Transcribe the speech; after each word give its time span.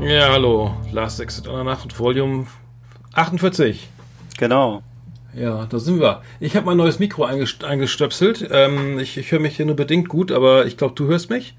Ja, 0.01 0.33
hallo. 0.33 0.75
Last 0.93 1.21
Exit 1.21 1.47
on 1.47 1.57
der 1.57 1.65
Nacht, 1.65 1.99
Volume 1.99 2.47
48. 3.13 3.87
Genau. 4.39 4.83
Ja, 5.35 5.67
da 5.67 5.79
sind 5.79 6.01
wir. 6.01 6.23
Ich 6.41 6.57
habe 6.57 6.65
mein 6.65 6.79
neues 6.79 7.01
Mikro 7.01 7.25
eingest 7.25 7.65
eingestöpselt. 7.65 8.49
Ähm, 8.51 8.99
ich 8.99 9.19
ich 9.19 9.31
höre 9.31 9.41
mich 9.41 9.57
hier 9.57 9.67
nur 9.67 9.77
bedingt 9.77 10.09
gut, 10.09 10.33
aber 10.33 10.65
ich 10.65 10.79
glaube, 10.79 10.95
du 10.95 11.07
hörst 11.07 11.29
mich. 11.29 11.55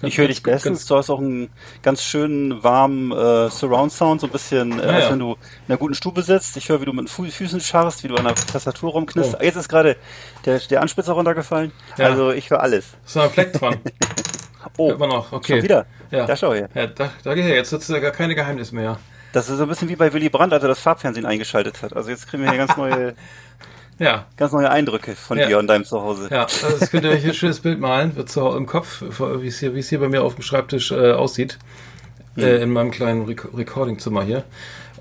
Ich 0.00 0.18
höre 0.18 0.26
dich 0.26 0.42
bestens. 0.42 0.86
Du 0.86 0.96
hast 0.96 1.10
auch 1.10 1.20
einen 1.20 1.48
ganz 1.82 2.02
schönen 2.02 2.62
warmen 2.64 3.12
äh, 3.12 3.48
Surround-Sound, 3.50 4.20
so 4.20 4.26
ein 4.26 4.32
bisschen, 4.32 4.80
äh, 4.80 4.82
Ah, 4.84 4.94
als 4.94 5.04
ja. 5.04 5.10
wenn 5.12 5.18
du 5.20 5.32
in 5.32 5.38
einer 5.68 5.76
guten 5.78 5.94
Stube 5.94 6.22
sitzt. 6.22 6.56
Ich 6.56 6.68
höre, 6.68 6.80
wie 6.80 6.86
du 6.86 6.92
mit 6.92 7.04
den 7.04 7.08
Fu 7.08 7.24
Füßen 7.24 7.60
scharrst, 7.60 8.02
wie 8.02 8.08
du 8.08 8.16
an 8.16 8.24
der 8.24 8.34
Tastatur 8.34 8.90
rumknist. 8.92 9.36
Oh. 9.38 9.42
Jetzt 9.44 9.56
ist 9.56 9.68
gerade 9.68 9.96
der, 10.44 10.58
der 10.58 10.82
Anspitzer 10.82 11.12
runtergefallen. 11.12 11.70
Ja. 11.98 12.06
Also 12.06 12.32
ich 12.32 12.50
höre 12.50 12.60
alles. 12.60 12.86
Ist 13.06 13.14
noch 13.16 13.24
ein 13.24 13.30
Fleck 13.30 13.52
dran. 13.52 13.76
Oh, 14.78 14.88
Hört 14.88 15.00
man 15.00 15.08
noch. 15.10 15.32
Okay. 15.32 15.54
schon 15.56 15.62
wieder. 15.64 15.86
Ja. 16.10 16.24
Da 16.24 16.36
schau 16.36 16.54
her. 16.54 16.68
Ja, 16.74 16.86
da, 16.86 17.10
da 17.24 17.32
her. 17.34 17.56
Jetzt 17.56 17.72
ist 17.72 17.90
ja 17.90 17.98
gar 17.98 18.12
keine 18.12 18.34
Geheimnis 18.34 18.72
mehr. 18.72 18.98
Das 19.32 19.48
ist 19.48 19.56
so 19.58 19.64
ein 19.64 19.68
bisschen 19.68 19.88
wie 19.88 19.96
bei 19.96 20.12
Willy 20.12 20.28
Brandt, 20.28 20.52
als 20.52 20.62
er 20.62 20.68
das 20.68 20.78
Farbfernsehen 20.78 21.26
eingeschaltet 21.26 21.82
hat. 21.82 21.94
Also 21.96 22.10
jetzt 22.10 22.26
kriegen 22.28 22.42
wir 22.44 22.50
hier 22.50 22.58
ganz 22.64 22.76
neue, 22.76 23.14
Ja. 24.02 24.26
ganz 24.36 24.52
neue 24.52 24.70
Eindrücke 24.70 25.14
von 25.14 25.38
Ja. 25.38 25.46
dir 25.46 25.58
und 25.58 25.66
deinem 25.68 25.84
Zuhause. 25.84 26.28
Ja, 26.30 26.42
also 26.42 26.78
das 26.78 26.90
könnt 26.90 27.04
ihr 27.04 27.10
euch 27.10 27.24
ein 27.24 27.34
schönes 27.34 27.60
Bild 27.60 27.78
malen, 27.80 28.16
wird 28.16 28.28
so 28.30 28.54
im 28.56 28.66
Kopf, 28.66 29.02
wie 29.40 29.46
es 29.48 29.58
hier, 29.60 29.74
wie 29.74 29.78
es 29.80 29.88
hier 29.88 30.00
bei 30.00 30.08
mir 30.08 30.22
auf 30.22 30.34
dem 30.34 30.42
Schreibtisch 30.42 30.90
äh, 30.92 31.12
aussieht. 31.12 31.58
Äh, 32.36 32.62
in 32.62 32.70
meinem 32.70 32.90
kleinen 32.90 33.24
Rec 33.26 33.46
Recordingzimmer 33.54 34.22
hier. 34.24 34.44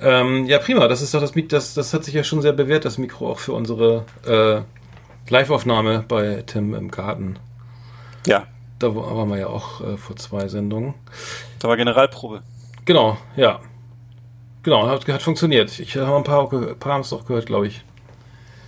Ähm, 0.01 0.45
ja, 0.45 0.59
prima. 0.59 0.87
Das 0.87 1.01
ist 1.01 1.13
doch 1.13 1.21
das 1.21 1.33
Mikro, 1.35 1.49
das, 1.49 1.73
das 1.73 1.93
hat 1.93 2.03
sich 2.03 2.13
ja 2.13 2.23
schon 2.23 2.41
sehr 2.41 2.53
bewährt, 2.53 2.83
das 2.85 2.97
Mikro 2.97 3.29
auch 3.31 3.39
für 3.39 3.53
unsere 3.53 4.03
äh, 4.27 4.61
Live-Aufnahme 5.31 6.03
bei 6.07 6.43
Tim 6.45 6.73
im 6.75 6.91
Garten. 6.91 7.37
Ja, 8.27 8.47
Da 8.79 8.93
wa- 8.95 9.15
waren 9.15 9.29
wir 9.29 9.37
ja 9.37 9.47
auch 9.47 9.79
äh, 9.81 9.95
vor 9.97 10.15
zwei 10.17 10.47
Sendungen. 10.47 10.93
da 11.59 11.67
war 11.69 11.77
Generalprobe. 11.77 12.41
Genau, 12.85 13.17
ja. 13.35 13.59
Genau, 14.63 14.87
hat, 14.87 15.07
hat 15.07 15.21
funktioniert. 15.21 15.79
Ich 15.79 15.95
habe 15.95 16.17
ein 16.17 16.23
paar, 16.23 16.49
ge- 16.49 16.75
paar 16.75 16.93
haben 16.93 17.01
es 17.01 17.13
auch 17.13 17.25
gehört, 17.25 17.45
glaube 17.45 17.67
ich. 17.67 17.83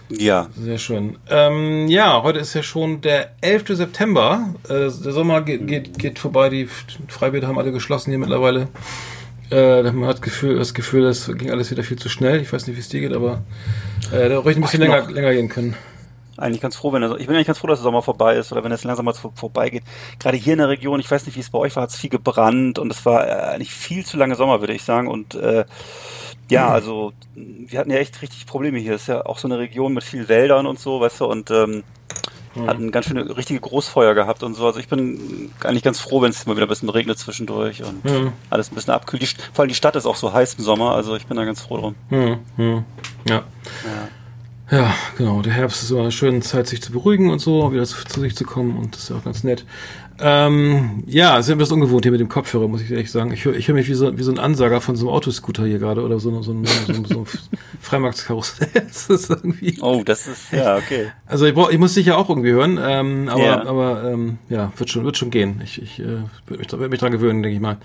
Ja, 0.09 0.47
Sehr 0.55 0.77
schön. 0.77 1.17
Ähm, 1.29 1.87
ja, 1.87 2.21
heute 2.21 2.39
ist 2.39 2.53
ja 2.53 2.61
schon 2.61 3.01
der 3.01 3.31
11. 3.41 3.63
September. 3.69 4.53
Äh, 4.65 4.69
der 4.69 4.89
Sommer 4.89 5.41
geht, 5.41 5.65
geht, 5.67 5.97
geht 5.97 6.19
vorbei. 6.19 6.49
Die 6.49 6.67
Freibäder 7.07 7.47
haben 7.47 7.57
alle 7.57 7.71
geschlossen 7.71 8.11
hier 8.11 8.19
mittlerweile. 8.19 8.67
Äh, 9.49 9.81
man 9.91 10.07
hat 10.07 10.21
Gefühl, 10.21 10.57
das 10.57 10.73
Gefühl, 10.73 11.05
es 11.05 11.31
ging 11.35 11.49
alles 11.51 11.71
wieder 11.71 11.83
viel 11.83 11.97
zu 11.97 12.09
schnell. 12.09 12.41
Ich 12.41 12.51
weiß 12.53 12.67
nicht, 12.67 12.75
wie 12.75 12.81
es 12.81 12.89
dir 12.89 12.99
geht, 13.01 13.13
aber 13.13 13.41
äh, 14.11 14.29
da 14.29 14.39
ruhig 14.39 14.55
ein 14.55 14.61
bisschen 14.61 14.81
länger, 14.81 15.09
länger 15.09 15.33
gehen 15.33 15.49
können. 15.49 15.75
eigentlich 16.37 16.61
ganz 16.61 16.75
froh, 16.75 16.91
wenn 16.93 17.01
er, 17.03 17.17
ich 17.19 17.25
bin 17.27 17.35
eigentlich 17.35 17.47
ganz 17.47 17.59
froh, 17.59 17.67
dass 17.67 17.79
der 17.79 17.83
Sommer 17.83 18.01
vorbei 18.03 18.35
ist 18.35 18.51
oder 18.51 18.63
wenn 18.63 18.71
es 18.71 18.83
langsam 18.83 19.05
mal 19.05 19.13
vor- 19.13 19.33
vorbeigeht. 19.35 19.83
Gerade 20.19 20.37
hier 20.37 20.53
in 20.53 20.59
der 20.59 20.69
Region, 20.69 20.99
ich 20.99 21.09
weiß 21.09 21.25
nicht, 21.25 21.35
wie 21.35 21.41
es 21.41 21.49
bei 21.49 21.59
euch 21.59 21.75
war, 21.75 21.83
hat 21.83 21.89
es 21.89 21.97
viel 21.97 22.09
gebrannt 22.09 22.77
und 22.77 22.91
es 22.91 23.05
war 23.05 23.27
äh, 23.27 23.31
eigentlich 23.55 23.73
viel 23.73 24.05
zu 24.05 24.17
lange 24.17 24.35
Sommer, 24.35 24.59
würde 24.61 24.73
ich 24.73 24.83
sagen. 24.83 25.07
Und 25.07 25.35
äh, 25.35 25.65
ja, 26.49 26.69
also 26.69 27.13
wir 27.35 27.79
hatten 27.79 27.91
ja 27.91 27.97
echt 27.97 28.21
richtig 28.21 28.45
Probleme 28.45 28.79
hier. 28.79 28.93
Es 28.95 29.01
ist 29.03 29.07
ja 29.07 29.25
auch 29.25 29.37
so 29.37 29.47
eine 29.47 29.57
Region 29.59 29.93
mit 29.93 30.03
viel 30.03 30.27
Wäldern 30.29 30.65
und 30.67 30.79
so, 30.79 30.99
weißt 31.01 31.21
du, 31.21 31.25
und 31.25 31.49
ähm, 31.51 31.83
hatten 32.67 32.91
ganz 32.91 33.07
schöne 33.07 33.35
richtige 33.35 33.59
Großfeuer 33.59 34.13
gehabt 34.13 34.43
und 34.43 34.53
so. 34.53 34.67
Also 34.67 34.79
ich 34.79 34.87
bin 34.87 35.49
eigentlich 35.63 35.81
ganz 35.81 35.99
froh, 35.99 36.21
wenn 36.21 36.29
es 36.29 36.45
mal 36.45 36.55
wieder 36.55 36.67
ein 36.67 36.69
bisschen 36.69 36.89
regnet 36.89 37.17
zwischendurch 37.17 37.81
und 37.83 38.05
Mhm. 38.05 38.31
alles 38.51 38.71
ein 38.71 38.75
bisschen 38.75 38.93
abkühlt. 38.93 39.23
Die, 39.23 39.27
vor 39.53 39.63
allem 39.63 39.69
die 39.69 39.75
Stadt 39.75 39.95
ist 39.95 40.05
auch 40.05 40.15
so 40.15 40.31
heiß 40.31 40.53
im 40.55 40.63
Sommer, 40.63 40.93
also 40.93 41.15
ich 41.15 41.25
bin 41.25 41.35
da 41.37 41.45
ganz 41.45 41.61
froh 41.61 41.77
drum. 41.77 41.95
Hm, 42.09 42.37
hm. 42.57 42.83
Ja. 43.27 43.35
Ja. 43.35 43.43
Ja, 44.71 44.95
genau. 45.17 45.41
Der 45.41 45.53
Herbst 45.53 45.83
ist 45.83 45.91
immer 45.91 46.01
eine 46.01 46.11
schöne 46.11 46.39
Zeit, 46.39 46.67
sich 46.67 46.81
zu 46.81 46.91
beruhigen 46.91 47.29
und 47.29 47.39
so, 47.39 47.71
wieder 47.73 47.83
zu, 47.85 48.05
zu 48.05 48.21
sich 48.21 48.35
zu 48.35 48.43
kommen 48.45 48.77
und 48.77 48.95
das 48.95 49.03
ist 49.03 49.09
ja 49.09 49.17
auch 49.17 49.23
ganz 49.23 49.43
nett. 49.43 49.65
Ähm, 50.25 51.03
ja, 51.05 51.37
es 51.37 51.49
ist 51.49 51.57
bisschen 51.57 51.73
ungewohnt 51.75 52.05
hier 52.05 52.11
mit 52.11 52.21
dem 52.21 52.29
Kopfhörer, 52.29 52.67
muss 52.69 52.81
ich 52.81 52.89
ehrlich 52.89 53.11
sagen. 53.11 53.31
Ich 53.33 53.43
höre 53.43 53.55
ich 53.55 53.67
hör 53.67 53.75
mich 53.75 53.89
wie 53.89 53.93
so, 53.93 54.17
wie 54.17 54.23
so 54.23 54.31
ein 54.31 54.39
Ansager 54.39 54.79
von 54.79 54.95
so 54.95 55.07
einem 55.07 55.15
Autoscooter 55.15 55.65
hier 55.65 55.79
gerade 55.79 56.01
oder 56.01 56.19
so, 56.19 56.41
so, 56.41 56.51
ein- 56.53 56.65
so, 56.65 56.93
so, 56.93 57.03
so 57.05 57.19
ein 57.19 57.25
Freimarktkarussell. 57.81 58.69
das 58.73 59.09
ist 59.09 59.29
irgendwie. 59.29 59.77
Oh, 59.81 60.01
das 60.05 60.27
ist, 60.27 60.51
ja, 60.53 60.77
okay. 60.77 61.07
Also 61.25 61.45
ich, 61.45 61.53
brauch, 61.53 61.69
ich 61.69 61.77
muss 61.77 61.93
dich 61.93 62.05
ja 62.05 62.15
auch 62.15 62.29
irgendwie 62.29 62.51
hören, 62.51 62.79
ähm, 62.81 63.27
aber, 63.29 63.43
Ja. 63.43 63.65
aber 63.65 64.03
ähm, 64.11 64.37
ja, 64.49 64.71
wird 64.77 64.89
schon, 64.89 65.03
wird 65.03 65.17
schon 65.17 65.29
gehen. 65.29 65.59
Ich, 65.63 65.81
ich 65.81 65.99
äh, 65.99 66.03
würde 66.47 66.59
mich, 66.59 66.71
werd 66.71 66.89
mich 66.89 66.99
dran 66.99 67.11
gewöhnen, 67.11 67.43
denke 67.43 67.55
ich 67.55 67.61
mal. 67.61 67.77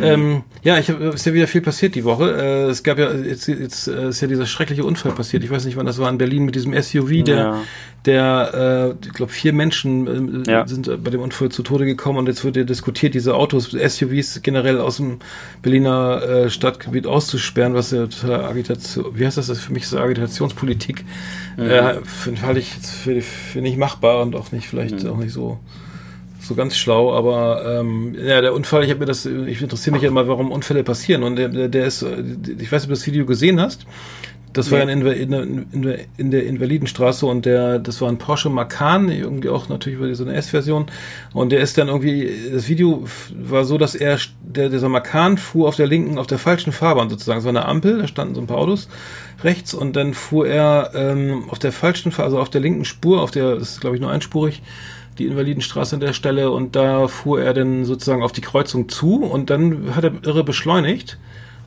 Ähm, 0.00 0.42
ja, 0.64 0.78
ich 0.78 0.90
hab, 0.90 1.00
ist 1.00 1.24
ja 1.26 1.32
wieder 1.32 1.46
viel 1.46 1.60
passiert 1.60 1.94
die 1.94 2.04
Woche. 2.04 2.30
Äh, 2.32 2.70
es 2.70 2.82
gab 2.82 2.98
ja 2.98 3.12
jetzt, 3.12 3.46
jetzt 3.46 3.86
äh, 3.88 4.08
ist 4.08 4.20
ja 4.20 4.26
dieser 4.28 4.46
schreckliche 4.46 4.84
Unfall 4.84 5.12
passiert. 5.12 5.44
Ich 5.44 5.50
weiß 5.50 5.64
nicht, 5.64 5.76
wann 5.76 5.86
das 5.86 5.98
war 5.98 6.10
in 6.10 6.18
Berlin 6.18 6.44
mit 6.44 6.54
diesem 6.56 6.72
SUV, 6.74 7.22
der, 7.24 7.36
Ja. 7.36 7.62
der, 8.04 8.94
äh, 9.00 9.06
ich 9.06 9.12
glaube, 9.12 9.30
vier 9.32 9.52
Menschen 9.52 10.44
äh, 10.44 10.50
Ja. 10.50 10.66
sind 10.66 11.04
bei 11.04 11.10
dem 11.10 11.20
Unfall 11.20 11.50
zu 11.50 11.62
Tode 11.62 11.83
gekommen 11.84 12.18
und 12.18 12.28
jetzt 12.28 12.44
wird 12.44 12.56
ja 12.56 12.64
diskutiert, 12.64 13.14
diese 13.14 13.34
Autos, 13.34 13.70
SUVs 13.70 14.40
generell 14.42 14.80
aus 14.80 14.96
dem 14.98 15.18
Berliner 15.62 16.22
äh, 16.22 16.50
Stadtgebiet 16.50 17.06
auszusperren, 17.06 17.74
was 17.74 17.90
ja 17.90 18.06
total 18.06 18.44
Agitation, 18.44 19.06
wie 19.18 19.26
heißt 19.26 19.36
das? 19.36 19.48
das 19.48 19.58
ist 19.58 19.64
für 19.64 19.72
mich 19.72 19.86
so 19.86 19.98
Agitationspolitik. 19.98 21.04
Äh, 21.56 21.94
finde 22.04 22.42
halte 22.42 22.60
ich 22.60 22.74
jetzt 22.74 22.90
für, 22.90 23.20
für 23.22 23.60
nicht 23.60 23.78
machbar 23.78 24.22
und 24.22 24.34
auch 24.34 24.52
nicht, 24.52 24.68
vielleicht 24.68 25.06
auch 25.06 25.16
nicht 25.16 25.32
so 25.32 25.58
so 26.44 26.54
ganz 26.54 26.76
schlau, 26.76 27.14
aber 27.14 27.80
ähm, 27.80 28.14
ja, 28.22 28.40
der 28.40 28.54
Unfall, 28.54 28.84
ich 28.84 28.90
habe 28.90 29.00
mir 29.00 29.06
das, 29.06 29.26
ich 29.26 29.62
interessiere 29.62 29.94
mich 29.94 30.02
ja 30.02 30.08
immer, 30.08 30.28
warum 30.28 30.52
Unfälle 30.52 30.84
passieren 30.84 31.22
und 31.22 31.36
der, 31.36 31.48
der, 31.48 31.68
der 31.68 31.86
ist, 31.86 32.02
äh, 32.02 32.22
ich 32.58 32.70
weiß 32.70 32.82
nicht, 32.82 32.84
ob 32.84 32.88
du 32.88 32.94
das 32.94 33.06
Video 33.06 33.26
gesehen 33.26 33.60
hast. 33.60 33.86
Das 34.54 34.70
war 34.70 34.84
Nee. 34.84 34.92
in, 34.92 35.06
in, 35.06 35.66
in, 35.72 35.98
in, 36.16 36.30
der 36.30 36.46
Invalidenstraße 36.46 37.26
und 37.26 37.44
der, 37.44 37.80
das 37.80 38.00
war 38.00 38.08
ein 38.08 38.18
Porsche 38.18 38.48
Macan, 38.48 39.10
irgendwie 39.10 39.48
auch 39.48 39.68
natürlich 39.68 39.98
über 39.98 40.14
so 40.14 40.24
eine 40.24 40.34
S-Version. 40.34 40.86
Und 41.32 41.50
der 41.50 41.60
ist 41.60 41.76
dann 41.76 41.88
irgendwie, 41.88 42.30
das 42.52 42.68
Video 42.68 43.04
war 43.36 43.64
so, 43.64 43.78
dass 43.78 43.96
er, 43.96 44.18
der, 44.42 44.68
dieser 44.68 44.88
Macan 44.88 45.38
fuhr 45.38 45.68
auf 45.68 45.76
der 45.76 45.88
linken, 45.88 46.18
auf 46.18 46.28
der 46.28 46.38
falschen 46.38 46.72
Fahrbahn 46.72 47.10
sozusagen. 47.10 47.40
Es 47.40 47.44
war 47.44 47.50
eine 47.50 47.66
Ampel, 47.66 47.98
da 47.98 48.06
standen 48.06 48.36
so 48.36 48.40
ein 48.40 48.46
paar 48.46 48.58
Autos 48.58 48.88
rechts 49.42 49.74
und 49.74 49.96
dann 49.96 50.14
fuhr 50.14 50.46
er 50.46 50.92
ähm, 50.94 51.44
auf 51.50 51.58
der 51.58 51.72
falschen, 51.72 52.12
also 52.16 52.38
auf 52.38 52.48
der 52.48 52.60
linken 52.60 52.84
Spur, 52.84 53.22
auf 53.22 53.32
der, 53.32 53.56
das 53.56 53.72
ist 53.72 53.80
glaube 53.80 53.96
ich 53.96 54.02
nur 54.02 54.10
einspurig, 54.10 54.62
die 55.18 55.26
Invalidenstraße 55.26 55.96
an 55.96 56.00
der 56.00 56.12
Stelle 56.12 56.50
und 56.50 56.76
da 56.76 57.08
fuhr 57.08 57.42
er 57.42 57.54
dann 57.54 57.84
sozusagen 57.84 58.22
auf 58.22 58.32
die 58.32 58.40
Kreuzung 58.40 58.88
zu 58.88 59.24
und 59.24 59.50
dann 59.50 59.94
hat 59.96 60.04
er 60.04 60.12
irre 60.22 60.44
beschleunigt 60.44 61.18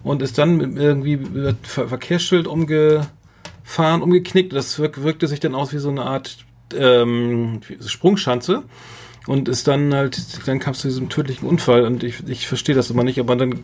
und 0.08 0.22
ist 0.22 0.38
dann 0.38 0.78
irgendwie 0.78 1.18
mit 1.18 1.68
Ver 1.68 1.88
Verkehrsschild 1.88 2.48
umgefahren, 2.48 4.02
umgeknickt. 4.02 4.54
Das 4.54 4.80
wirk 4.80 5.04
wirkte 5.04 5.28
sich 5.28 5.40
dann 5.40 5.56
aus 5.56 5.74
wie 5.74 5.80
so 5.80 5.90
eine 5.90 6.04
Art 6.04 6.38
ähm, 6.76 7.62
Sprungschanze 7.86 8.64
und 9.28 9.50
ist 9.50 9.68
dann 9.68 9.94
halt, 9.94 10.48
dann 10.48 10.60
kam 10.60 10.74
es 10.74 10.80
zu 10.80 10.88
diesem 10.88 11.10
tödlichen 11.10 11.48
Unfall 11.48 11.84
und 11.84 12.04
ich, 12.04 12.28
ich 12.28 12.48
verstehe 12.48 12.76
das 12.76 12.90
immer 12.90 13.04
nicht, 13.04 13.20
aber 13.20 13.36
dann 13.36 13.64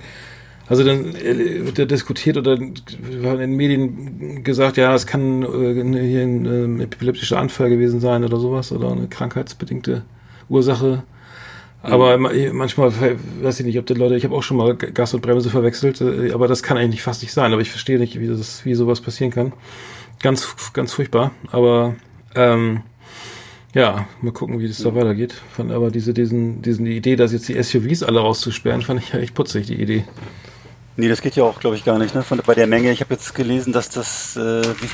also 0.68 0.84
dann 0.84 1.14
äh, 1.16 1.66
wird 1.66 1.78
ja 1.78 1.86
diskutiert 1.86 2.38
oder 2.38 2.54
in 2.54 2.74
den 3.22 3.56
Medien 3.56 4.44
gesagt, 4.44 4.78
ja, 4.78 4.94
es 4.96 5.06
kann 5.06 5.44
äh, 5.44 6.08
hier 6.08 6.22
ein 6.22 6.46
ähm, 6.46 6.82
epileptischer 6.82 7.38
Anfall 7.38 7.70
gewesen 7.70 8.00
sein 8.00 8.24
oder 8.24 8.40
sowas 8.40 8.72
oder 8.72 8.92
eine 8.92 9.08
krankheitsbedingte 9.08 10.04
Ursache. 10.50 11.04
Aber 11.84 12.18
ma- 12.18 12.32
manchmal 12.54 12.92
weiß 13.42 13.60
ich 13.60 13.66
nicht, 13.66 13.78
ob 13.78 13.86
die 13.86 13.94
Leute, 13.94 14.16
ich 14.16 14.24
habe 14.24 14.36
auch 14.36 14.42
schon 14.44 14.58
mal 14.58 14.76
Gas 14.76 15.14
und 15.14 15.22
Bremse 15.22 15.50
verwechselt, 15.50 16.00
äh, 16.02 16.32
aber 16.32 16.48
das 16.48 16.64
kann 16.64 16.78
eigentlich 16.78 17.04
fast 17.04 17.22
nicht 17.22 17.34
sein. 17.34 17.52
Aber 17.52 17.62
ich 17.62 17.70
verstehe 17.70 18.00
nicht, 18.00 18.20
wie 18.20 18.28
das, 18.28 18.64
wie 18.66 18.74
sowas 18.74 19.02
passieren 19.02 19.32
kann. 19.32 19.54
Ganz, 20.22 20.56
ganz 20.74 20.94
furchtbar. 20.94 21.32
Aber 21.52 21.96
ähm, 22.36 22.82
ja, 23.74 24.08
mal 24.22 24.32
gucken, 24.32 24.60
wie 24.60 24.68
das 24.68 24.78
da 24.78 24.96
weitergeht. 24.96 25.34
Fand 25.52 25.72
aber 25.72 25.92
diese, 25.92 26.14
diesen, 26.14 26.62
diesen 26.62 26.86
die 26.86 26.96
Idee, 26.96 27.16
dass 27.16 27.34
jetzt 27.34 27.50
die 27.50 27.62
SUVs 27.62 28.04
alle 28.04 28.20
rauszusperren, 28.22 28.82
fand 28.82 29.02
ich 29.02 29.12
ja 29.14 29.20
echt 29.20 29.34
putzig, 29.34 29.68
die 29.68 29.82
Idee. 29.82 30.06
Nee, 30.96 31.10
das 31.10 31.22
geht 31.22 31.36
ja 31.36 31.44
auch, 31.44 31.60
glaube 31.60 31.76
ich, 31.76 31.84
gar 31.84 31.98
nicht. 31.98 32.14
Ne? 32.14 32.22
Von, 32.22 32.40
bei 32.46 32.54
der 32.54 32.68
Menge, 32.68 32.92
ich 32.92 33.02
habe 33.02 33.16
jetzt 33.16 33.34
gelesen, 33.34 33.74
dass 33.74 33.90
das, 33.90 34.38
äh, 34.38 34.62
wie, 34.64 34.90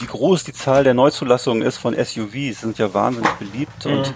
wie 0.00 0.06
groß 0.06 0.44
die 0.44 0.54
Zahl 0.54 0.82
der 0.82 0.94
Neuzulassungen 0.94 1.62
ist 1.62 1.76
von 1.76 1.94
SUVs, 1.94 2.62
sind 2.62 2.78
ja 2.78 2.92
wahnsinnig 2.94 3.30
beliebt 3.32 3.84
und 3.86 4.06
ich 4.06 4.12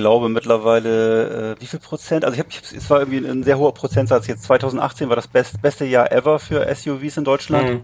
glaube 0.00 0.28
mittlerweile, 0.28 1.56
äh, 1.56 1.60
wie 1.60 1.66
viel 1.66 1.78
Prozent? 1.78 2.24
Also 2.24 2.34
ich 2.34 2.40
habe, 2.40 2.50
es 2.76 2.90
war 2.90 3.00
irgendwie 3.00 3.18
ein 3.18 3.44
sehr 3.44 3.58
hoher 3.58 3.74
Prozentsatz. 3.74 4.26
Jetzt 4.26 4.44
2018 4.44 5.08
war 5.08 5.16
das 5.16 5.28
best, 5.28 5.60
beste 5.62 5.84
Jahr 5.84 6.10
ever 6.10 6.38
für 6.38 6.66
SUVs 6.74 7.16
in 7.16 7.24
Deutschland. 7.24 7.70
Mhm. 7.70 7.80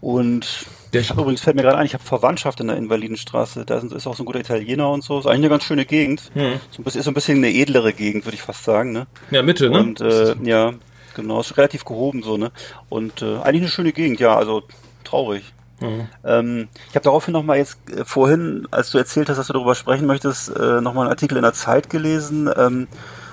Und 0.00 0.66
ich 0.90 1.10
hab 1.10 1.18
übrigens 1.18 1.40
fällt 1.40 1.56
mir 1.56 1.62
gerade 1.62 1.78
ein, 1.78 1.86
ich 1.86 1.94
habe 1.94 2.02
Verwandtschaft 2.02 2.60
in 2.60 2.66
der 2.66 2.76
Invalidenstraße. 2.76 3.64
Da 3.64 3.78
ist 3.78 4.06
auch 4.06 4.16
so 4.16 4.22
ein 4.22 4.26
guter 4.26 4.40
Italiener 4.40 4.90
und 4.90 5.04
so. 5.04 5.18
Ist 5.18 5.26
eigentlich 5.26 5.38
eine 5.38 5.48
ganz 5.48 5.64
schöne 5.64 5.86
Gegend. 5.86 6.30
Mhm. 6.34 6.60
So 6.70 6.80
ein 6.80 6.84
bisschen, 6.84 6.98
ist 6.98 7.04
so 7.04 7.10
ein 7.10 7.14
bisschen 7.14 7.38
eine 7.38 7.52
edlere 7.52 7.92
Gegend, 7.92 8.24
würde 8.24 8.34
ich 8.34 8.42
fast 8.42 8.64
sagen. 8.64 8.92
Ne? 8.92 9.06
Ja, 9.30 9.42
Mitte, 9.42 9.70
ne? 9.70 9.78
Und 9.78 10.00
äh, 10.00 10.34
ja, 10.42 10.74
genau, 11.14 11.40
ist 11.40 11.56
relativ 11.56 11.84
gehoben 11.84 12.22
so, 12.22 12.36
ne? 12.36 12.50
Und 12.88 13.22
äh, 13.22 13.36
eigentlich 13.36 13.62
eine 13.62 13.68
schöne 13.68 13.92
Gegend, 13.92 14.20
ja, 14.20 14.36
also 14.36 14.64
traurig. 15.04 15.44
Mhm. 15.82 16.08
Ähm, 16.24 16.68
ich 16.88 16.94
habe 16.94 17.04
daraufhin 17.04 17.32
nochmal 17.32 17.58
jetzt 17.58 17.78
äh, 17.90 18.04
vorhin, 18.04 18.66
als 18.70 18.90
du 18.90 18.98
erzählt 18.98 19.28
hast, 19.28 19.36
dass 19.38 19.46
du 19.46 19.52
darüber 19.52 19.74
sprechen 19.74 20.06
möchtest, 20.06 20.48
äh, 20.56 20.80
nochmal 20.80 21.04
einen 21.04 21.12
Artikel 21.12 21.36
in 21.36 21.42
der 21.42 21.52
Zeit 21.52 21.90
gelesen, 21.90 22.50
ähm, 22.56 22.88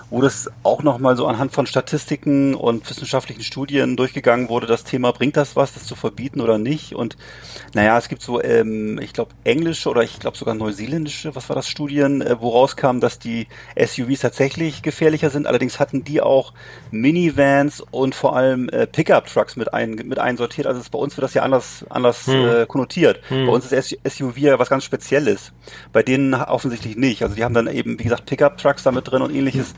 wo 0.10 0.22
das 0.22 0.50
auch 0.64 0.84
nochmal 0.84 1.16
so 1.16 1.28
anhand 1.28 1.54
von 1.54 1.68
Statistiken 1.68 2.56
und 2.56 2.90
wissenschaftlichen 2.90 3.44
Studien 3.44 3.96
durchgegangen 3.96 4.50
wurde, 4.50 4.68
das 4.68 4.84
Thema, 4.84 5.12
bringt 5.12 5.38
das 5.38 5.56
was, 5.56 5.74
das 5.74 5.86
zu 5.86 5.96
verbieten 5.96 6.42
oder 6.42 6.58
nicht? 6.58 6.96
Und 6.96 7.18
naja, 7.74 7.98
es 7.98 8.10
gibt 8.10 8.22
so, 8.22 8.42
ähm, 8.42 9.00
ich 9.02 9.14
glaube, 9.14 9.32
englische 9.44 9.90
oder 9.90 10.02
ich 10.04 10.20
glaube 10.20 10.38
sogar 10.38 10.56
neuseeländische, 10.56 11.36
was 11.36 11.50
war 11.50 11.56
das, 11.56 11.70
Studien, 11.70 12.22
äh, 12.22 12.38
wo 12.40 12.50
rauskam, 12.50 13.00
dass 13.00 13.20
die 13.20 13.48
SUVs 13.78 14.22
tatsächlich 14.22 14.82
gefährlicher 14.82 15.30
sind. 15.30 15.46
Allerdings 15.46 15.80
hatten 15.80 16.04
die 16.04 16.22
auch 16.22 16.54
Minivans 16.92 17.82
und 17.92 18.16
vor 18.16 18.36
allem 18.36 18.70
äh, 18.70 18.88
Pickup-Trucks 18.88 19.56
mit, 19.56 19.74
ein, 19.74 19.92
mit 19.92 20.18
einsortiert. 20.18 20.66
Also 20.66 20.82
bei 20.92 20.98
uns 20.98 21.16
wird 21.18 21.24
das 21.24 21.34
ja 21.36 21.44
anders, 21.44 21.86
anders 21.90 22.26
hm. 22.26 22.48
äh, 22.48 22.66
konnotiert. 22.66 23.22
Hm. 23.30 23.46
Bei 23.46 23.52
uns 23.54 23.72
ist 23.72 23.98
SUV 24.08 24.38
ja 24.38 24.60
was 24.60 24.70
ganz 24.70 24.84
Spezielles. 24.84 25.52
Bei 25.94 26.02
denen 26.02 26.34
offensichtlich 26.34 26.96
nicht. 26.96 27.22
Also 27.22 27.36
die 27.36 27.44
haben 27.44 27.54
dann 27.54 27.68
eben, 27.68 28.00
wie 28.00 28.04
gesagt, 28.04 28.26
Pickup-Trucks 28.26 28.84
damit 28.84 29.10
drin 29.10 29.22
und 29.22 29.36
ähnliches. 29.36 29.76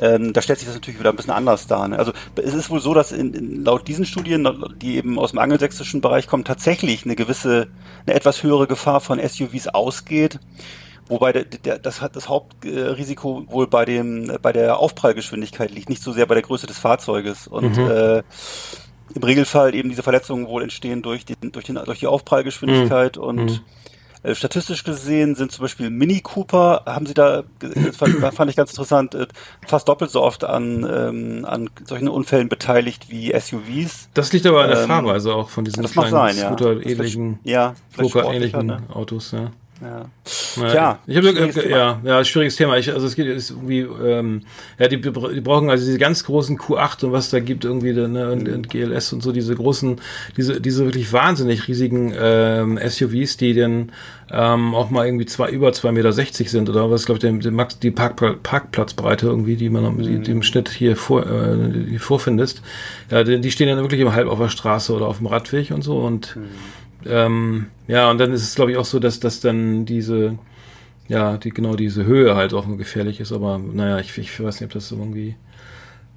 Ähm, 0.00 0.32
da 0.32 0.42
stellt 0.42 0.58
sich 0.58 0.66
das 0.66 0.74
natürlich 0.74 0.98
wieder 0.98 1.10
ein 1.10 1.16
bisschen 1.16 1.32
anders 1.32 1.66
dar. 1.66 1.86
Ne? 1.86 1.98
Also 1.98 2.12
es 2.36 2.54
ist 2.54 2.70
wohl 2.70 2.80
so, 2.80 2.92
dass 2.92 3.12
in, 3.12 3.34
in, 3.34 3.64
laut 3.64 3.86
diesen 3.86 4.04
Studien, 4.04 4.48
die 4.80 4.96
eben 4.96 5.18
aus 5.18 5.30
dem 5.30 5.38
angelsächsischen 5.38 6.00
Bereich 6.00 6.26
kommen, 6.26 6.44
tatsächlich 6.44 7.04
eine 7.04 7.14
gewisse, 7.14 7.68
eine 8.06 8.16
etwas 8.16 8.42
höhere 8.42 8.66
Gefahr 8.66 9.00
von 9.00 9.20
SUVs 9.20 9.68
ausgeht. 9.68 10.40
Wobei 11.08 11.32
der, 11.32 11.44
der, 11.44 11.78
das, 11.78 12.00
das 12.12 12.28
Hauptrisiko 12.28 13.44
wohl 13.48 13.66
bei 13.66 13.84
dem 13.84 14.32
bei 14.40 14.52
der 14.52 14.78
Aufprallgeschwindigkeit 14.78 15.70
liegt, 15.70 15.88
nicht 15.88 16.02
so 16.02 16.12
sehr 16.12 16.26
bei 16.26 16.34
der 16.34 16.42
Größe 16.42 16.66
des 16.66 16.78
Fahrzeuges. 16.78 17.46
Und 17.46 17.76
mhm. 17.76 17.90
äh, 17.90 18.22
im 19.14 19.22
Regelfall 19.22 19.74
eben 19.74 19.90
diese 19.90 20.02
Verletzungen 20.02 20.48
wohl 20.48 20.62
entstehen 20.62 21.02
durch, 21.02 21.24
den, 21.24 21.52
durch, 21.52 21.66
den, 21.66 21.76
durch 21.84 22.00
die 22.00 22.06
Aufprallgeschwindigkeit 22.06 23.16
mhm. 23.16 23.22
und 23.22 23.44
mhm. 23.44 23.60
Äh, 24.22 24.34
statistisch 24.34 24.84
gesehen 24.84 25.34
sind 25.34 25.52
zum 25.52 25.62
Beispiel 25.62 25.90
Mini 25.90 26.20
Cooper, 26.20 26.82
haben 26.86 27.06
sie 27.06 27.14
da, 27.14 27.42
das 27.58 27.96
fand, 27.96 28.34
fand 28.34 28.50
ich 28.50 28.56
ganz 28.56 28.70
interessant, 28.70 29.14
äh, 29.14 29.26
fast 29.66 29.88
doppelt 29.88 30.10
so 30.10 30.22
oft 30.22 30.44
an, 30.44 30.88
ähm, 30.88 31.44
an 31.44 31.70
solchen 31.84 32.08
Unfällen 32.08 32.48
beteiligt 32.48 33.10
wie 33.10 33.32
SUVs. 33.38 34.08
Das 34.14 34.32
liegt 34.32 34.46
aber 34.46 34.62
an 34.62 34.70
der 34.70 34.82
ähm, 34.82 34.88
Fahrweise 34.88 35.34
auch 35.34 35.50
von 35.50 35.64
diesen 35.64 35.84
kleinen 35.84 36.36
Scooter-ähnlichen, 36.36 37.40
ja. 37.42 37.74
Scooter-ähnlichen 37.94 38.66
ne? 38.66 38.82
Autos, 38.92 39.32
ja. 39.32 39.50
Ja. 39.82 40.04
Tja, 40.54 40.98
ich 41.06 41.16
habe 41.16 41.30
äh, 41.30 41.70
ja, 41.70 42.00
ja, 42.04 42.24
schwieriges 42.24 42.54
Thema. 42.54 42.76
Ich, 42.76 42.92
also 42.92 43.04
es 43.04 43.16
geht 43.16 43.26
ist 43.26 43.50
irgendwie, 43.50 43.80
ähm, 43.80 44.42
ja, 44.78 44.86
die, 44.86 45.00
die 45.00 45.10
brauchen 45.10 45.70
also 45.70 45.84
diese 45.84 45.98
ganz 45.98 46.22
großen 46.24 46.56
Q8 46.56 47.06
und 47.06 47.12
was 47.12 47.30
da 47.30 47.40
gibt 47.40 47.64
irgendwie 47.64 47.92
ne, 47.92 48.30
und, 48.30 48.48
und 48.48 48.70
GLS 48.70 49.12
und 49.12 49.22
so 49.22 49.32
diese 49.32 49.56
großen, 49.56 50.00
diese 50.36 50.60
diese 50.60 50.84
wirklich 50.84 51.12
wahnsinnig 51.12 51.66
riesigen 51.66 52.14
ähm, 52.16 52.78
SUVs, 52.80 53.38
die 53.38 53.54
dann 53.54 53.90
ähm, 54.30 54.74
auch 54.74 54.90
mal 54.90 55.04
irgendwie 55.04 55.26
zwei 55.26 55.50
über 55.50 55.72
zwei 55.72 55.90
Meter 55.90 56.12
sechzig 56.12 56.50
sind 56.50 56.68
oder 56.68 56.88
was 56.90 57.04
glaube 57.04 57.26
ich 57.26 57.50
Max 57.50 57.80
die 57.80 57.90
Park, 57.90 58.42
Parkplatzbreite 58.42 59.26
irgendwie, 59.26 59.56
die 59.56 59.68
man 59.68 59.96
mhm. 59.96 60.22
die, 60.22 60.30
im 60.30 60.44
Schnitt 60.44 60.68
hier 60.68 60.96
vor 60.96 61.26
äh, 61.26 61.88
hier 61.88 62.00
vorfindest. 62.00 62.62
Ja, 63.10 63.24
die, 63.24 63.40
die 63.40 63.50
stehen 63.50 63.68
dann 63.68 63.78
wirklich 63.78 64.00
im 64.00 64.14
halb 64.14 64.28
auf 64.28 64.38
der 64.38 64.48
Straße 64.48 64.92
oder 64.92 65.08
auf 65.08 65.18
dem 65.18 65.26
Radweg 65.26 65.72
und 65.72 65.82
so 65.82 65.98
und 65.98 66.36
mhm 66.36 66.81
ähm, 67.06 67.66
ja, 67.86 68.10
und 68.10 68.18
dann 68.18 68.32
ist 68.32 68.42
es, 68.42 68.54
glaube 68.54 68.72
ich, 68.72 68.76
auch 68.76 68.84
so, 68.84 68.98
dass, 68.98 69.20
dass 69.20 69.40
dann 69.40 69.84
diese, 69.84 70.38
ja, 71.08 71.36
die, 71.36 71.50
genau 71.50 71.76
diese 71.76 72.04
Höhe 72.04 72.36
halt 72.36 72.54
auch 72.54 72.66
gefährlich 72.76 73.20
ist, 73.20 73.32
aber 73.32 73.58
naja, 73.58 73.98
ich, 73.98 74.16
ich 74.18 74.42
weiß 74.42 74.60
nicht, 74.60 74.68
ob 74.68 74.72
das 74.72 74.90
irgendwie 74.90 75.36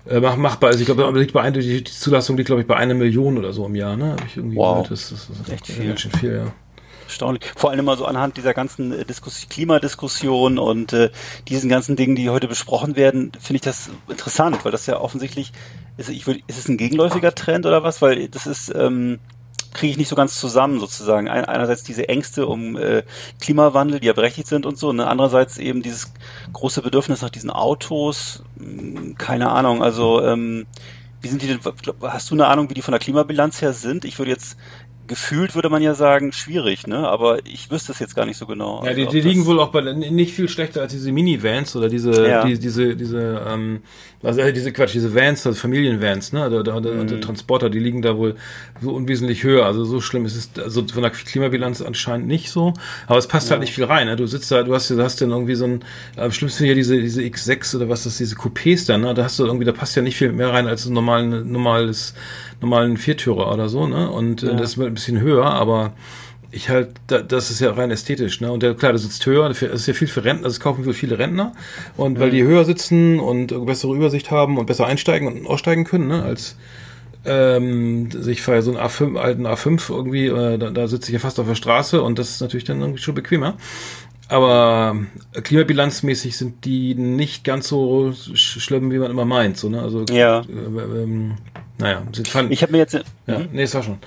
äh, 0.08 0.20
machbar 0.20 0.72
ist. 0.72 0.80
Ich 0.80 0.86
glaube, 0.86 1.20
liegt 1.20 1.34
bei 1.34 1.42
einer, 1.42 1.58
die, 1.60 1.84
Zulassung 1.84 2.38
liegt, 2.38 2.48
glaube 2.48 2.62
ich, 2.62 2.68
bei 2.68 2.76
einer 2.76 2.94
Million 2.94 3.38
oder 3.38 3.54
so 3.54 3.66
im 3.66 3.76
Jahr, 3.76 3.98
ne? 3.98 4.12
Hab 4.12 4.26
ich 4.26 4.38
irgendwie 4.38 4.58
wow. 4.58 4.84
gehört. 4.84 4.92
Das, 4.92 5.10
das 5.10 5.30
ist 5.30 5.50
echt 5.52 5.68
viel. 5.68 5.88
Ganz 5.88 6.02
schön 6.02 6.12
viel, 6.12 6.36
ja. 6.36 6.54
Erstaunlich. 7.06 7.44
Vor 7.56 7.70
allem 7.70 7.80
immer 7.80 7.98
so 7.98 8.06
anhand 8.06 8.38
dieser 8.38 8.54
ganzen 8.54 8.92
äh, 8.92 9.06
Diskus 9.06 9.48
Klimadiskussion 9.50 10.58
und 10.58 10.94
äh, 10.94 11.12
diesen 11.48 11.70
ganzen 11.70 11.96
Dingen, 11.96 12.16
die 12.16 12.30
heute 12.30 12.48
besprochen 12.48 12.96
werden, 12.96 13.31
finde 13.40 13.58
ich 13.58 13.62
das 13.62 13.90
interessant, 14.10 14.64
weil 14.66 14.72
das 14.72 14.86
ja 14.88 15.00
offensichtlich 15.00 15.52
ist, 15.98 16.10
ich 16.10 16.26
würde, 16.26 16.40
ist 16.48 16.58
es 16.58 16.68
ein 16.68 16.78
gegenläufiger 16.78 17.34
Trend 17.36 17.66
oder 17.66 17.84
was? 17.84 18.02
Weil 18.02 18.28
das 18.28 18.48
ist, 18.48 18.74
ähm, 18.76 19.20
kriege 19.75 19.92
ich 19.92 19.98
nicht 19.98 20.07
so 20.07 20.16
ganz 20.16 20.39
zusammen 20.39 20.80
sozusagen. 20.80 21.27
Ein, 21.27 21.45
einerseits 21.45 21.83
diese 21.83 22.07
Ängste 22.10 22.48
um 22.48 22.77
äh, 22.77 23.04
Klimawandel, 23.42 24.00
die 24.00 24.07
ja 24.07 24.13
berechtigt 24.13 24.48
sind 24.48 24.66
und 24.66 24.77
so, 24.77 24.89
und 24.89 25.00
andererseits 25.01 25.57
eben 25.57 25.83
dieses 25.83 26.13
große 26.54 26.81
Bedürfnis 26.81 27.22
nach 27.22 27.30
diesen 27.30 27.50
Autos. 27.51 28.44
Hm, 28.57 29.16
keine 29.18 29.51
Ahnung, 29.51 29.83
also 29.83 30.24
ähm, 30.24 30.66
wie 31.22 31.27
sind 31.27 31.42
die 31.42 31.48
denn, 31.48 31.60
hast 32.01 32.30
du 32.30 32.36
eine 32.36 32.48
Ahnung, 32.48 32.69
wie 32.69 32.74
die 32.74 32.81
von 32.81 32.92
der 32.92 33.00
Klimabilanz 33.00 33.62
her 33.62 33.74
sind? 33.74 34.06
Ich 34.06 34.18
würde 34.18 34.31
jetzt 34.31 34.57
gefühlt 35.07 35.56
würde 35.56 35.69
man 35.69 35.81
ja 35.81 35.94
sagen, 35.94 36.31
schwierig, 36.31 36.88
ne? 36.88 37.07
Aber 37.07 37.46
ich 37.46 37.69
wüsste 37.69 37.92
es 37.92 38.00
jetzt 38.00 38.16
gar 38.16 38.25
nicht 38.25 38.38
so 38.38 38.46
genau. 38.46 38.84
Ja, 38.86 38.94
die, 38.94 39.06
also, 39.06 39.12
die 39.12 39.22
liegen 39.22 39.46
wohl 39.46 39.60
auch 39.60 39.69
bei 39.69 39.81
nicht 39.81 40.34
viel 40.34 40.50
schlechter 40.50 40.81
als 40.81 40.92
diese 40.94 41.12
Minivans 41.12 41.75
oder 41.75 41.90
diese, 41.90 42.28
ja. 42.28 42.44
die, 42.44 42.57
diese, 42.57 42.96
diese, 42.96 43.42
ähm, 43.48 43.81
also 44.24 44.42
diese 44.52 44.72
Quatsch, 44.72 44.94
diese 44.94 45.13
Vans, 45.13 45.46
also 45.46 45.60
Familienvans, 45.60 46.34
ne? 46.34 46.48
Oder, 46.48 46.75
oder, 46.75 46.92
mhm. 46.92 47.02
oder 47.02 47.22
Transporter, 47.22 47.69
die 47.69 47.80
liegen 47.80 48.02
da 48.02 48.18
wohl 48.18 48.36
so 48.81 48.92
unwesentlich 48.92 49.44
höher. 49.44 49.66
Also 49.66 49.86
so 49.86 50.02
schlimm 50.02 50.25
ist 50.25 50.36
es, 50.36 50.63
also 50.63 50.86
von 50.88 51.04
der 51.04 51.12
Klimabilanz 51.12 51.81
anscheinend 51.81 52.28
nicht 52.28 52.50
so. 52.50 52.74
Aber 53.07 53.18
es 53.18 53.28
passt 53.28 53.46
halt 53.46 53.50
ja. 53.50 53.52
halt 53.57 53.62
nicht 53.62 53.74
viel 53.74 53.86
rein, 53.86 54.07
ne? 54.07 54.16
Du 54.16 54.25
sitzt 54.28 54.52
da, 54.52 54.63
du 54.63 54.74
hast, 54.74 54.90
du 54.90 55.02
hast 55.02 55.22
dann 55.22 55.31
irgendwie 55.31 55.56
so 55.56 55.66
ein, 55.66 55.86
am 56.18 56.31
schlimmsten 56.31 56.66
ja 56.66 56.74
diese, 56.74 57.00
diese 57.00 57.22
X6 57.22 57.75
oder 57.75 57.90
was 57.90 58.06
das, 58.06 58.18
diese 58.18 58.36
Coupés 58.36 58.88
dann, 58.88 59.02
ne? 59.02 59.13
Da 59.13 59.24
hast 59.24 59.38
du 59.40 59.46
irgendwie, 59.46 59.66
da 59.66 59.72
passt 59.72 59.96
ja 59.96 60.02
nicht 60.02 60.18
viel 60.18 60.31
mehr 60.31 60.52
rein 60.52 60.68
als 60.68 60.86
ein 60.86 60.94
normalen, 60.94 61.52
normales 61.52 62.16
normalen 62.62 62.98
Viertürer 62.98 63.52
oder 63.54 63.69
so, 63.69 63.88
ne? 63.88 64.10
Und 64.10 64.44
äh, 64.44 64.48
ja. 64.48 64.54
das 64.54 64.72
ist 64.72 64.80
ein 64.80 64.94
bisschen 64.95 65.19
höher, 65.19 65.45
aber 65.45 65.94
ich 66.51 66.69
halt, 66.69 66.92
das 67.07 67.51
ist 67.51 67.59
ja 67.59 67.71
rein 67.71 67.92
ästhetisch, 67.92 68.39
ne? 68.39 68.51
Und 68.51 68.63
der, 68.63 68.74
klar, 68.75 68.94
du 68.94 68.97
sitzt 68.97 69.25
höher, 69.25 69.50
das 69.50 69.62
ist 69.62 69.88
ja 69.88 69.94
viel 69.94 70.07
für 70.07 70.24
Rentner, 70.24 70.47
es 70.47 70.59
kaufen 70.59 70.92
viele 70.94 71.19
Rentner. 71.19 71.51
Und 71.97 72.19
weil 72.19 72.31
die 72.31 72.44
höher 72.44 72.63
sitzen 72.63 73.19
und 73.19 73.65
bessere 73.65 73.94
Übersicht 73.94 74.31
haben 74.31 74.57
und 74.57 74.65
besser 74.65 74.86
einsteigen 74.86 75.27
und 75.27 75.45
aussteigen 75.45 75.83
können, 75.83 76.07
ne? 76.07 76.24
Als 76.24 76.56
ähm, 77.25 78.09
sich 78.12 78.42
für 78.42 78.62
so 78.62 78.71
einen 78.71 78.80
A5, 78.80 79.18
alten 79.18 79.47
A5 79.47 79.89
irgendwie, 79.89 80.27
äh, 80.27 80.57
da, 80.57 80.69
da 80.69 80.88
sitze 80.88 81.09
ich 81.09 81.13
ja 81.13 81.19
fast 81.19 81.39
auf 81.39 81.47
der 81.47 81.56
Straße 81.56 82.01
und 82.01 82.19
das 82.19 82.30
ist 82.30 82.42
natürlich 82.42 82.63
dann 82.63 82.80
irgendwie 82.80 83.01
schon 83.01 83.15
bequemer. 83.15 83.56
Aber 84.27 84.97
klimabilanzmäßig 85.33 86.36
sind 86.36 86.65
die 86.65 86.95
nicht 86.95 87.44
ganz 87.44 87.68
so 87.68 88.13
schlimm, 88.33 88.92
wie 88.92 88.97
man 88.97 89.12
immer 89.12 89.25
meint. 89.25 89.57
So, 89.57 89.69
ne? 89.69 89.81
Also 89.81 90.03
ja. 90.09 90.39
Äh, 90.39 91.03
ähm, 91.03 91.36
naja, 91.77 92.01
fand, 92.27 92.51
ich 92.51 92.63
habe 92.63 92.71
mir 92.71 92.80
jetzt. 92.80 92.97
Ja, 93.27 93.39
hm? 93.39 93.50
nee, 93.51 93.64
es 93.64 93.75
war 93.75 93.83
schon. 93.83 93.97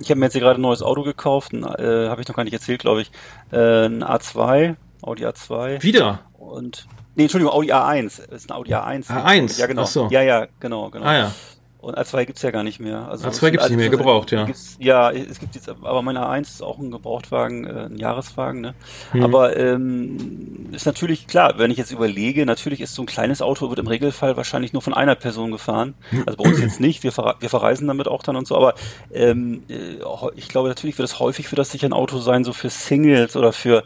Ich, 0.00 0.10
habe 0.10 0.20
mir 0.20 0.26
jetzt 0.26 0.32
hier 0.32 0.40
gerade 0.40 0.60
ein 0.60 0.62
neues 0.62 0.82
Auto 0.82 1.02
gekauft, 1.02 1.52
äh, 1.52 2.08
habe 2.08 2.20
ich 2.20 2.28
noch 2.28 2.36
gar 2.36 2.44
nicht 2.44 2.52
erzählt, 2.52 2.80
glaube 2.80 3.02
ich. 3.02 3.10
Äh, 3.50 3.86
ein 3.86 4.04
A2, 4.04 4.76
Audi 5.02 5.26
A2. 5.26 5.82
Wieder? 5.82 6.20
Und 6.34 6.86
nee, 7.14 7.24
Entschuldigung, 7.24 7.52
Audi 7.52 7.72
A1. 7.72 8.22
Das 8.28 8.42
ist 8.42 8.50
ein 8.50 8.54
Audi 8.54 8.74
A1. 8.74 9.08
A1? 9.08 9.58
Ja, 9.58 9.66
genau. 9.66 9.82
Ach 9.82 9.86
so. 9.86 10.08
Ja, 10.10 10.22
ja, 10.22 10.46
genau, 10.60 10.90
genau. 10.90 11.06
Ah 11.06 11.16
ja. 11.16 11.32
Und 11.78 11.96
A2 11.96 12.24
gibt's 12.24 12.42
ja 12.42 12.50
gar 12.50 12.62
nicht 12.62 12.80
mehr. 12.80 13.08
Also 13.08 13.28
A2 13.28 13.50
gibt's 13.50 13.68
nicht 13.68 13.76
mehr, 13.76 13.90
gebraucht, 13.90 14.32
ja. 14.32 14.48
ja, 14.78 15.10
es 15.12 15.38
gibt 15.38 15.54
jetzt, 15.54 15.68
aber 15.68 16.02
meine 16.02 16.26
A1 16.26 16.42
ist 16.42 16.62
auch 16.62 16.78
ein 16.78 16.90
Gebrauchtwagen, 16.90 17.66
äh, 17.66 17.86
ein 17.86 17.96
Jahreswagen, 17.96 18.60
ne? 18.60 18.74
Hm. 19.12 19.22
Aber 19.22 19.56
ähm, 19.56 20.68
ist 20.72 20.86
natürlich 20.86 21.26
klar, 21.26 21.54
wenn 21.58 21.70
ich 21.70 21.76
jetzt 21.78 21.92
überlege, 21.92 22.46
natürlich 22.46 22.80
ist 22.80 22.94
so 22.94 23.02
ein 23.02 23.06
kleines 23.06 23.42
Auto, 23.42 23.68
wird 23.68 23.78
im 23.78 23.86
Regelfall 23.86 24.36
wahrscheinlich 24.36 24.72
nur 24.72 24.82
von 24.82 24.94
einer 24.94 25.14
Person 25.14 25.52
gefahren. 25.52 25.94
Also 26.26 26.38
bei 26.38 26.48
uns 26.48 26.60
jetzt 26.60 26.80
nicht, 26.80 27.02
wir, 27.02 27.12
ver 27.12 27.36
wir 27.40 27.50
verreisen 27.50 27.86
damit 27.86 28.08
auch 28.08 28.22
dann 28.22 28.36
und 28.36 28.48
so, 28.48 28.56
aber 28.56 28.74
ähm, 29.12 29.62
äh, 29.68 29.96
ich 30.34 30.48
glaube 30.48 30.68
natürlich 30.68 30.98
wird 30.98 31.08
es 31.08 31.20
häufig 31.20 31.46
für 31.46 31.56
das 31.56 31.70
sicher 31.70 31.86
ein 31.86 31.92
Auto 31.92 32.18
sein, 32.18 32.42
so 32.42 32.52
für 32.52 32.70
Singles 32.70 33.36
oder 33.36 33.52
für 33.52 33.84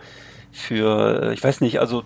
für, 0.53 1.23
äh, 1.23 1.35
ich 1.35 1.43
weiß 1.43 1.61
nicht, 1.61 1.81
also 1.81 2.03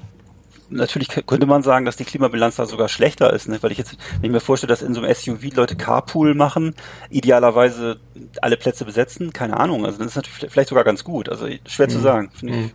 natürlich 0.71 1.09
könnte 1.09 1.47
man 1.47 1.63
sagen, 1.63 1.85
dass 1.85 1.97
die 1.97 2.05
Klimabilanz 2.05 2.57
da 2.57 2.67
sogar 2.67 2.89
schlechter 2.89 3.33
ist, 3.33 3.49
ne? 3.49 3.59
weil 3.63 3.73
ich 3.73 3.79
jetzt, 3.79 3.97
wenn 4.21 4.25
ich 4.25 4.31
mir 4.31 4.41
vorstelle, 4.41 4.69
dass 4.69 4.83
in 4.83 4.95
so 4.95 5.01
einem 5.01 5.15
SUV 5.15 5.55
Leute 5.55 5.77
Carpool 5.77 6.35
machen, 6.35 6.75
idealerweise 7.11 7.99
alle 8.43 8.57
Plätze 8.57 8.85
besetzen, 8.85 9.33
keine 9.33 9.59
Ahnung, 9.59 9.85
also 9.85 9.99
das 9.99 10.09
ist 10.09 10.17
natürlich 10.17 10.53
vielleicht 10.53 10.69
sogar 10.69 10.85
ganz 10.85 11.05
gut, 11.05 11.29
also 11.29 11.47
schwer 11.67 11.87
mhm. 11.87 11.91
zu 11.91 11.99
sagen, 12.01 12.31
finde 12.35 12.55
ich. 12.55 12.61
Mhm. 12.61 12.73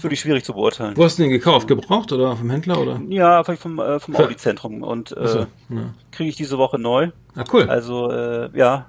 Wirklich 0.00 0.20
schwierig 0.20 0.44
zu 0.44 0.52
beurteilen. 0.52 0.96
Wo 0.96 1.04
hast 1.04 1.18
du 1.18 1.22
den 1.22 1.30
gekauft? 1.30 1.66
Gebraucht 1.66 2.12
oder 2.12 2.36
vom 2.36 2.50
Händler 2.50 2.78
oder? 2.78 3.00
Ja, 3.08 3.42
vom, 3.42 3.78
äh, 3.78 3.98
vom 3.98 4.14
Audi-Zentrum 4.14 4.82
und 4.82 5.16
äh, 5.16 5.28
so, 5.28 5.38
ja. 5.70 5.94
kriege 6.12 6.28
ich 6.28 6.36
diese 6.36 6.58
Woche 6.58 6.78
neu. 6.78 7.10
Ah, 7.34 7.44
cool. 7.52 7.68
Also 7.68 8.10
äh, 8.10 8.50
ja. 8.54 8.86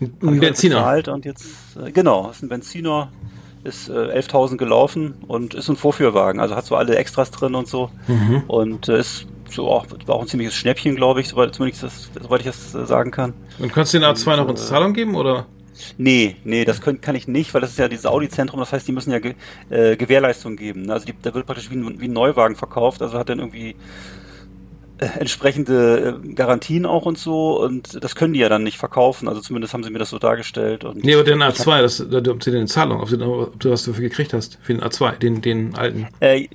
Ein 0.00 0.40
Benziner. 0.40 1.02
Und 1.08 1.24
jetzt, 1.24 1.46
äh, 1.76 1.90
genau, 1.90 2.30
ist 2.30 2.42
ein 2.42 2.48
Benziner, 2.48 3.10
ist 3.66 3.88
äh, 3.88 3.92
11.000 3.92 4.56
gelaufen 4.56 5.14
und 5.26 5.54
ist 5.54 5.68
ein 5.68 5.76
Vorführwagen, 5.76 6.40
also 6.40 6.56
hat 6.56 6.64
so 6.64 6.76
alle 6.76 6.96
Extras 6.96 7.30
drin 7.30 7.54
und 7.54 7.68
so 7.68 7.90
mhm. 8.06 8.44
und 8.46 8.88
äh, 8.88 9.00
ist 9.00 9.26
so 9.50 9.68
auch, 9.68 9.86
war 10.06 10.16
auch 10.16 10.22
ein 10.22 10.28
ziemliches 10.28 10.54
Schnäppchen, 10.54 10.96
glaube 10.96 11.20
ich, 11.20 11.28
soweit, 11.28 11.54
zumindest 11.54 11.82
das, 11.82 12.10
soweit 12.20 12.40
ich 12.40 12.46
das 12.46 12.74
äh, 12.74 12.86
sagen 12.86 13.10
kann. 13.10 13.34
Und 13.58 13.72
kannst 13.72 13.94
du 13.94 13.98
den 13.98 14.06
A2 14.06 14.30
und, 14.30 14.36
noch 14.38 14.48
in 14.48 14.56
Zahlung 14.56 14.92
geben 14.92 15.14
oder? 15.14 15.46
Nee, 15.98 16.36
nee, 16.44 16.64
das 16.64 16.80
können, 16.80 17.00
kann 17.00 17.14
ich 17.14 17.28
nicht, 17.28 17.52
weil 17.52 17.60
das 17.60 17.70
ist 17.70 17.78
ja 17.78 17.88
dieses 17.88 18.06
Audi-Zentrum, 18.06 18.60
das 18.60 18.72
heißt, 18.72 18.88
die 18.88 18.92
müssen 18.92 19.12
ja 19.12 19.18
Ge 19.18 19.34
äh, 19.68 19.96
Gewährleistung 19.96 20.56
geben. 20.56 20.90
Also 20.90 21.06
die, 21.06 21.14
da 21.20 21.34
wird 21.34 21.46
praktisch 21.46 21.70
wie 21.70 21.76
ein, 21.76 22.00
wie 22.00 22.08
ein 22.08 22.12
Neuwagen 22.12 22.56
verkauft, 22.56 23.02
also 23.02 23.18
hat 23.18 23.28
dann 23.28 23.40
irgendwie 23.40 23.70
äh, 23.70 23.74
entsprechende 24.98 26.20
äh, 26.24 26.32
Garantien 26.34 26.86
auch 26.86 27.04
und 27.06 27.18
so 27.18 27.62
und 27.62 28.02
das 28.02 28.14
können 28.14 28.32
die 28.32 28.40
ja 28.40 28.48
dann 28.48 28.62
nicht 28.62 28.78
verkaufen, 28.78 29.28
also 29.28 29.40
zumindest 29.40 29.74
haben 29.74 29.84
sie 29.84 29.90
mir 29.90 29.98
das 29.98 30.10
so 30.10 30.18
dargestellt. 30.18 30.84
Und 30.84 31.04
nee, 31.04 31.14
aber 31.14 31.24
den 31.24 31.42
A2, 31.42 31.82
das, 31.82 32.00
ob 32.28 32.42
sie 32.42 32.50
den 32.50 32.66
Zahlung, 32.66 33.00
ob 33.00 33.08
du, 33.10 33.24
ob 33.42 33.60
du 33.60 33.70
was 33.70 33.84
dafür 33.84 34.02
gekriegt 34.08 34.32
hast, 34.32 34.58
für 34.62 34.72
den 34.74 34.82
A2, 34.82 35.18
den, 35.18 35.42
den 35.42 35.74
alten. 35.74 36.08
Äh, 36.20 36.48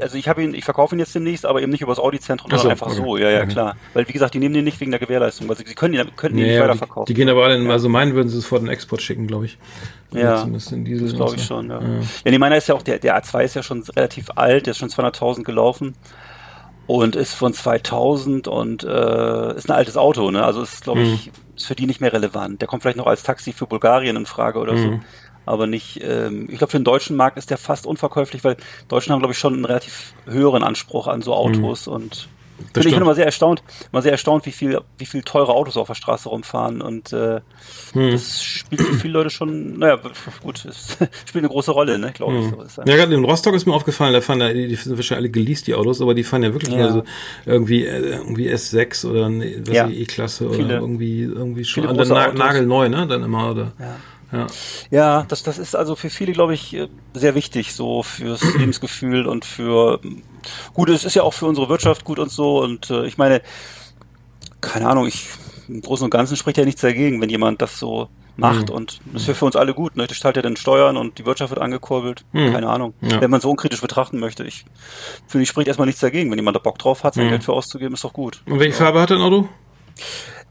also 0.00 0.16
ich 0.16 0.26
habe 0.26 0.42
ihn, 0.42 0.54
ich 0.54 0.64
verkaufe 0.64 0.96
ihn 0.96 0.98
jetzt 1.00 1.14
demnächst, 1.14 1.44
aber 1.44 1.60
eben 1.60 1.70
nicht 1.70 1.82
übers 1.82 1.98
Audi-Zentrum, 1.98 2.50
sondern 2.50 2.62
so, 2.64 2.70
einfach 2.70 2.86
okay. 2.86 2.96
so, 2.96 3.16
ja, 3.18 3.28
ja, 3.30 3.40
Okay. 3.42 3.48
klar. 3.52 3.76
Weil 3.92 4.08
wie 4.08 4.12
gesagt, 4.12 4.32
die 4.34 4.38
nehmen 4.38 4.54
den 4.54 4.64
nicht 4.64 4.80
wegen 4.80 4.90
der 4.90 4.98
Gewährleistung, 5.00 5.48
weil 5.48 5.56
sie, 5.56 5.64
sie 5.66 5.74
können 5.74 5.94
ihn, 5.94 6.06
könnten 6.16 6.38
ihn 6.38 6.44
Nee, 6.44 6.50
nicht 6.52 6.58
aber 6.58 6.68
die, 6.68 6.78
weiterverkaufen. 6.80 7.06
die 7.06 7.14
gehen 7.14 7.28
aber 7.28 7.44
alle 7.44 7.56
in, 7.56 7.70
also 7.70 7.88
meinen 7.90 8.14
würden 8.14 8.28
sie 8.30 8.38
es 8.38 8.46
vor 8.46 8.58
den 8.58 8.68
Export 8.68 9.02
schicken, 9.02 9.26
glaube 9.26 9.44
ich. 9.44 9.58
Ja, 10.12 10.44
Das 10.46 10.68
glaube 10.70 11.34
ich 11.36 11.42
so. 11.42 11.54
schon, 11.56 11.68
ja. 11.70 11.80
Ja, 12.24 12.30
nee, 12.30 12.38
meiner 12.38 12.56
ist 12.56 12.68
ja 12.68 12.74
auch, 12.74 12.82
der, 12.82 12.98
der 12.98 13.22
A2 13.22 13.44
ist 13.44 13.54
ja 13.54 13.62
schon 13.62 13.82
relativ 13.94 14.30
alt, 14.34 14.66
der 14.66 14.70
ist 14.72 14.78
schon 14.78 14.88
200.000 14.88 15.42
gelaufen 15.42 15.94
und 16.96 17.16
ist 17.16 17.34
von 17.34 17.52
2000 17.54 18.48
und 18.48 18.84
äh, 18.84 19.56
ist 19.56 19.68
ein 19.68 19.76
altes 19.76 19.96
Auto, 19.96 20.30
ne? 20.30 20.44
Also 20.44 20.62
ist, 20.62 20.84
glaube 20.84 21.00
ich, 21.02 21.30
ist 21.56 21.66
für 21.66 21.74
die 21.74 21.86
nicht 21.86 22.00
mehr 22.00 22.12
relevant. 22.12 22.60
Der 22.60 22.68
kommt 22.68 22.82
vielleicht 22.82 22.98
noch 22.98 23.06
als 23.06 23.22
Taxi 23.22 23.52
für 23.52 23.66
Bulgarien 23.66 24.16
in 24.16 24.26
Frage 24.26 24.58
oder 24.58 24.76
so. 24.76 25.00
Aber 25.46 25.66
nicht, 25.66 26.00
ähm, 26.02 26.48
ich 26.50 26.58
glaube, 26.58 26.70
für 26.70 26.78
den 26.78 26.84
deutschen 26.84 27.16
Markt 27.16 27.36
ist 27.38 27.50
der 27.50 27.58
fast 27.58 27.86
unverkäuflich, 27.86 28.44
weil 28.44 28.56
Deutschen 28.88 29.12
haben, 29.12 29.20
glaube 29.20 29.32
ich, 29.32 29.38
schon 29.38 29.54
einen 29.54 29.64
relativ 29.64 30.14
höheren 30.26 30.62
Anspruch 30.62 31.08
an 31.08 31.22
so 31.22 31.34
Autos 31.34 31.88
und 31.88 32.28
Bin 32.72 32.82
ich 32.86 32.92
bin 32.92 33.02
immer 33.02 33.14
sehr 33.14 33.26
erstaunt, 33.26 33.62
immer 33.92 34.02
sehr 34.02 34.12
erstaunt, 34.12 34.46
wie 34.46 34.52
viel, 34.52 34.80
wie 34.98 35.06
viel 35.06 35.22
teure 35.22 35.52
Autos 35.52 35.76
auf 35.76 35.86
der 35.88 35.94
Straße 35.94 36.28
rumfahren 36.28 36.80
und 36.82 37.12
äh, 37.12 37.40
Hm. 37.92 38.10
das 38.12 38.42
spielt 38.42 38.80
für 38.82 38.94
viele 38.94 39.12
Leute 39.14 39.30
schon, 39.30 39.78
naja, 39.78 39.98
gut, 40.42 40.64
es 40.64 40.96
spielt 41.26 41.44
eine 41.44 41.48
große 41.48 41.70
Rolle, 41.70 41.98
ne, 41.98 42.10
glaube 42.12 42.38
ich. 42.38 42.50
So 42.50 42.56
das. 42.56 42.76
Ja, 42.76 42.96
gerade 42.96 43.14
in 43.14 43.24
Rostock 43.24 43.54
ist 43.54 43.66
mir 43.66 43.74
aufgefallen, 43.74 44.12
da 44.12 44.20
fahren 44.20 44.40
ja, 44.40 44.52
die, 44.52 44.74
sind 44.74 44.96
wahrscheinlich 44.96 45.18
alle 45.24 45.30
geleast, 45.30 45.66
die 45.66 45.74
Autos, 45.74 46.00
aber 46.00 46.14
die 46.14 46.24
fahren 46.24 46.42
ja 46.42 46.52
wirklich 46.52 46.72
Ja. 46.74 46.78
nur 46.82 46.92
so 46.92 47.04
irgendwie, 47.46 47.84
äh, 47.84 48.16
irgendwie 48.16 48.50
S6 48.50 49.06
oder 49.06 49.28
ne, 49.28 49.62
was 49.66 49.74
Ja. 49.74 49.88
E-Klasse 49.88 50.46
oder 50.48 50.56
Viele- 50.56 50.74
irgendwie, 50.78 51.22
irgendwie 51.22 51.64
schon 51.64 51.84
dann 51.84 51.96
große 51.96 52.12
na, 52.12 52.26
Autos. 52.26 52.38
nagelneu, 52.38 52.88
ne, 52.88 53.06
dann 53.06 53.22
immer, 53.22 53.50
oder? 53.50 53.72
Ja. 53.78 53.96
Ja. 54.32 54.46
Ja, 54.90 55.24
das, 55.28 55.42
das 55.42 55.58
ist 55.58 55.76
also 55.76 55.94
für 55.94 56.08
viele, 56.08 56.32
glaube 56.32 56.54
ich, 56.54 56.72
äh, 56.74 56.88
sehr 57.12 57.34
wichtig, 57.34 57.74
so 57.74 58.02
fürs 58.02 58.42
Lebensgefühl 58.54 59.26
und 59.26 59.44
für 59.44 60.00
gut, 60.74 60.88
es 60.90 61.04
ist 61.04 61.14
ja 61.14 61.22
auch 61.22 61.32
für 61.34 61.46
unsere 61.46 61.68
Wirtschaft 61.68 62.04
gut 62.04 62.18
und 62.18 62.30
so. 62.30 62.60
Und 62.62 62.90
äh, 62.90 63.06
ich 63.06 63.18
meine, 63.18 63.42
keine 64.60 64.88
Ahnung, 64.88 65.06
ich 65.06 65.26
im 65.68 65.80
Großen 65.80 66.04
und 66.04 66.10
Ganzen 66.10 66.36
spricht 66.36 66.58
ja 66.58 66.64
nichts 66.64 66.80
dagegen, 66.80 67.20
wenn 67.20 67.30
jemand 67.30 67.62
das 67.62 67.78
so 67.78 68.08
macht 68.36 68.70
Mhm. 68.70 68.74
und 68.76 69.00
das 69.12 69.26
wäre 69.26 69.34
für 69.34 69.44
uns 69.44 69.56
alle 69.56 69.74
gut, 69.74 69.94
ne? 69.96 70.06
Das 70.06 70.18
zahlt 70.18 70.36
ja 70.36 70.42
dann 70.42 70.56
Steuern 70.56 70.96
und 70.96 71.18
die 71.18 71.26
Wirtschaft 71.26 71.50
wird 71.50 71.60
angekurbelt. 71.60 72.24
Mhm. 72.32 72.52
Keine 72.52 72.68
Ahnung. 72.68 72.94
Ja. 73.02 73.20
Wenn 73.20 73.30
man 73.30 73.40
so 73.42 73.50
unkritisch 73.50 73.80
betrachten 73.82 74.18
möchte. 74.18 74.44
Ich 74.44 74.64
finde, 75.26 75.42
ich 75.42 75.48
spricht 75.50 75.68
erstmal 75.68 75.86
nichts 75.86 76.00
dagegen. 76.00 76.30
Wenn 76.30 76.38
jemand 76.38 76.56
da 76.56 76.60
Bock 76.60 76.78
drauf 76.78 77.04
hat, 77.04 77.14
sein 77.14 77.26
Mhm. 77.26 77.30
Geld 77.30 77.44
für 77.44 77.52
auszugeben, 77.52 77.94
ist 77.94 78.04
doch 78.04 78.12
gut. 78.14 78.42
Und 78.46 78.58
welche 78.58 78.72
Farbe 78.74 79.00
hat 79.02 79.10
dein 79.10 79.20
Auto? 79.20 79.48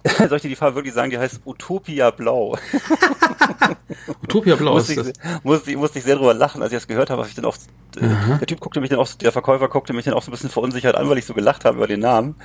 Soll 0.18 0.36
ich 0.38 0.42
dir 0.42 0.50
die 0.50 0.56
Farbe 0.56 0.76
wirklich 0.76 0.94
sagen? 0.94 1.10
Die 1.12 1.18
heißt 1.18 1.42
Utopia 1.46 2.10
Blau. 2.12 2.58
Utopia 4.24 4.56
Blau 4.56 4.74
musste, 4.74 4.94
ist 4.94 4.98
das. 5.00 5.08
ich, 5.10 5.44
musste, 5.44 5.72
ich- 5.72 5.78
musste 5.78 6.00
ich 6.00 6.06
sehr 6.06 6.16
drüber 6.16 6.34
lachen, 6.34 6.62
als 6.62 6.72
ich 6.72 6.78
das 6.78 6.88
gehört 6.88 7.10
habe, 7.10 7.26
ich 7.28 7.36
dann 7.36 7.46
auch, 7.46 7.56
äh, 7.98 8.38
der 8.40 8.48
Typ 8.48 8.60
guckte 8.60 8.80
mich 8.82 8.90
dann 8.90 9.00
auch, 9.00 9.08
der 9.14 9.32
Verkäufer 9.32 9.68
guckte 9.68 9.94
mich 9.94 10.06
dann 10.06 10.14
auch 10.14 10.22
so 10.24 10.30
ein 10.30 10.34
bisschen 10.34 10.50
verunsichert 10.50 10.96
an, 10.96 11.10
weil 11.10 11.18
ich 11.18 11.26
so 11.26 11.34
gelacht 11.34 11.66
habe 11.66 11.78
über 11.78 11.88
den 11.88 12.00
Namen. 12.00 12.36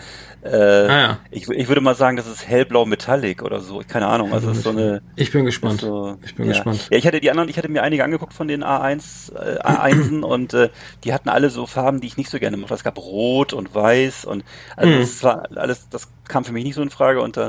Äh, 0.42 0.48
Ah, 0.56 1.00
ja. 1.00 1.18
ich, 1.30 1.48
ich 1.48 1.68
würde 1.68 1.80
mal 1.80 1.94
sagen, 1.94 2.16
das 2.16 2.26
ist 2.26 2.46
hellblau 2.46 2.84
Metallic 2.84 3.42
oder 3.42 3.60
so, 3.60 3.82
keine 3.86 4.06
Ahnung, 4.08 4.32
also 4.32 4.48
das 4.48 4.58
ist 4.58 4.64
so 4.64 4.70
eine, 4.70 5.02
Ich 5.16 5.32
bin 5.32 5.44
gespannt. 5.44 5.80
so, 5.80 6.16
ich 6.24 6.34
bin 6.34 6.46
ja. 6.46 6.52
gespannt. 6.52 6.88
Ja, 6.90 6.98
ich 6.98 7.06
hatte 7.06 7.20
die 7.20 7.30
anderen, 7.30 7.48
ich 7.48 7.56
hatte 7.58 7.68
mir 7.68 7.82
einige 7.82 8.04
angeguckt 8.04 8.32
von 8.34 8.48
den 8.48 8.62
A1, 8.64 9.34
äh, 9.34 9.60
A1en 9.60 10.22
und 10.22 10.54
äh, 10.54 10.68
die 11.04 11.12
hatten 11.12 11.28
alle 11.28 11.50
so 11.50 11.66
Farben, 11.66 12.00
die 12.00 12.06
ich 12.08 12.16
nicht 12.16 12.30
so 12.30 12.38
gerne 12.38 12.56
mochte. 12.56 12.74
Es 12.74 12.84
gab 12.84 12.98
Rot 12.98 13.52
und 13.52 13.74
Weiß 13.74 14.24
und 14.24 14.44
also 14.76 14.92
Mhm. 14.92 15.00
das 15.00 15.22
war 15.22 15.48
alles, 15.56 15.88
das 15.88 16.08
kam 16.28 16.44
für 16.44 16.52
mich 16.52 16.64
nicht 16.64 16.74
so 16.74 16.82
in 16.82 16.90
Frage 16.90 17.20
und 17.22 17.36
dann 17.36 17.45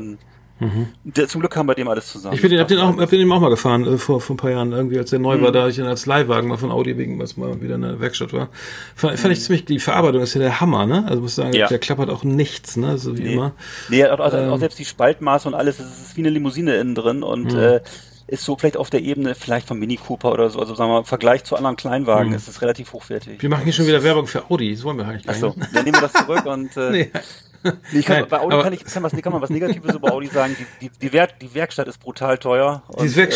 der, 1.04 1.28
zum 1.28 1.42
Glück 1.42 1.52
kam 1.54 1.68
bei 1.68 1.76
dem 1.76 1.88
alles 1.88 2.08
zusammen. 2.08 2.32
Mhm. 2.32 2.36
Ich 2.36 2.42
bin 2.42 2.50
den, 2.50 2.60
hab 2.60 2.68
den 2.68 2.80
auch, 2.80 2.98
hab 2.98 3.10
den 3.12 3.32
auch 3.32 3.40
mal 3.40 3.50
gefahren, 3.52 3.86
äh, 3.86 3.98
vor, 4.00 4.20
vor 4.22 4.34
ein 4.34 4.38
paar 4.38 4.50
Jahren, 4.50 4.72
irgendwie, 4.72 4.98
als 4.98 5.12
der 5.12 5.20
neu 5.20 5.40
war, 5.42 5.52
da 5.52 5.62
hab 5.64 5.70
ich 5.70 5.78
ihn 5.78 5.86
als 5.86 6.08
Leihwagen 6.08 6.50
mal 6.50 6.58
von 6.58 6.72
Audi 6.72 6.98
wegen, 6.98 7.20
was 7.20 7.38
mal 7.38 7.62
wieder 7.62 7.76
in 7.76 7.82
der 7.84 8.00
Werkstatt 8.00 8.34
war. 8.34 8.50
Fand, 8.96 9.20
fand 9.20 9.34
ich 9.34 9.42
ziemlich, 9.44 9.66
die 9.66 9.78
Verarbeitung 9.78 10.24
ist 10.24 10.34
ja 10.34 10.42
der 10.42 10.60
Hammer, 10.60 10.88
ne? 10.88 11.06
Also 11.08 11.22
muss 11.22 11.36
sagen, 11.36 11.54
Ja. 11.54 11.68
der 11.68 11.78
klappert 11.78 12.10
auch 12.10 12.24
nichts, 12.24 12.76
ne? 12.76 12.98
So 12.98 13.16
wie 13.18 13.22
Nee. 13.24 13.34
immer. 13.34 13.52
Nee, 13.90 14.06
auch, 14.08 14.20
auch, 14.20 14.34
Ähm. 14.34 14.50
auch 14.50 14.58
selbst 14.58 14.80
die 14.80 14.86
Spaltmaße 14.86 15.48
und 15.48 15.54
alles, 15.54 15.80
es 15.80 15.86
ist 16.08 16.18
wie 16.18 16.22
eine 16.22 16.30
Limousine 16.32 16.76
innen 16.78 16.96
drin 16.96 17.22
und 17.22 17.54
Mhm. 17.54 17.60
äh, 17.60 17.80
ist 18.30 18.44
so 18.44 18.58
vielleicht 18.58 18.76
auf 18.76 18.90
der 18.90 19.02
Ebene 19.04 19.36
vielleicht 19.36 19.68
vom 19.68 19.80
Mini 19.80 19.96
Cooper 19.96 20.34
oder 20.34 20.50
so, 20.50 20.60
also 20.60 20.76
sagen 20.76 20.90
wir 20.90 20.96
mal, 20.96 21.00
im 21.00 21.06
Vergleich 21.06 21.46
zu 21.46 21.56
anderen 21.56 21.78
Kleinwagen 21.78 22.30
Mhm. 22.32 22.36
ist 22.36 22.50
es 22.50 22.62
relativ 22.62 22.92
hochwertig. 22.92 23.42
Wir 23.42 23.50
machen 23.50 23.64
hier 23.64 23.72
schon 23.72 23.88
wieder 23.88 24.04
Werbung 24.04 24.28
für 24.28 24.50
Audi, 24.50 24.74
das 24.74 24.84
wollen 24.84 24.98
wir 24.98 25.06
eigentlich 25.08 25.24
gar 25.26 25.36
Achso, 25.36 25.54
nicht. 25.56 25.74
dann 25.74 25.86
nehmen 25.86 25.96
wir 25.96 26.10
das 26.10 26.14
zurück 26.14 26.46
und 26.46 26.76
äh, 26.76 26.90
Nee. 26.92 27.12
nee, 27.92 28.00
ich 28.00 28.06
kann, 28.06 28.20
Nein, 28.22 28.30
bei 28.30 28.40
Audi 28.40 28.62
kann 28.62 28.74
ich 28.74 28.84
kann, 28.86 29.04
was, 29.04 29.12
kann 29.12 29.32
man 29.34 29.42
was 29.42 29.50
Negatives 29.50 29.96
über 29.96 30.12
Audi 30.14 30.28
sagen. 30.28 30.56
Die, 30.60 30.88
die, 30.90 31.00
die, 31.02 31.14
Werk, 31.14 31.40
die 31.40 31.54
Werkstatt 31.54 31.88
ist 31.88 32.00
brutal 32.00 32.38
teuer. 32.38 32.84
Die 33.00 33.06
ist 33.06 33.18
und, 33.18 33.24
weg, 33.24 33.34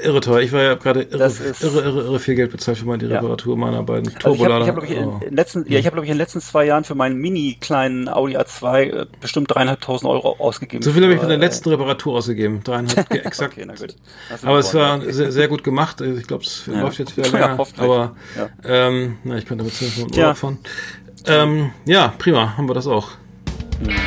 äh, 0.00 0.04
irre 0.06 0.20
teuer. 0.20 0.40
Ich 0.40 0.52
war 0.52 0.62
ja 0.62 0.74
gerade 0.74 1.02
irre, 1.02 1.24
irre, 1.62 1.80
irre, 1.80 2.00
irre 2.02 2.18
viel 2.20 2.34
Geld 2.34 2.52
bezahlt 2.52 2.78
für 2.78 2.86
meine 2.86 3.04
Ja. 3.06 3.18
Reparatur 3.20 3.56
meiner 3.56 3.82
beiden 3.82 4.06
Also 4.08 4.10
ich 4.10 4.24
habe, 4.24 4.36
Turbolader. 4.36 4.62
ich 4.64 4.68
hab, 4.68 4.76
glaub 4.76 4.90
ich, 4.90 4.96
in, 4.96 5.04
Oh. 5.08 5.20
in 5.26 5.34
letzten, 5.36 5.64
ja, 5.72 5.78
ich 5.78 5.86
habe, 5.86 5.94
glaube 5.94 6.06
ich, 6.06 6.10
in 6.10 6.14
den 6.16 6.18
letzten 6.22 6.40
zwei 6.40 6.64
Jahren 6.66 6.84
für 6.84 6.94
meinen 6.94 7.16
mini 7.16 7.56
kleinen 7.60 8.08
Audi 8.08 8.36
A2 8.36 8.80
äh, 8.82 9.06
bestimmt 9.20 9.54
dreieinhalbtausend 9.54 10.10
Euro 10.10 10.36
ausgegeben. 10.38 10.82
So 10.82 10.92
viel 10.92 11.02
habe 11.02 11.14
ich 11.14 11.20
für, 11.20 11.26
bei 11.26 11.28
der 11.34 11.38
äh, 11.42 11.44
letzten 11.46 11.68
Reparatur 11.70 12.16
ausgeben. 12.18 12.60
Dreieinhalb, 12.64 13.10
exakt. 13.24 13.54
Okay, 13.54 13.64
na 13.66 13.74
gut. 13.74 13.96
Aber 14.44 14.58
es 14.58 14.72
in 14.72 14.80
war 14.80 15.00
sehr, 15.00 15.32
sehr 15.32 15.48
gut 15.48 15.64
gemacht. 15.64 16.00
Also 16.02 16.18
Ich 16.18 16.26
glaube, 16.26 16.44
es 16.44 16.66
Ja. 16.66 16.80
läuft 16.82 16.98
jetzt 16.98 17.16
wieder 17.16 17.28
Ja, 17.32 17.38
länger. 17.38 17.58
hoffentlich. 17.58 17.82
aber 17.84 18.16
Ja. 18.36 18.48
ähm, 18.88 19.18
na, 19.24 19.36
ich 19.38 19.46
könnte 19.46 19.64
damit 19.64 20.12
Tja. 20.12 20.24
Urlaub 20.24 20.36
fahren. 20.36 20.58
Ähm, 21.26 21.70
ja, 21.84 22.12
prima, 22.18 22.56
haben 22.56 22.68
wir 22.68 22.74
das 22.74 22.86
auch. 22.86 23.10
Alles 23.82 23.98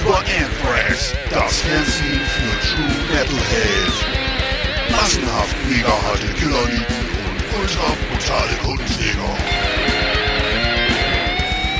über 0.00 0.18
Anthrax, 0.18 1.12
das 1.30 1.58
Fernsehen 1.60 2.20
für 2.20 2.54
True 2.68 2.94
Metalheads. 3.10 3.98
Massenhaft 4.90 5.56
mega 5.68 5.88
harte 5.88 6.28
Killerlieben 6.34 6.84
und 7.26 7.38
ultra 7.60 7.88
brutale 8.08 8.54
Kundenjäger. 8.62 9.34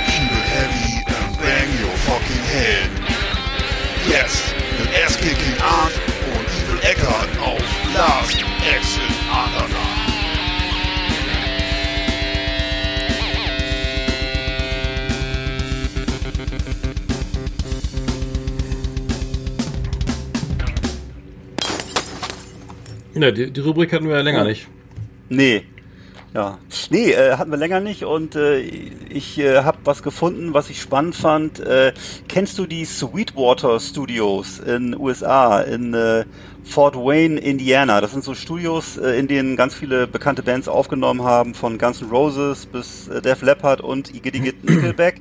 Keep 0.06 0.32
it 0.32 0.46
heavy 0.50 0.92
and 1.06 1.30
bang 1.38 1.68
your 1.80 1.96
fucking 2.06 2.44
head. 2.52 2.90
Jetzt 4.08 4.44
mit 4.78 4.88
Ass-Kicking 5.04 5.58
Art 5.60 5.94
und 6.34 6.46
Evil 6.60 6.80
Eckart 6.90 7.30
auf 7.40 7.63
Last 7.94 8.44
Underground. 9.30 9.94
Ja, 23.14 23.30
die, 23.30 23.52
die 23.52 23.60
Rubrik 23.60 23.92
hatten 23.92 24.08
wir 24.08 24.16
ja 24.16 24.22
länger 24.22 24.42
nicht. 24.42 24.66
Nee. 25.28 25.64
Ja. 26.34 26.58
Nee, 26.90 27.12
äh, 27.12 27.36
hatten 27.36 27.52
wir 27.52 27.58
länger 27.58 27.78
nicht 27.78 28.02
und 28.02 28.34
äh, 28.34 28.58
ich 28.58 29.38
äh, 29.38 29.62
habe 29.62 29.78
was 29.84 30.02
gefunden, 30.02 30.52
was 30.52 30.68
ich 30.68 30.80
spannend 30.80 31.14
fand. 31.14 31.60
Äh, 31.60 31.92
kennst 32.26 32.58
du 32.58 32.66
die 32.66 32.84
Sweetwater 32.84 33.78
Studios 33.78 34.58
in 34.58 34.98
USA, 34.98 35.60
in 35.60 35.94
äh, 35.94 36.24
Fort 36.64 36.96
Wayne, 36.96 37.38
Indiana? 37.38 38.00
Das 38.00 38.12
sind 38.12 38.24
so 38.24 38.34
Studios, 38.34 38.96
äh, 38.96 39.18
in 39.18 39.28
denen 39.28 39.56
ganz 39.56 39.74
viele 39.74 40.06
bekannte 40.06 40.42
Bands 40.42 40.66
aufgenommen 40.66 41.22
haben, 41.22 41.54
von 41.54 41.78
Guns 41.78 42.02
N' 42.02 42.08
Roses 42.10 42.66
bis 42.66 43.08
äh, 43.08 43.20
Def 43.20 43.42
Leppard 43.42 43.80
und 43.80 44.14
Iggy 44.14 44.54
Nickelback. 44.62 45.20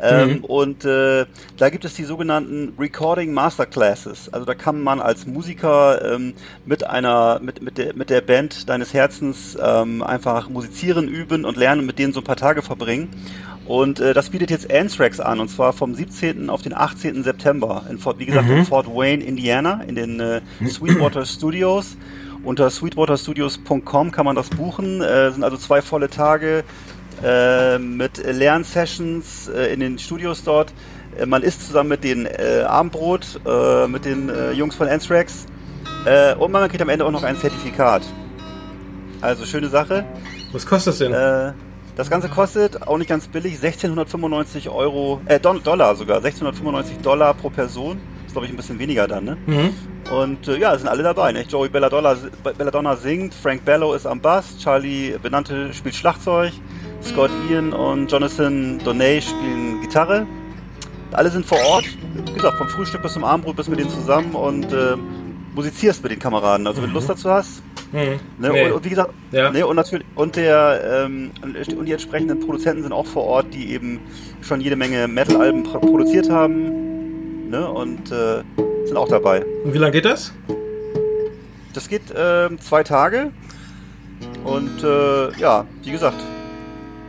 Ähm, 0.00 0.44
Und 0.44 0.84
äh, 0.84 1.26
da 1.56 1.70
gibt 1.70 1.84
es 1.84 1.94
die 1.94 2.04
sogenannten 2.04 2.74
Recording 2.78 3.32
Masterclasses. 3.32 4.32
Also 4.32 4.44
da 4.44 4.54
kann 4.54 4.82
man 4.82 5.00
als 5.00 5.26
Musiker 5.26 6.14
ähm, 6.14 6.34
mit 6.64 6.86
einer 6.86 7.40
mit 7.40 7.62
mit 7.62 7.78
der 7.78 7.94
mit 7.94 8.10
der 8.10 8.20
Band 8.20 8.68
deines 8.68 8.92
Herzens 8.92 9.56
ähm, 9.60 10.02
einfach 10.02 10.48
musizieren, 10.48 11.08
üben 11.08 11.44
und 11.44 11.56
lernen 11.56 11.80
und 11.80 11.86
mit 11.86 11.98
denen 11.98 12.12
so 12.12 12.20
ein 12.20 12.24
paar 12.24 12.36
Tage 12.36 12.62
verbringen. 12.62 13.08
Und 13.66 13.98
äh, 13.98 14.14
das 14.14 14.30
bietet 14.30 14.50
jetzt 14.50 14.72
Anthrax 14.72 15.18
an 15.18 15.40
und 15.40 15.48
zwar 15.48 15.72
vom 15.72 15.94
17. 15.94 16.50
auf 16.50 16.62
den 16.62 16.72
18. 16.74 17.24
September 17.24 17.84
in 17.90 17.98
Fort, 17.98 18.18
wie 18.18 18.26
gesagt 18.26 18.48
in 18.48 18.64
Fort 18.64 18.86
Wayne, 18.86 19.24
Indiana, 19.24 19.82
in 19.86 19.96
den 19.96 20.20
äh, 20.20 20.40
Sweetwater 20.68 21.24
Studios. 21.26 21.96
Unter 22.44 22.70
sweetwaterstudios.com 22.70 24.12
kann 24.12 24.24
man 24.24 24.36
das 24.36 24.50
buchen. 24.50 25.02
Äh, 25.02 25.32
sind 25.32 25.42
also 25.42 25.56
zwei 25.56 25.82
volle 25.82 26.08
Tage 26.08 26.62
äh, 27.24 27.78
mit 27.78 28.18
Lernsessions 28.18 29.48
äh, 29.48 29.72
in 29.72 29.80
den 29.80 29.98
Studios 29.98 30.44
dort. 30.44 30.72
Äh, 31.18 31.26
man 31.26 31.42
isst 31.42 31.66
zusammen 31.66 31.88
mit 31.88 32.04
den 32.04 32.26
äh, 32.26 32.62
Abendbrot, 32.64 33.40
äh, 33.44 33.88
mit 33.88 34.04
den 34.04 34.28
äh, 34.28 34.52
Jungs 34.52 34.76
von 34.76 34.86
Anthrax 34.86 35.46
äh, 36.04 36.36
und 36.36 36.52
man 36.52 36.68
kriegt 36.68 36.82
am 36.82 36.88
Ende 36.88 37.04
auch 37.04 37.10
noch 37.10 37.24
ein 37.24 37.36
Zertifikat. 37.36 38.02
Also 39.20 39.44
schöne 39.44 39.68
Sache. 39.68 40.04
Was 40.52 40.64
kostet 40.64 40.92
das 40.92 40.98
denn? 40.98 41.12
Äh, 41.12 41.52
das 41.96 42.10
Ganze 42.10 42.28
kostet 42.28 42.86
auch 42.86 42.98
nicht 42.98 43.08
ganz 43.08 43.26
billig 43.26 43.54
1695 43.54 44.68
Euro, 44.68 45.20
äh, 45.26 45.40
Dollar 45.40 45.96
sogar, 45.96 46.18
1695 46.18 46.98
Dollar 46.98 47.34
pro 47.34 47.50
Person. 47.50 47.98
Ist 48.26 48.32
glaube 48.32 48.46
ich 48.46 48.52
ein 48.52 48.56
bisschen 48.56 48.78
weniger 48.78 49.08
dann, 49.08 49.24
ne? 49.24 49.36
mhm. 49.46 49.70
Und 50.12 50.46
äh, 50.46 50.58
ja, 50.58 50.74
es 50.74 50.82
sind 50.82 50.88
alle 50.88 51.02
dabei. 51.02 51.32
Ne? 51.32 51.42
Joey 51.42 51.68
Belladonna, 51.68 52.16
Belladonna 52.56 52.94
singt, 52.94 53.34
Frank 53.34 53.64
Bello 53.64 53.92
ist 53.94 54.06
am 54.06 54.20
Bass, 54.20 54.56
Charlie 54.58 55.16
Benannte 55.20 55.74
spielt 55.74 55.96
Schlagzeug, 55.96 56.52
Scott 57.02 57.30
Ian 57.50 57.72
und 57.72 58.12
Jonathan 58.12 58.78
Donay 58.84 59.20
spielen 59.20 59.80
Gitarre. 59.80 60.26
Alle 61.12 61.30
sind 61.30 61.44
vor 61.44 61.58
Ort 61.66 61.86
wie 62.24 62.32
gesagt, 62.32 62.58
vom 62.58 62.68
Frühstück 62.68 63.02
bis 63.02 63.12
zum 63.12 63.24
Abendbrot 63.24 63.56
bist 63.56 63.68
mit 63.68 63.78
denen 63.78 63.90
zusammen 63.90 64.34
und 64.34 64.72
äh, 64.72 64.96
musizierst 65.56 66.02
mit 66.04 66.12
den 66.12 66.18
Kameraden. 66.20 66.66
Also 66.68 66.80
wenn 66.82 66.90
du 66.90 66.94
Lust 66.94 67.08
dazu 67.08 67.28
hast. 67.30 67.62
Hm. 67.92 68.20
Ne? 68.38 68.50
Nee. 68.52 68.66
Und, 68.66 68.72
und 68.72 68.84
wie 68.84 68.88
gesagt, 68.90 69.10
Ja. 69.32 69.50
ne? 69.50 69.66
und 69.66 69.74
natürlich 69.76 70.06
und 70.14 70.36
der 70.36 71.04
ähm, 71.06 71.30
und 71.42 71.86
die 71.86 71.92
entsprechenden 71.92 72.38
Produzenten 72.40 72.82
sind 72.82 72.92
auch 72.92 73.06
vor 73.06 73.24
Ort, 73.24 73.46
die 73.54 73.72
eben 73.72 74.00
schon 74.42 74.60
jede 74.60 74.76
Menge 74.76 75.08
Metal-Alben 75.08 75.62
pro- 75.64 75.78
produziert 75.80 76.30
haben. 76.30 77.48
Ne? 77.50 77.68
Und 77.68 78.10
äh, 78.12 78.42
sind 78.86 78.96
auch 78.96 79.08
dabei. 79.08 79.44
Und 79.64 79.72
wie 79.74 79.78
lange 79.78 79.92
geht 79.92 80.04
das? 80.04 80.32
Das 81.74 81.88
geht 81.88 82.02
ähm, 82.16 82.60
zwei 82.60 82.82
Tage. 82.82 83.30
Und 84.44 84.82
äh, 84.84 85.32
ja, 85.38 85.64
wie 85.82 85.90
gesagt, 85.90 86.16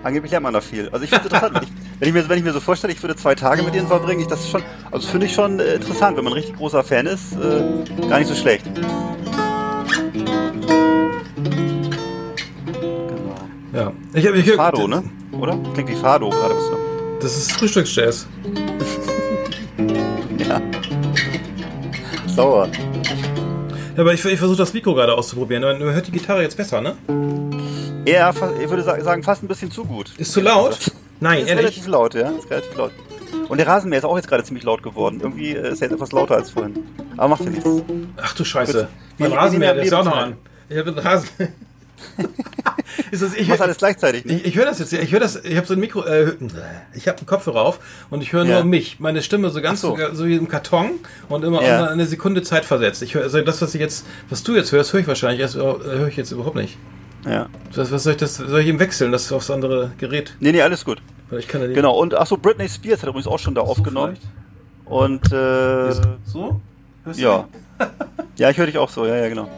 angeblich 0.04 0.32
lernt 0.32 0.44
man 0.44 0.54
da 0.54 0.62
viel. 0.62 0.89
Also 0.89 1.04
ich 1.06 1.10
finde 1.10 1.27
es 1.27 1.34
interessant, 1.34 1.68
wenn 2.00 2.10
ich, 2.10 2.13
mir, 2.13 2.30
wenn 2.30 2.38
ich 2.38 2.44
mir 2.44 2.54
so 2.54 2.60
vorstelle, 2.60 2.94
ich 2.94 3.01
würde 3.01 3.16
zwei 3.16 3.34
Tage 3.36 3.63
mit 3.63 3.74
denen 3.74 3.88
verbringen, 3.88 4.22
ich, 4.22 4.27
das 4.27 4.48
schon, 4.50 4.62
also 4.92 5.08
finde 5.08 5.25
ich 5.25 5.34
schon 5.34 5.60
äh, 5.60 5.75
interessant, 5.75 6.16
wenn 6.18 6.24
man 6.24 6.34
ein 6.34 6.38
richtig 6.38 6.56
großer 6.58 6.84
Fan 6.84 7.06
ist, 7.08 7.34
äh, 7.34 8.08
gar 8.08 8.20
nicht 8.20 8.27
so 8.27 8.36
schlecht. 8.36 8.66
Genau. 12.74 13.36
Ja. 13.74 13.92
Ich 14.13 14.25
habe 14.27 14.38
ich, 14.38 14.51
Fado, 14.54 14.88
ne? 14.88 15.04
Oder? 15.32 15.58
Klingt 15.74 15.89
wie 15.89 15.96
Fado 15.96 16.30
gerade. 16.30 16.56
was 16.56 16.70
du- 16.70 16.77
Das 17.22 17.38
ist 17.38 17.51
Frühstücksjazz. 17.54 18.27
Ja. 20.38 20.62
Sauer. 22.27 22.70
Ja, 23.96 24.01
aber 24.01 24.13
ich, 24.13 24.24
ich 24.24 24.39
versuche 24.39 24.58
das 24.58 24.74
Mikro 24.74 24.94
gerade 24.94 25.13
auszuprobieren. 25.13 25.63
Man 25.63 25.94
hört 25.94 26.08
die 26.08 26.12
Gitarre 26.12 26.42
jetzt 26.44 26.56
besser, 26.56 26.80
ne? 26.80 26.96
Ja, 28.08 28.30
ich 28.30 28.70
würde 28.70 28.84
sa- 28.84 29.01
sagen, 29.04 29.24
fast 29.24 29.44
ein 29.44 29.48
bisschen 29.50 29.70
zu 29.72 29.84
gut. 29.84 30.12
Ist 30.18 30.32
zu 30.32 30.39
laut? 30.39 30.80
Nein, 31.19 31.41
ist 31.41 31.47
ehrlich. 31.50 31.65
relativ 31.65 31.88
laut, 31.88 32.13
ja. 32.13 32.29
Ist 32.31 32.50
relativ 32.50 32.75
laut. 32.75 32.91
Und 33.50 33.57
der 33.57 33.67
Rasenmäher 33.67 34.00
ist 34.00 34.05
auch 34.05 34.15
jetzt 34.15 34.27
gerade 34.27 34.43
ziemlich 34.43 34.63
laut 34.65 34.83
geworden. 34.83 35.19
Irgendwie 35.21 35.51
äh, 35.55 35.71
ist 35.71 35.81
er 35.81 35.88
jetzt 35.88 35.93
etwas 35.95 36.12
lauter 36.12 36.36
als 36.36 36.51
vorhin. 36.51 36.83
Aber 37.15 37.29
macht 37.29 37.43
ja 37.45 37.50
nichts. 37.50 37.67
Ach 38.17 38.33
du 38.36 38.43
Scheiße. 38.43 38.81
Gut. 38.81 38.88
Mein 39.19 39.31
Wir- 39.31 39.38
Rasenmäher, 39.38 39.74
der 39.74 39.83
ist 39.83 39.93
auch 39.93 40.03
noch 40.05 40.15
an. 40.15 40.36
Ich 40.69 40.77
habe 40.77 40.89
einen 40.89 41.00
Rasen. 41.00 41.29
ist 43.12 43.24
das, 43.24 43.33
ich, 43.33 43.47
mach 43.47 43.59
alles 43.59 43.77
gleichzeitig, 43.77 44.24
ne? 44.25 44.33
ich, 44.33 44.45
ich 44.45 44.55
höre 44.55 44.65
das 44.65 44.79
jetzt. 44.79 44.93
Ich 44.93 45.12
höre 45.12 45.19
das. 45.19 45.43
Ich 45.43 45.57
habe 45.57 45.65
so 45.65 45.74
ein 45.74 45.79
Mikro. 45.79 46.03
Äh, 46.03 46.33
ich 46.93 47.07
habe 47.07 47.17
einen 47.17 47.25
Kopfhörer 47.27 47.62
auf 47.62 47.79
und 48.09 48.21
ich 48.21 48.33
höre 48.33 48.43
nur 48.45 48.53
Ja. 48.57 48.63
mich. 48.63 49.00
Meine 49.00 49.21
Stimme 49.24 49.50
so 49.50 49.62
ganz 49.62 49.81
so. 49.81 49.97
so. 50.13 50.25
wie 50.27 50.36
im 50.36 50.47
Karton 50.47 50.91
und 51.29 51.43
immer 51.43 51.63
Ja. 51.63 51.88
eine 51.88 52.05
Sekunde 52.05 52.43
Zeit 52.43 52.65
versetzt. 52.65 53.01
Ich 53.01 53.15
höre 53.15 53.24
also 53.24 53.41
das, 53.41 53.62
was 53.62 53.74
ich 53.74 53.81
jetzt, 53.81 54.05
was 54.29 54.43
du 54.43 54.55
jetzt 54.55 54.71
hörst, 54.71 54.93
höre 54.93 55.00
ich 55.01 55.07
wahrscheinlich 55.07 55.39
erst. 55.41 55.55
äh, 55.55 55.59
höre 55.59 56.07
ich 56.07 56.17
jetzt 56.17 56.31
überhaupt 56.31 56.55
nicht. 56.55 56.77
Ja. 57.27 57.48
Was, 57.75 57.91
was 57.91 58.03
soll 58.03 58.13
ich 58.13 58.17
das? 58.19 58.36
Soll 58.38 58.60
ich 58.62 58.67
ihm 58.67 58.79
wechseln, 58.79 59.12
das 59.12 59.31
aufs 59.31 59.50
andere 59.51 59.91
Gerät? 59.98 60.36
Nee, 60.39 60.51
nee, 60.51 60.62
alles 60.62 60.86
gut. 60.86 61.01
Weil 61.29 61.39
ich 61.39 61.48
kann 61.48 61.62
ja 61.62 61.67
nicht. 61.67 61.75
Genau. 61.75 61.98
Und 61.98 62.13
ach 62.15 62.25
so, 62.27 62.38
Britney 62.38 62.69
Spears 62.69 63.01
hat 63.01 63.10
übrigens 63.10 63.27
auch 63.27 63.39
schon 63.39 63.53
da 63.55 63.62
So 63.62 63.72
aufgenommen. 63.72 64.15
vielleicht? 64.15 64.31
Und 64.86 65.25
äh, 65.34 65.91
So? 66.25 66.62
Hörst 67.03 67.19
du 67.19 67.24
ja. 67.24 67.48
Ja, 68.38 68.50
ich 68.50 68.57
höre 68.57 68.67
dich 68.67 68.77
auch 68.77 68.89
so. 68.89 69.05
Ja, 69.05 69.15
ja, 69.15 69.27
genau. 69.29 69.50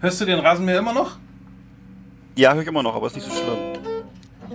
Hörst 0.00 0.20
du 0.20 0.24
den 0.24 0.38
Rasenmäher 0.38 0.78
immer 0.78 0.92
noch? 0.92 1.16
Ja, 2.36 2.52
höre 2.52 2.62
ich 2.62 2.68
immer 2.68 2.82
noch, 2.82 2.94
aber 2.94 3.06
ist 3.06 3.16
nicht 3.16 3.26
so 3.26 3.32
schlimm. 3.32 3.96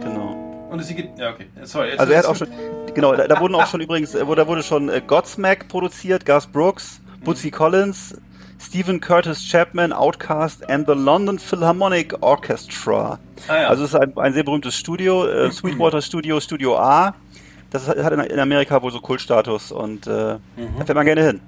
Genau. 0.01 0.67
Und 0.71 0.79
es 0.79 0.87
geht. 0.87 1.09
Ja, 1.17 1.31
okay. 1.31 1.47
Sorry. 1.63 1.89
Jetzt 1.89 1.99
Also 1.99 2.13
er 2.13 2.19
hat 2.19 2.25
auch 2.25 2.35
schon, 2.35 2.47
genau, 2.93 3.15
da, 3.15 3.27
da 3.27 3.39
wurden 3.39 3.55
auch 3.55 3.65
schon 3.67 3.81
übrigens, 3.81 4.15
äh, 4.15 4.23
da 4.25 4.47
wurde 4.47 4.63
schon 4.63 4.87
äh, 4.89 5.01
Godsmack 5.05 5.67
produziert, 5.67 6.25
Gus 6.25 6.47
Brooks, 6.47 7.01
Bootsy 7.25 7.51
Collins, 7.51 8.15
Stephen 8.61 9.01
Curtis 9.01 9.39
Chapman, 9.49 9.91
Outcast 9.91 10.69
and 10.69 10.85
the 10.87 10.93
London 10.93 11.39
Philharmonic 11.39 12.13
Orchestra. 12.21 13.17
Ah, 13.47 13.55
ja. 13.61 13.67
Also 13.69 13.83
es 13.85 13.93
ist 13.93 13.99
ein, 13.99 14.15
ein 14.17 14.33
sehr 14.33 14.43
berühmtes 14.43 14.75
Studio, 14.75 15.25
äh, 15.27 15.51
Sweetwater 15.51 16.01
Studio, 16.01 16.39
Studio 16.39 16.77
A. 16.77 17.15
Das 17.71 17.87
hat 17.87 17.97
in 18.13 18.39
Amerika 18.39 18.81
wohl 18.81 18.91
so 18.91 18.99
Kultstatus 18.99 19.71
und 19.71 20.05
äh, 20.05 20.09
da 20.09 20.85
fährt 20.85 20.95
man 20.95 21.05
gerne 21.05 21.23
hin. 21.25 21.41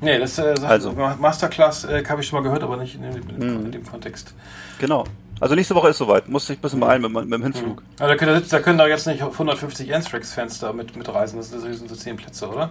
Nee, 0.00 0.18
das 0.18 0.36
äh, 0.38 0.54
sagt- 0.56 0.64
Also. 0.64 0.92
Masterclass 0.92 1.84
äh, 1.84 2.04
habe 2.08 2.20
ich 2.20 2.26
schon 2.26 2.38
mal 2.38 2.42
gehört, 2.42 2.62
aber 2.64 2.76
nicht 2.76 2.96
in 2.96 3.02
dem, 3.02 3.14
in 3.16 3.40
dem, 3.40 3.58
Mhm. 3.60 3.66
in 3.66 3.72
dem 3.72 3.86
Kontext. 3.86 4.34
Genau. 4.78 5.04
Also 5.40 5.54
nächste 5.54 5.74
Woche 5.76 5.88
ist 5.90 5.98
soweit. 5.98 6.28
Muss 6.28 6.50
ich 6.50 6.58
ein 6.58 6.60
bisschen 6.60 6.80
beeilen 6.80 7.02
mit, 7.02 7.12
mit 7.12 7.32
dem 7.32 7.42
Hinflug. 7.42 7.82
Aber 7.98 8.08
da 8.08 8.16
können, 8.16 8.42
da 8.48 8.58
können 8.60 8.78
da 8.78 8.86
jetzt 8.88 9.06
nicht 9.06 9.22
150 9.22 9.92
Anthrax-Fans 9.94 10.58
da 10.58 10.72
mit, 10.72 10.96
mitreisen. 10.96 11.38
Das, 11.38 11.50
das 11.50 11.62
sind 11.62 11.88
so 11.88 11.94
10 11.96 12.16
Plätze, 12.16 12.48
oder? 12.48 12.70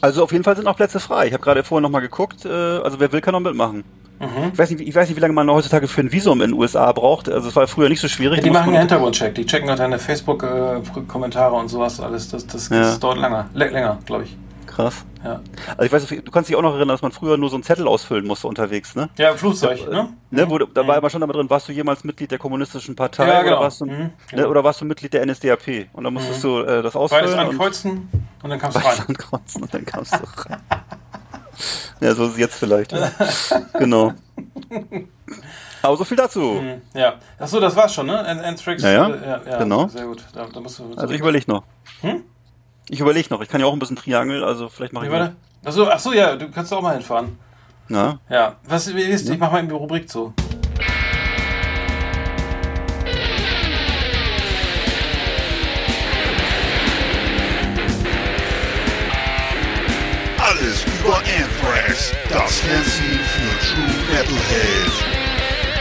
Also 0.00 0.22
auf 0.22 0.32
jeden 0.32 0.44
Fall 0.44 0.56
sind 0.56 0.64
noch 0.64 0.76
Plätze 0.76 1.00
frei. 1.00 1.26
Ich 1.26 1.32
habe 1.32 1.42
gerade 1.42 1.64
vorhin 1.64 1.82
noch 1.82 1.90
mal 1.90 2.00
geguckt. 2.00 2.44
Äh, 2.44 2.48
also 2.48 3.00
wer 3.00 3.12
will, 3.12 3.20
kann 3.20 3.32
noch 3.32 3.40
mitmachen. 3.40 3.84
Mhm. 4.20 4.50
Ich 4.52 4.58
weiß, 4.58 4.70
nicht, 4.70 4.80
wie- 4.80 4.84
ich 4.88 4.94
weiß 4.94 5.08
nicht, 5.08 5.16
wie 5.16 5.20
lange 5.20 5.32
man 5.34 5.48
heutzutage 5.50 5.86
für 5.86 6.00
ein 6.00 6.10
Visum 6.10 6.40
in 6.42 6.50
den 6.50 6.58
USA 6.58 6.90
braucht. 6.92 7.28
Also 7.28 7.48
es 7.48 7.54
war 7.56 7.66
früher 7.68 7.88
nicht 7.88 8.00
so 8.00 8.08
schwierig. 8.08 8.38
Ja, 8.38 8.42
die 8.44 8.50
machen 8.50 8.70
einen 8.70 8.78
Hintergrundcheck. 8.80 9.34
Die 9.36 9.46
checken 9.46 9.70
auch 9.70 9.76
deine 9.76 9.98
Facebook-Kommentare 9.98 11.54
und 11.54 11.68
sowas 11.68 12.00
alles. 12.00 12.28
Das, 12.28 12.46
das, 12.46 12.68
Ja. 12.68 12.96
dauert 12.96 13.18
länger, 13.18 13.48
lä- 13.54 13.68
länger 13.70 13.98
glaube 14.06 14.24
ich. 14.24 14.36
Krass. 14.78 15.04
Ja. 15.24 15.40
Also 15.76 15.82
ich 15.82 15.90
weiß, 15.92 16.06
du 16.24 16.30
kannst 16.30 16.48
dich 16.48 16.54
auch 16.56 16.62
noch 16.62 16.70
erinnern, 16.70 16.90
dass 16.90 17.02
man 17.02 17.10
früher 17.10 17.36
nur 17.36 17.50
so 17.50 17.56
einen 17.56 17.64
Zettel 17.64 17.88
ausfüllen 17.88 18.24
musste 18.24 18.46
unterwegs, 18.46 18.94
ne? 18.94 19.08
ja, 19.18 19.30
im 19.30 19.36
Flugzeug, 19.36 19.90
ne? 19.90 20.10
ne 20.30 20.48
wo, 20.48 20.56
da 20.58 20.86
war 20.86 20.96
aber 20.96 21.10
schon 21.10 21.20
damit 21.20 21.34
drin, 21.34 21.50
warst 21.50 21.68
du 21.68 21.72
jemals 21.72 22.04
Mitglied 22.04 22.30
der 22.30 22.38
kommunistischen 22.38 22.94
Partei 22.94 23.26
Ja, 23.26 23.42
genau. 23.42 23.56
oder, 23.56 23.64
warst 23.64 23.80
du, 23.80 23.86
Mhm, 23.86 23.90
ne, 23.92 24.10
genau. 24.30 24.48
oder 24.48 24.62
warst 24.62 24.80
du 24.80 24.84
Mitglied 24.84 25.12
der 25.14 25.26
NSDAP? 25.26 25.88
Und 25.92 26.04
dann 26.04 26.14
musstest 26.14 26.44
du 26.44 26.60
äh, 26.60 26.80
das 26.80 26.92
Beides 26.92 26.96
ausfüllen 26.96 27.32
und 27.32 27.38
ankreuzen 27.40 28.08
und 28.44 28.50
dann 28.50 28.58
kamst 28.60 28.76
du 28.76 28.80
beides 28.80 29.00
rein. 29.00 29.06
ankreuzen 29.08 29.62
und 29.62 29.74
dann 29.74 29.84
kamst 29.84 30.12
du 30.14 30.18
rein. 30.48 30.60
ja, 32.00 32.14
so 32.14 32.26
ist 32.26 32.32
es 32.34 32.38
jetzt 32.38 32.54
vielleicht. 32.54 32.92
Ja. 32.92 33.10
genau. 33.80 34.12
Aber 35.82 35.96
so 35.96 36.04
viel 36.04 36.16
dazu. 36.16 36.40
Mhm, 36.40 36.82
Ja. 36.94 37.14
Achso, 37.36 37.58
das 37.58 37.74
war's 37.74 37.94
schon, 37.94 38.06
ne? 38.06 38.18
An- 38.24 38.38
Anthrax. 38.40 38.82
Ja, 38.82 38.90
ja. 38.92 39.08
äh, 39.08 39.26
ja, 39.26 39.40
ja 39.44 39.58
Genau. 39.58 39.88
Sehr 39.88 40.06
gut. 40.06 40.22
Da, 40.32 40.46
da 40.52 40.60
musst 40.60 40.78
du, 40.78 40.92
Also 40.96 41.12
ich 41.12 41.20
überlege 41.20 41.44
noch. 41.50 41.64
Hm? 42.00 42.22
Ich 42.90 43.00
überlege 43.00 43.28
noch. 43.30 43.42
Ich 43.42 43.48
kann 43.48 43.60
ja 43.60 43.66
auch 43.66 43.72
ein 43.72 43.78
bisschen 43.78 43.96
Triangel, 43.96 44.42
also 44.42 44.68
vielleicht 44.68 44.92
mache 44.92 45.06
ich 45.06 45.12
mal. 45.12 45.36
Achso, 45.64 45.86
achso, 45.86 46.12
ja, 46.12 46.36
du 46.36 46.50
kannst 46.50 46.72
auch 46.72 46.80
mal 46.80 46.94
hinfahren. 46.94 47.38
Na? 47.88 48.18
Ja. 48.30 48.56
Was 48.64 48.94
wie 48.94 49.02
ist, 49.02 49.28
ich 49.28 49.38
mach 49.38 49.52
mal 49.52 49.60
in 49.60 49.68
die 49.68 49.74
Rubrik 49.74 50.08
zu. 50.08 50.32
Alles 60.38 60.84
über 61.00 61.16
Anthrax, 61.16 62.12
das 62.30 62.60
Fernsehen 62.60 63.20
für 63.20 63.66
True 63.66 63.84
Metalhead. 64.10 64.92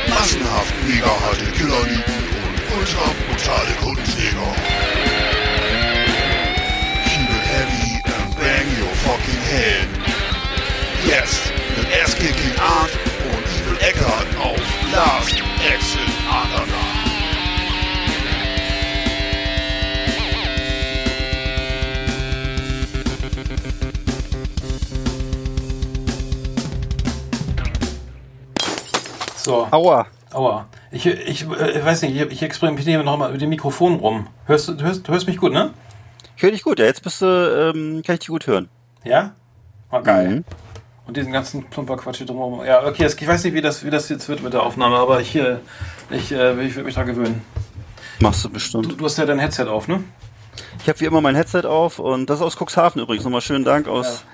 Massenhaft 0.10 0.74
mega 0.86 1.08
harte 1.08 1.46
Killerlieben 1.52 2.04
und 2.44 2.80
ultra 2.80 3.12
brutale 3.30 3.74
Kundenträger. 3.82 5.07
Fucking 9.08 9.42
head. 9.52 9.88
Jetzt 11.08 11.54
mit 11.78 11.88
Ass-Kicking 12.04 12.60
Art 12.60 12.92
und 13.32 13.44
Evil 13.56 13.78
Eckart 13.80 14.28
auf 14.44 14.60
Last 14.92 15.36
Exit 15.66 16.14
Andernach. 16.30 16.98
So. 29.38 29.68
Aua. 29.72 30.08
Aua. 30.34 30.68
Ich, 30.92 31.06
ich 31.06 31.44
äh, 31.44 31.86
weiß 31.86 32.02
nicht, 32.02 32.18
ich, 32.18 32.32
ich 32.32 32.44
experimentiere 32.44 33.06
nochmal 33.06 33.32
mit 33.32 33.40
dem 33.40 33.50
Mikrofon 33.50 33.96
rum. 33.96 34.28
Hörst 34.46 34.68
du, 34.68 34.78
hörst, 34.82 35.08
hörst 35.08 35.28
mich 35.28 35.38
gut, 35.38 35.54
ne? 35.54 35.74
Ich 36.36 36.44
höre 36.44 36.52
dich 36.52 36.64
gut. 36.64 36.80
Ja, 36.80 36.86
jetzt 36.86 37.04
bist 37.04 37.22
du, 37.22 37.26
ähm, 37.26 38.02
kann 38.06 38.16
ich 38.16 38.20
dich 38.20 38.28
gut 38.28 38.48
hören. 38.48 38.70
Ja? 39.04 39.36
War 39.90 40.04
geil. 40.04 40.28
Mhm. 40.30 40.44
Und 41.08 41.16
diesen 41.16 41.32
ganzen 41.32 41.64
Plumperquatsch 41.70 42.18
hier 42.18 42.26
drumherum. 42.28 42.66
Ja, 42.66 42.86
okay, 42.86 43.04
jetzt, 43.04 43.22
ich 43.22 43.28
weiß 43.28 43.44
nicht, 43.46 43.54
wie 43.54 43.62
das, 43.62 43.86
wie 43.86 43.90
das 43.90 44.10
jetzt 44.10 44.28
wird 44.28 44.44
mit 44.44 44.52
der 44.54 44.64
Aufnahme, 44.64 44.98
aber 44.98 45.22
ich, 45.22 45.36
äh, 45.38 45.58
ich, 46.10 46.32
ich 46.32 46.32
würde 46.32 46.84
mich 46.84 46.96
dran 46.96 47.08
gewöhnen. 47.08 47.42
Machst 48.20 48.44
du 48.44 48.50
Du, 48.50 48.54
bestimmt. 48.56 49.00
du 49.00 49.06
hast 49.06 49.18
ja 49.18 49.26
dein 49.26 49.40
Headset 49.40 49.68
auf, 49.68 49.88
ne? 49.88 50.04
Ich 50.82 50.90
habe 50.90 51.00
wie 51.00 51.06
immer 51.06 51.22
mein 51.22 51.36
Headset 51.36 51.62
auf 51.66 52.00
und 52.00 52.30
das 52.30 52.40
ist 52.40 52.46
aus 52.46 52.58
Cuxhaven 52.58 53.02
übrigens. 53.02 53.24
Nochmal 53.24 53.42
schönen 53.42 53.64
Dank 53.64 53.88
aus 53.88 54.26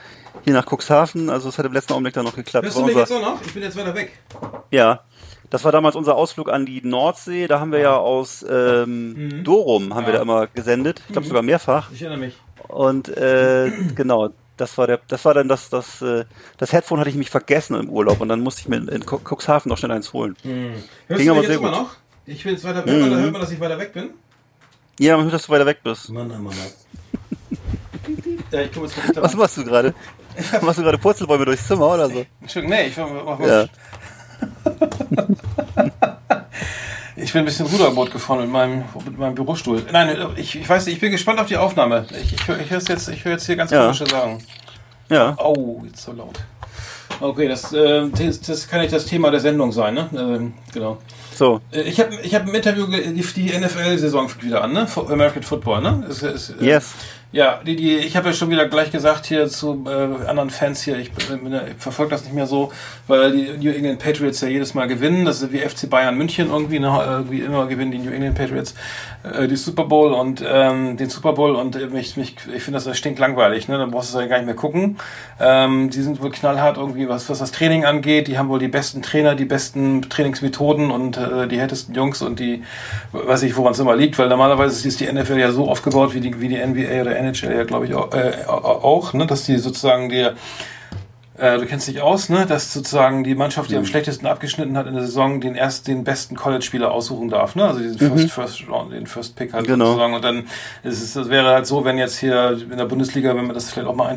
hier 0.44 0.54
nach 0.54 0.66
Cuxhaven. 0.66 1.30
Also 1.30 1.50
es 1.50 1.58
hat 1.60 1.66
im 1.66 1.74
letzten 1.74 1.94
Augenblick 1.94 2.14
dann 2.16 2.26
noch 2.26 2.36
geklappt. 2.36 2.66
Hörst 2.66 2.78
du 2.78 2.82
mich 2.86 2.96
unser- 2.96 3.00
jetzt 3.02 3.12
auch 3.12 3.34
noch? 3.36 3.42
Ich 3.46 3.54
bin 3.54 3.62
jetzt 3.62 3.78
weiter 3.78 3.94
weg. 3.94 4.14
Ja, 4.72 5.02
das 5.52 5.64
war 5.64 5.72
damals 5.72 5.96
unser 5.96 6.16
Ausflug 6.16 6.50
an 6.50 6.66
die 6.66 6.82
Nordsee. 6.84 7.46
Da 7.48 7.60
haben 7.60 7.72
wir 7.72 7.80
ja 7.80 7.98
aus 7.98 8.44
ähm, 8.50 9.44
Dorum 9.44 9.94
haben 9.94 10.06
wir 10.08 10.14
Ja. 10.14 10.18
da 10.20 10.24
immer 10.24 10.48
gesendet. 10.48 11.02
Ich 11.08 11.14
glaube 11.14 11.28
sogar 11.28 11.44
mehrfach. 11.44 11.92
Ich 11.92 12.02
erinnere 12.02 12.20
mich. 12.20 12.36
Und 12.70 13.10
äh, 13.10 13.70
genau, 13.96 14.30
das 14.58 14.78
war 14.78 14.88
der, 14.88 15.00
das 15.08 15.24
war 15.26 15.34
dann 15.34 15.48
das, 15.48 15.70
das, 15.70 16.02
äh, 16.02 16.26
das 16.58 16.72
Headphone 16.74 17.00
hatte 17.00 17.10
ich 17.10 17.16
mich 17.16 17.30
vergessen 17.30 17.76
im 17.80 17.90
Urlaub 17.90 18.22
und 18.22 18.30
dann 18.30 18.40
musste 18.42 18.62
ich 18.62 18.68
mir 18.68 18.78
in, 18.78 18.88
in 18.88 19.06
Cu- 19.06 19.20
Cuxhaven 19.20 19.70
noch 19.70 19.78
schnell 19.78 19.92
eins 19.92 20.14
holen. 20.14 20.36
Hörst 20.44 21.18
Ging 21.18 21.28
du 21.28 21.34
aber 21.34 21.44
sehr 21.48 21.58
gut. 21.58 21.72
noch? 21.72 21.96
Ich 22.26 22.44
bin 22.44 22.54
jetzt 22.54 22.64
weiter 22.64 22.86
weg, 22.86 23.00
da 23.00 23.16
hört 23.18 23.32
man, 23.32 23.42
dass 23.42 23.52
ich 23.52 23.60
weiter 23.60 23.78
weg 23.78 23.94
bin. 23.94 24.12
Ja, 25.00 25.16
man 25.18 25.26
hört, 25.26 25.34
dass 25.34 25.46
du 25.48 25.52
weiter 25.52 25.66
weg 25.66 25.80
bist. 25.84 26.10
Mann, 26.10 26.28
Mann, 26.28 26.44
Mann. 26.44 26.54
ja, 28.52 28.62
ich 28.62 28.72
komme 28.72 28.88
jetzt 28.88 29.16
mal 29.16 29.24
Was 29.24 29.36
machst 29.36 29.58
du 29.58 29.64
gerade? 29.66 29.94
Machst 30.62 30.80
du 30.80 30.84
gerade 30.84 30.98
Purzelbäume 30.98 31.46
durchs 31.46 31.68
Zimmer 31.68 31.88
oder 31.94 32.10
so? 32.10 32.26
Entschuldigung, 32.42 32.76
nee, 32.78 32.88
ich 32.88 32.98
mach, 32.98 33.08
mach 33.26 33.40
Ja. 33.40 33.68
ich, 37.24 37.34
bin 37.34 37.40
ein 37.42 37.46
bisschen 37.46 37.66
Ruderboot 37.66 38.12
gefahren 38.12 38.42
mit 38.42 38.50
meinem, 38.50 38.84
mit 39.06 39.18
meinem 39.18 39.36
Bürostuhl. 39.36 39.84
Nein, 39.92 40.16
ich, 40.36 40.56
ich 40.56 40.68
weiß 40.70 40.86
nicht, 40.86 40.96
ich 40.96 41.02
bin 41.02 41.12
gespannt 41.12 41.40
auf 41.40 41.48
die 41.48 41.58
Aufnahme. 41.58 42.06
Ich, 42.22 42.34
ich 42.34 42.48
höre 42.48 42.60
ich 42.60 42.70
hör's 42.70 42.88
jetzt, 42.88 43.08
ich 43.10 43.24
höre 43.26 43.34
jetzt 43.34 43.46
hier 43.46 43.56
ganz 43.56 43.72
Ja. 43.72 43.82
komische 43.84 44.06
Sachen. 44.06 44.38
Ja. 45.10 45.36
Oh, 45.40 45.82
jetzt 45.86 46.04
so 46.04 46.12
laut. 46.14 46.40
Okay, 47.20 47.48
das, 47.48 47.72
äh, 47.74 48.10
das, 48.10 48.42
das 48.42 48.68
kann 48.68 48.82
nicht 48.82 48.92
das 48.94 49.06
Thema 49.06 49.32
der 49.32 49.40
Sendung 49.40 49.72
sein, 49.72 49.94
ne? 49.94 50.10
Ähm, 50.14 50.54
genau. 50.74 50.98
So. 51.36 51.62
Äh, 51.72 51.82
Ich 51.82 52.00
habe 52.00 52.16
ich 52.22 52.34
hab 52.36 52.44
ein 52.48 52.54
Interview, 52.54 52.86
die, 52.88 53.14
die 53.22 53.58
NFL-Saison 53.60 54.28
fängt 54.30 54.44
wieder 54.44 54.64
an, 54.64 54.74
ne? 54.74 54.88
American 55.10 55.44
Football, 55.44 55.82
ne? 55.82 56.06
Ist, 56.10 56.24
ist, 56.24 56.50
äh, 56.60 56.66
Yes. 56.66 56.94
Ja, 57.34 57.62
die, 57.66 57.76
die, 57.76 57.96
ich 57.96 58.16
habe 58.16 58.30
ja 58.30 58.34
schon 58.34 58.52
wieder 58.52 58.68
gleich 58.68 58.92
gesagt 58.92 59.26
hier 59.26 59.48
zu 59.48 59.86
äh, 59.88 60.28
anderen 60.28 60.52
Fans 60.52 60.84
hier, 60.84 61.00
ich, 61.00 61.10
ich 61.10 61.76
verfolge 61.80 62.12
das 62.12 62.26
nicht 62.26 62.36
mehr 62.36 62.46
so, 62.46 62.72
weil 63.08 63.32
die 63.32 63.58
New 63.58 63.72
England 63.76 63.98
Patriots 63.98 64.40
ja 64.42 64.50
jedes 64.50 64.76
Mal 64.76 64.88
gewinnen. 64.88 65.26
Das 65.26 65.42
ist 65.42 65.52
wie 65.52 65.58
FC 65.58 65.90
Bayern 65.90 66.16
München 66.16 66.52
irgendwie, 66.52 66.78
ne, 66.78 66.96
irgendwie 67.08 67.40
immer 67.40 67.66
gewinnen 67.66 67.90
die 67.90 67.98
New 67.98 68.12
England 68.12 68.38
Patriots 68.38 68.76
äh, 69.24 69.48
die 69.48 69.56
Super 69.56 69.86
Bowl 69.86 70.14
und 70.14 70.44
ähm, 70.46 70.98
den 70.98 71.10
Super 71.10 71.34
Bowl 71.34 71.56
und 71.56 71.76
äh, 71.76 71.88
mich, 71.88 72.18
mich, 72.18 72.36
ich 72.56 72.64
finde 72.64 72.80
das 72.80 72.98
stinklangweilig, 72.98 73.68
ne? 73.68 73.78
Dann 73.78 73.92
brauchst 73.92 74.14
du 74.14 74.20
ja 74.20 74.28
gar 74.28 74.38
nicht 74.38 74.46
mehr 74.46 74.56
gucken. 74.56 74.98
Ähm, 75.40 75.90
die 75.90 76.02
sind 76.02 76.22
wohl 76.22 76.32
knallhart 76.32 76.78
irgendwie, 76.78 77.08
was, 77.10 77.30
was 77.30 77.40
das 77.40 77.52
Training 77.52 77.86
angeht. 77.86 78.28
Die 78.28 78.38
haben 78.38 78.50
wohl 78.50 78.60
die 78.60 78.68
besten 78.68 79.02
Trainer, 79.02 79.36
die 79.36 79.46
besten 79.46 80.02
Trainingsmethoden 80.04 80.92
und 80.92 81.18
äh, 81.18 81.48
die 81.48 81.60
härtesten 81.60 81.96
Jungs 81.96 82.22
und 82.22 82.40
die, 82.40 82.64
weiß 83.12 83.44
ich, 83.44 83.56
woran 83.56 83.74
es 83.74 83.80
immer 83.80 83.96
liegt, 83.96 84.20
weil 84.20 84.30
normalerweise 84.30 84.88
ist 84.88 85.00
die 85.00 85.12
NFL 85.12 85.40
ja 85.40 85.52
so 85.52 85.70
aufgebaut 85.70 86.14
wie 86.14 86.20
die, 86.20 86.40
wie 86.40 86.50
die 86.50 86.58
NBA 86.58 87.02
oder 87.02 87.23
NHL 87.24 87.56
ja, 87.56 87.64
glaube 87.64 87.86
ich, 87.86 87.94
auch, 87.94 88.14
äh, 88.14 88.46
auch, 88.48 89.14
ne? 89.14 89.26
dass 89.26 89.44
die 89.46 89.58
sozusagen 89.58 90.10
dir 90.10 90.36
äh, 91.36 91.58
du 91.58 91.66
kennst 91.66 91.88
dich 91.88 92.00
aus, 92.00 92.30
ne? 92.30 92.46
Dass 92.46 92.72
sozusagen 92.72 93.24
die 93.24 93.34
Mannschaft, 93.34 93.72
die 93.72 93.76
am 93.76 93.86
schlechtesten 93.86 94.28
abgeschnitten 94.28 94.78
hat 94.78 94.86
in 94.86 94.94
der 94.94 95.04
Saison, 95.04 95.42
den 95.42 95.56
erst 95.56 95.88
den 95.88 96.04
besten 96.04 96.36
College-Spieler 96.36 96.92
aussuchen 96.92 97.30
darf, 97.30 97.56
ne? 97.56 97.66
Also 97.66 97.80
diesen 97.80 97.98
First, 97.98 98.32
First 98.32 98.70
Round, 98.70 98.94
den 98.94 99.08
First 99.08 99.36
Pick 99.36 99.52
hat 99.52 99.66
Genau. 99.66 99.86
sozusagen. 99.86 100.14
Und 100.14 100.24
dann 100.24 100.44
ist 100.84 101.02
es, 101.02 101.14
das 101.14 101.30
wäre 101.30 101.50
halt 101.50 101.66
so, 101.66 101.86
wenn 101.86 101.98
jetzt 101.98 102.20
hier 102.20 102.52
in 102.70 102.78
der 102.78 102.86
Bundesliga, 102.86 103.36
wenn 103.36 103.46
man 103.48 103.56
das 103.56 103.72
vielleicht 103.72 103.88
auch 103.88 103.96
mal 103.96 104.16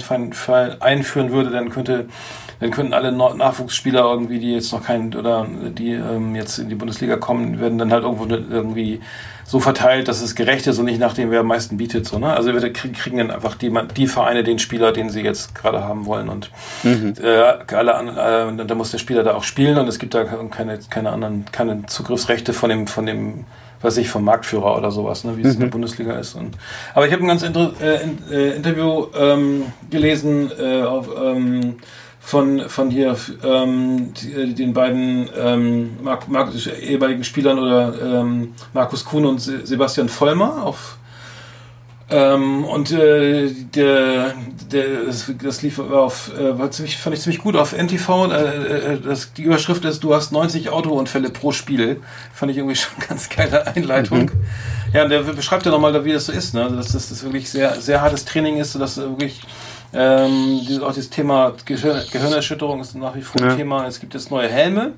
einführen 0.80 1.32
würde, 1.32 1.50
dann 1.50 1.70
könnte, 1.70 2.06
dann 2.60 2.70
könnten 2.70 2.92
alle 2.92 3.12
Nachwuchsspieler 3.12 4.02
irgendwie, 4.02 4.38
die 4.38 4.52
jetzt 4.52 4.72
noch 4.72 4.84
keinen 4.84 5.14
oder 5.14 5.46
die 5.70 5.92
ähm, 5.92 6.34
jetzt 6.36 6.58
in 6.58 6.68
die 6.68 6.74
Bundesliga 6.74 7.16
kommen, 7.16 7.60
werden 7.60 7.78
dann 7.78 7.92
halt 7.92 8.04
irgendwo 8.04 8.26
irgendwie 8.26 9.00
so 9.46 9.60
verteilt, 9.60 10.08
dass 10.08 10.22
es 10.22 10.34
gerecht 10.34 10.66
ist 10.66 10.78
und 10.78 10.86
nicht 10.86 10.98
nachdem 10.98 11.30
wer 11.30 11.40
am 11.40 11.46
meisten 11.46 11.76
bietet, 11.76 12.06
so, 12.06 12.18
ne? 12.18 12.34
Also 12.34 12.52
wir 12.52 12.72
kriegen, 12.72 12.94
kriegen 12.94 13.18
dann 13.18 13.30
einfach 13.30 13.54
die, 13.54 13.72
die 13.96 14.06
Vereine 14.08 14.42
den 14.42 14.58
Spieler, 14.58 14.92
den 14.92 15.08
sie 15.08 15.20
jetzt 15.20 15.54
gerade 15.54 15.84
haben 15.84 16.04
wollen 16.06 16.28
und 16.28 16.50
äh, 17.22 17.74
alle 17.74 17.94
an, 17.94 18.58
äh, 18.58 18.66
da 18.66 18.74
muss 18.74 18.90
der 18.90 18.98
Spieler 18.98 19.22
da 19.22 19.34
auch 19.34 19.44
spielen 19.44 19.78
und 19.78 19.86
es 19.88 19.98
gibt 19.98 20.14
da 20.14 20.24
keine, 20.24 20.78
keine 20.90 21.10
anderen, 21.10 21.44
keine 21.52 21.86
Zugriffsrechte 21.86 22.52
von 22.52 22.70
dem, 22.70 22.86
von 22.88 23.06
dem, 23.06 23.44
weiß 23.82 23.98
ich, 23.98 24.08
vom 24.08 24.24
Marktführer 24.24 24.76
oder 24.76 24.90
sowas, 24.90 25.22
ne, 25.22 25.36
wie 25.36 25.42
es 25.42 25.54
in 25.54 25.60
der 25.60 25.68
Bundesliga 25.68 26.14
ist. 26.18 26.34
Und, 26.34 26.56
aber 26.94 27.06
ich 27.06 27.12
habe 27.12 27.22
ein 27.22 27.28
ganz 27.28 27.42
inter, 27.42 27.72
äh, 27.80 28.02
in, 28.02 28.18
äh, 28.32 28.56
Interview 28.56 29.06
ähm, 29.16 29.66
gelesen 29.90 30.50
äh, 30.58 30.82
auf, 30.82 31.08
ähm, 31.22 31.76
von, 32.26 32.68
von 32.68 32.90
hier 32.90 33.16
ähm, 33.44 34.12
die, 34.14 34.52
den 34.52 34.72
beiden 34.72 35.30
ähm, 35.38 36.02
Mark, 36.02 36.26
Mark, 36.26 36.50
ehemaligen 36.82 37.22
Spielern 37.22 37.56
oder 37.56 37.94
ähm, 38.02 38.52
Markus 38.74 39.04
Kuhn 39.04 39.24
und 39.24 39.40
Se 39.40 39.64
Sebastian 39.64 40.08
Vollmer 40.08 40.64
auf 40.64 40.98
ähm, 42.08 42.64
und 42.64 42.90
äh, 42.92 43.50
der, 43.50 44.34
der, 44.72 45.04
das, 45.06 45.32
das 45.40 45.62
lief 45.62 45.78
auf, 45.78 46.32
äh, 46.36 46.56
war 46.56 46.70
ziemlich, 46.72 46.98
fand 46.98 47.16
ich 47.16 47.22
ziemlich 47.22 47.42
gut 47.42 47.56
auf 47.56 47.72
NTV. 47.72 48.30
Äh, 48.30 48.94
äh, 48.94 49.00
das, 49.00 49.32
die 49.32 49.42
Überschrift 49.42 49.84
ist, 49.84 50.04
du 50.04 50.14
hast 50.14 50.30
90 50.30 50.70
Autounfälle 50.70 51.30
pro 51.30 51.50
Spiel. 51.50 52.00
Fand 52.32 52.52
ich 52.52 52.58
irgendwie 52.58 52.76
schon 52.76 52.94
eine 52.96 53.06
ganz 53.06 53.28
geile 53.28 53.66
Einleitung. 53.66 54.30
Ja, 54.92 55.02
und 55.02 55.10
der 55.10 55.20
beschreibt 55.20 55.66
ja 55.66 55.72
nochmal, 55.72 56.04
wie 56.04 56.12
das 56.12 56.26
so 56.26 56.32
ist, 56.32 56.54
ne? 56.54 56.62
Also, 56.62 56.76
dass 56.76 56.92
das, 56.92 57.08
das 57.08 57.24
wirklich 57.24 57.50
sehr, 57.50 57.80
sehr 57.80 58.00
hartes 58.00 58.24
Training 58.24 58.58
ist, 58.58 58.76
dass 58.76 58.98
wirklich 58.98 59.42
ähm, 59.96 60.60
dieses, 60.68 60.82
auch 60.82 60.92
das 60.94 61.08
Thema 61.08 61.54
Gehir 61.64 62.04
Gehirnerschütterung 62.12 62.80
ist 62.80 62.94
nach 62.94 63.14
wie 63.14 63.22
vor 63.22 63.40
ein 63.40 63.50
Ja. 63.50 63.56
Thema. 63.56 63.86
Es 63.86 63.98
gibt 63.98 64.14
jetzt 64.14 64.30
neue 64.30 64.48
Helme. 64.48 64.92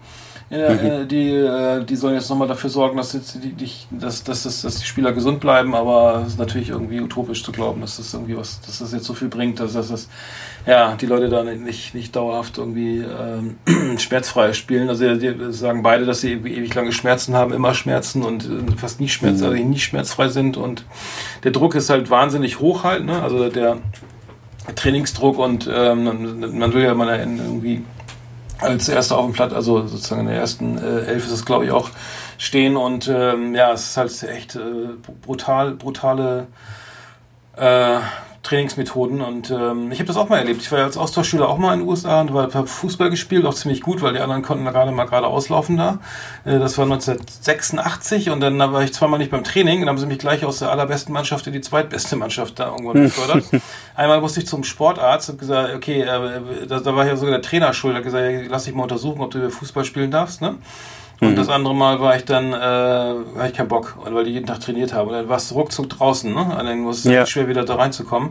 Äh, 0.50 1.04
die, 1.04 1.28
äh, 1.34 1.84
die 1.84 1.94
sollen 1.94 2.14
jetzt 2.14 2.30
nochmal 2.30 2.48
dafür 2.48 2.70
sorgen, 2.70 2.96
dass, 2.96 3.12
jetzt 3.12 3.34
die, 3.34 3.52
die, 3.52 3.70
dass, 3.90 4.24
dass, 4.24 4.44
dass, 4.44 4.62
dass 4.62 4.76
die 4.78 4.86
Spieler 4.86 5.12
gesund 5.12 5.40
bleiben, 5.40 5.74
aber 5.74 6.22
es 6.22 6.32
ist 6.32 6.38
natürlich 6.38 6.70
irgendwie 6.70 7.00
utopisch 7.02 7.44
zu 7.44 7.52
glauben, 7.52 7.82
dass 7.82 7.98
das 7.98 8.14
irgendwie 8.14 8.34
was, 8.34 8.58
dass 8.62 8.78
das 8.78 8.92
jetzt 8.92 9.04
so 9.04 9.12
viel 9.12 9.28
bringt, 9.28 9.60
dass 9.60 9.74
das, 9.74 9.88
das 9.88 10.08
ja, 10.66 10.96
die 10.96 11.04
Leute 11.04 11.28
da 11.28 11.44
nicht, 11.44 11.94
nicht 11.94 12.16
dauerhaft 12.16 12.56
irgendwie 12.56 13.00
ähm, 13.04 13.58
schmerzfrei 13.98 14.54
spielen. 14.54 14.88
Also 14.88 15.14
die 15.16 15.34
sagen 15.52 15.82
beide, 15.82 16.06
dass 16.06 16.22
sie 16.22 16.32
ewig 16.32 16.74
lange 16.74 16.92
Schmerzen 16.92 17.34
haben, 17.34 17.52
immer 17.52 17.74
Schmerzen 17.74 18.22
und 18.22 18.44
äh, 18.46 18.76
fast 18.78 19.00
nie 19.00 19.08
Schmerz, 19.08 19.42
also 19.42 19.54
nie 19.54 19.78
schmerzfrei 19.78 20.28
sind 20.28 20.56
und 20.56 20.84
der 21.44 21.50
Druck 21.50 21.74
ist 21.74 21.90
halt 21.90 22.08
wahnsinnig 22.08 22.58
hoch 22.58 22.84
halt, 22.84 23.04
ne? 23.04 23.22
Also 23.22 23.50
der 23.50 23.76
Trainingsdruck 24.74 25.38
und 25.38 25.68
ähm, 25.72 26.58
man 26.58 26.72
will 26.72 26.84
ja 26.84 26.94
mal 26.94 27.18
irgendwie 27.18 27.84
als 28.60 28.88
erster 28.88 29.18
auf 29.18 29.24
dem 29.24 29.34
Platz, 29.34 29.52
also 29.52 29.86
sozusagen 29.86 30.22
in 30.22 30.26
der 30.28 30.36
ersten 30.36 30.78
äh, 30.78 31.04
Elf 31.06 31.26
ist 31.26 31.32
es 31.32 31.44
glaube 31.44 31.64
ich 31.64 31.70
auch 31.70 31.90
stehen 32.38 32.76
und 32.76 33.08
ähm, 33.08 33.54
ja, 33.54 33.72
es 33.72 33.90
ist 33.90 33.96
halt 33.96 34.22
echt 34.24 34.56
äh, 34.56 34.60
brutal, 35.22 35.72
brutale 35.72 36.46
äh, 37.56 37.98
Trainingsmethoden 38.48 39.20
und 39.20 39.50
ähm, 39.50 39.92
ich 39.92 39.98
habe 39.98 40.06
das 40.06 40.16
auch 40.16 40.30
mal 40.30 40.38
erlebt. 40.38 40.62
Ich 40.62 40.72
war 40.72 40.78
ja 40.78 40.86
als 40.86 40.96
Austauschschüler 40.96 41.48
auch 41.48 41.58
mal 41.58 41.74
in 41.74 41.80
den 41.80 41.88
USA 41.88 42.22
und 42.22 42.32
habe 42.32 42.66
Fußball 42.66 43.10
gespielt, 43.10 43.44
auch 43.44 43.52
ziemlich 43.52 43.82
gut, 43.82 44.00
weil 44.00 44.14
die 44.14 44.20
anderen 44.20 44.42
konnten 44.42 44.64
da 44.64 44.70
gerade 44.70 44.90
mal 44.90 45.04
gerade 45.04 45.26
auslaufen 45.26 45.76
da. 45.76 45.98
Äh, 46.44 46.58
das 46.58 46.78
war 46.78 46.84
1986 46.84 48.30
und 48.30 48.40
dann 48.40 48.58
war 48.58 48.82
ich 48.82 48.94
zweimal 48.94 49.18
nicht 49.18 49.30
beim 49.30 49.44
Training, 49.44 49.80
dann 49.80 49.90
haben 49.90 49.98
sie 49.98 50.06
mich 50.06 50.18
gleich 50.18 50.46
aus 50.46 50.60
der 50.60 50.70
allerbesten 50.70 51.12
Mannschaft 51.12 51.46
in 51.46 51.52
die 51.52 51.60
zweitbeste 51.60 52.16
Mannschaft 52.16 52.58
da 52.58 52.70
irgendwann 52.70 53.02
befördert. 53.02 53.44
Einmal 53.94 54.20
musste 54.20 54.40
ich 54.40 54.46
zum 54.46 54.64
Sportarzt 54.64 55.28
und 55.28 55.38
gesagt, 55.38 55.74
okay, 55.74 56.00
äh, 56.00 56.66
da, 56.66 56.80
da 56.80 56.96
war 56.96 57.06
ja 57.06 57.16
sogar 57.16 57.32
der 57.32 57.42
Trainer 57.42 57.74
schuld, 57.74 57.96
hat 57.96 58.04
gesagt, 58.04 58.26
lass 58.48 58.64
dich 58.64 58.74
mal 58.74 58.84
untersuchen, 58.84 59.20
ob 59.20 59.30
du 59.30 59.50
Fußball 59.50 59.84
spielen 59.84 60.10
darfst, 60.10 60.40
ne? 60.40 60.56
Und 61.20 61.34
das 61.36 61.48
andere 61.48 61.74
Mal 61.74 62.00
war 62.00 62.14
ich 62.16 62.24
dann, 62.24 62.52
äh, 62.52 62.56
hatte 62.56 63.48
ich 63.48 63.54
keinen 63.54 63.68
Bock, 63.68 63.96
weil 64.04 64.24
die 64.24 64.30
jeden 64.32 64.46
Tag 64.46 64.60
trainiert 64.60 64.92
haben. 64.94 65.08
Und 65.08 65.14
dann 65.14 65.28
warst 65.28 65.50
du 65.50 65.56
ruckzuck 65.56 65.88
draußen, 65.88 66.32
ne? 66.32 66.40
Und 66.40 66.64
dann 66.64 66.84
war 66.84 66.92
es 66.92 67.02
Ja. 67.04 67.26
schwer 67.26 67.48
wieder 67.48 67.64
da 67.64 67.74
reinzukommen. 67.74 68.30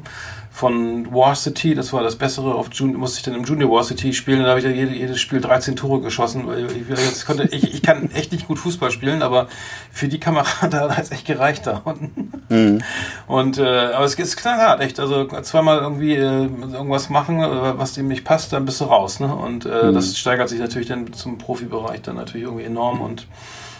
Von 0.57 1.13
Varsity, 1.13 1.75
das 1.75 1.93
war 1.93 2.01
das 2.01 2.15
Bessere, 2.15 2.55
auf 2.55 2.69
Jun 2.71 2.95
musste 2.95 3.19
ich 3.19 3.23
dann 3.23 3.35
im 3.35 3.43
Junior 3.43 3.69
Varsity 3.69 4.11
spielen. 4.11 4.41
Da 4.41 4.49
habe 4.49 4.59
ich 4.59 4.65
ja 4.65 4.71
jede, 4.71 4.91
jedes 4.91 5.19
Spiel 5.19 5.39
13 5.39 5.75
Tore 5.75 6.01
geschossen. 6.01 6.45
Ich, 6.89 7.25
konnte, 7.27 7.43
ich, 7.51 7.75
ich 7.75 7.83
kann 7.83 8.09
echt 8.09 8.31
nicht 8.31 8.47
gut 8.47 8.57
Fußball 8.57 8.89
spielen, 8.89 9.21
aber 9.21 9.49
für 9.91 10.07
die 10.07 10.19
Kamera 10.19 10.47
hat 10.61 10.97
es 10.97 11.11
echt 11.11 11.27
gereicht 11.27 11.67
da 11.67 11.83
unten. 11.83 12.31
Und 13.27 13.59
äh, 13.59 13.91
aber 13.93 14.05
es 14.05 14.15
ist 14.15 14.35
knallhart, 14.35 14.81
echt. 14.81 14.99
Also 14.99 15.25
zweimal 15.43 15.77
irgendwie 15.77 16.15
äh, 16.15 16.47
irgendwas 16.73 17.11
machen, 17.11 17.39
äh, 17.39 17.77
was 17.77 17.93
dem 17.93 18.07
nicht 18.07 18.23
passt, 18.23 18.51
dann 18.51 18.65
bist 18.65 18.81
du 18.81 18.85
raus. 18.85 19.19
Ne? 19.19 19.35
Und 19.35 19.67
äh, 19.67 19.93
das 19.93 20.17
steigert 20.17 20.49
sich 20.49 20.59
natürlich 20.59 20.87
dann 20.87 21.13
zum 21.13 21.37
Profibereich 21.37 22.01
dann 22.01 22.15
natürlich 22.15 22.47
irgendwie 22.47 22.65
enorm 22.65 23.01
und 23.01 23.27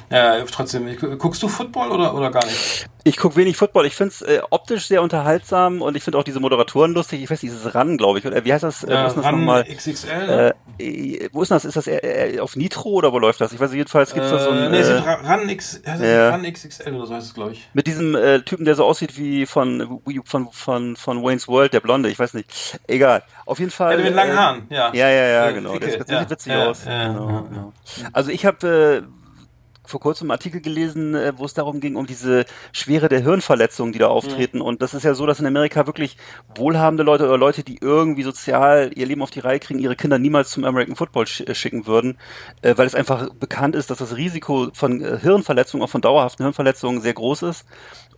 ja, 0.09 0.41
trotzdem, 0.51 0.87
ich, 0.87 0.99
guckst 1.17 1.41
du 1.43 1.47
Football 1.47 1.91
oder, 1.91 2.13
oder 2.15 2.31
gar 2.31 2.45
nicht? 2.45 2.87
Ich 3.03 3.15
gucke 3.17 3.35
wenig 3.37 3.55
Football. 3.55 3.85
Ich 3.85 3.95
finde 3.95 4.13
es 4.13 4.21
äh, 4.21 4.41
optisch 4.49 4.87
sehr 4.87 5.01
unterhaltsam 5.01 5.81
und 5.81 5.95
ich 5.95 6.03
finde 6.03 6.17
auch 6.17 6.23
diese 6.23 6.41
Moderatoren 6.41 6.93
lustig. 6.93 7.23
Ich 7.23 7.29
weiß, 7.29 7.39
dieses 7.39 7.73
RAN, 7.73 7.97
glaube 7.97 8.19
ich. 8.19 8.25
Oder 8.27 8.43
wie 8.43 8.51
heißt 8.51 8.63
das? 8.65 8.83
Äh, 8.83 8.91
Ja, 8.93 9.03
wo 9.03 9.07
ist 9.07 9.15
das 9.17 9.25
Ran 9.25 9.39
nochmal? 9.39 9.63
XXL? 9.63 10.53
Äh, 10.77 10.83
äh, 10.83 11.29
wo 11.31 11.41
ist 11.41 11.51
das? 11.51 11.63
Ist 11.63 11.77
das 11.77 11.87
äh, 11.87 11.95
äh, 12.35 12.39
auf 12.41 12.57
Nitro 12.57 12.89
oder 12.89 13.13
wo 13.13 13.19
läuft 13.19 13.39
das? 13.39 13.53
Ich 13.53 13.59
weiß 13.61 13.69
nicht, 13.69 13.77
jedenfalls 13.77 14.13
gibt 14.13 14.25
es 14.25 14.31
da 14.31 14.39
so 14.39 14.49
ein, 14.49 14.71
nee, 14.71 14.79
es 14.79 14.89
äh, 14.89 14.97
ist 14.97 15.05
Ra- 15.05 15.21
Ran, 15.23 15.47
X, 15.47 15.81
ja. 15.85 16.29
Ran 16.31 16.43
XXL 16.51 16.93
oder 16.95 17.05
so 17.05 17.15
heißt 17.15 17.27
es, 17.27 17.33
glaube 17.33 17.53
ich. 17.53 17.69
mit 17.73 17.87
diesem 17.87 18.13
äh, 18.15 18.41
Typen, 18.41 18.65
der 18.65 18.75
so 18.75 18.83
aussieht 18.83 19.17
wie 19.17 19.45
von, 19.45 20.01
von, 20.25 20.49
von, 20.51 20.95
von 20.97 21.23
Wayne's 21.23 21.47
World, 21.47 21.71
der 21.71 21.79
Blonde, 21.79 22.09
ich 22.09 22.19
weiß 22.19 22.33
nicht. 22.33 22.77
Egal. 22.87 23.23
Auf 23.45 23.59
jeden 23.59 23.71
Fall. 23.71 23.97
Ja, 23.97 24.03
mit 24.05 24.15
langen 24.15 24.33
äh, 24.33 24.35
Haaren, 24.35 24.67
ja. 24.69 24.93
Ja, 24.93 25.09
ja, 25.09 25.27
ja, 25.27 25.49
Äh, 25.49 25.53
genau. 25.53 25.71
dicke, 25.73 25.85
Der 25.87 25.97
sieht 25.99 26.09
ja, 26.09 26.29
witzig 26.29 26.53
aus. 26.53 26.83
genau, 26.83 27.43
genau. 27.49 27.73
Also 28.11 28.31
ich 28.31 28.45
habe 28.45 29.03
äh, 29.07 29.16
vor 29.87 29.99
kurzem 29.99 30.25
einen 30.25 30.31
Artikel 30.31 30.61
gelesen, 30.61 31.15
äh, 31.15 31.33
wo 31.37 31.45
es 31.45 31.53
darum 31.53 31.79
ging, 31.79 31.95
um 31.95 32.05
diese 32.05 32.45
Schwere 32.71 33.09
der 33.09 33.21
Hirnverletzungen, 33.21 33.93
die 33.93 33.99
da 33.99 34.07
auftreten. 34.07 34.61
Und 34.61 34.81
das 34.81 34.93
ist 34.93 35.03
ja 35.03 35.13
so, 35.13 35.25
dass 35.25 35.39
in 35.39 35.45
Amerika 35.45 35.87
wirklich 35.87 36.17
wohlhabende 36.55 37.03
Leute 37.03 37.25
oder 37.25 37.37
Leute, 37.37 37.63
die 37.63 37.77
irgendwie 37.81 38.23
sozial 38.23 38.91
ihr 38.95 39.05
Leben 39.05 39.21
auf 39.21 39.31
die 39.31 39.39
Reihe 39.39 39.59
kriegen, 39.59 39.79
ihre 39.79 39.95
Kinder 39.95 40.19
niemals 40.19 40.51
zum 40.51 40.65
American 40.65 40.95
Football 40.95 41.27
sch 41.27 41.41
äh, 41.41 41.55
schicken 41.55 41.87
würden, 41.87 42.17
äh, 42.61 42.77
weil 42.77 42.85
es 42.85 42.95
einfach 42.95 43.33
bekannt 43.33 43.75
ist, 43.75 43.89
dass 43.89 43.97
das 43.97 44.15
Risiko 44.17 44.69
von 44.73 45.01
äh, 45.01 45.19
Hirnverletzungen, 45.19 45.83
auch 45.83 45.89
von 45.89 46.01
dauerhaften 46.01 46.43
Hirnverletzungen 46.43 47.01
sehr 47.01 47.13
groß 47.13 47.43
ist 47.43 47.65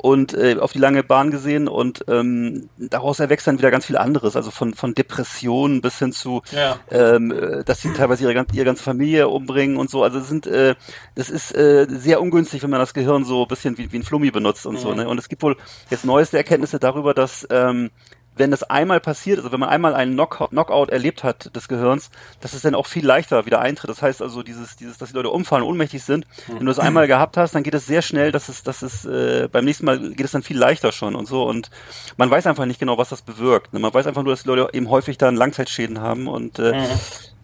und 0.01 0.33
äh, 0.33 0.55
auf 0.59 0.71
die 0.71 0.79
lange 0.79 1.03
Bahn 1.03 1.29
gesehen 1.29 1.67
und 1.67 2.05
ähm, 2.07 2.69
daraus 2.77 3.19
erwächst 3.19 3.47
dann 3.47 3.57
wieder 3.57 3.69
ganz 3.69 3.85
viel 3.85 3.97
anderes, 3.97 4.37
also 4.37 4.49
von 4.49 4.73
von 4.73 4.93
Depressionen 4.93 5.81
bis 5.81 5.99
hin 5.99 6.13
zu, 6.13 6.41
Ja. 6.53 6.79
ähm, 6.89 7.31
äh, 7.31 7.63
dass 7.65 7.81
sie 7.81 7.91
teilweise 7.91 8.23
ihre, 8.23 8.45
ihre 8.53 8.65
ganze 8.65 8.81
Familie 8.81 9.27
umbringen 9.27 9.75
und 9.75 9.89
so. 9.89 10.01
Also 10.01 10.19
es 10.19 10.29
sind, 10.29 10.47
äh, 10.47 10.75
das 11.15 11.29
ist 11.29 11.53
äh, 11.53 11.85
sehr 11.89 12.21
ungünstig, 12.21 12.63
wenn 12.63 12.69
man 12.69 12.79
das 12.79 12.93
Gehirn 12.93 13.25
so 13.25 13.41
ein 13.43 13.47
bisschen 13.49 13.77
wie, 13.77 13.91
wie 13.91 13.97
ein 13.99 14.03
Flummi 14.03 14.31
benutzt 14.31 14.65
und 14.65 14.79
so. 14.79 14.93
Ne? 14.93 15.07
Und 15.07 15.17
es 15.17 15.27
gibt 15.27 15.43
wohl 15.43 15.57
jetzt 15.89 16.05
neueste 16.05 16.37
Erkenntnisse 16.37 16.79
darüber, 16.79 17.13
dass 17.13 17.45
ähm, 17.51 17.89
wenn 18.39 18.51
das 18.51 18.63
einmal 18.63 18.99
passiert, 19.01 19.37
also 19.37 19.51
wenn 19.51 19.59
man 19.59 19.69
einmal 19.69 19.93
einen 19.93 20.13
Knock 20.13 20.49
Knockout 20.49 20.89
erlebt 20.89 21.23
hat 21.23 21.55
des 21.55 21.67
Gehirns, 21.67 22.09
dass 22.39 22.53
es 22.53 22.61
dann 22.61 22.73
auch 22.73 22.87
viel 22.87 23.05
leichter 23.05 23.45
wieder 23.45 23.59
eintritt. 23.59 23.89
Das 23.89 24.01
heißt 24.01 24.21
also, 24.21 24.43
dieses, 24.43 24.77
dieses, 24.77 24.97
dass 24.97 25.09
die 25.09 25.15
Leute 25.15 25.29
umfallen, 25.29 25.63
ohnmächtig 25.63 26.03
sind. 26.03 26.25
Wenn 26.47 26.59
du 26.59 26.65
das 26.65 26.79
einmal 26.79 27.07
gehabt 27.07 27.35
hast, 27.35 27.53
dann 27.53 27.63
geht 27.63 27.73
es 27.73 27.85
sehr 27.85 28.01
schnell, 28.01 28.31
dass 28.31 28.47
es, 28.47 28.63
dass 28.63 28.81
es 28.81 29.05
äh, 29.05 29.49
beim 29.51 29.65
nächsten 29.65 29.85
Mal 29.85 29.99
geht 29.99 30.25
es 30.25 30.31
dann 30.31 30.43
viel 30.43 30.57
leichter 30.57 30.91
schon 30.93 31.15
und 31.15 31.27
so. 31.27 31.43
Und 31.43 31.69
man 32.17 32.31
weiß 32.31 32.47
einfach 32.47 32.65
nicht 32.65 32.79
genau, 32.79 32.97
was 32.97 33.09
das 33.09 33.21
bewirkt. 33.21 33.73
Man 33.73 33.93
weiß 33.93 34.07
einfach 34.07 34.23
nur, 34.23 34.33
dass 34.33 34.43
die 34.43 34.49
Leute 34.49 34.69
eben 34.73 34.89
häufig 34.89 35.17
dann 35.17 35.35
Langzeitschäden 35.35 35.99
haben 35.99 36.27
und 36.27 36.59
äh, 36.59 36.87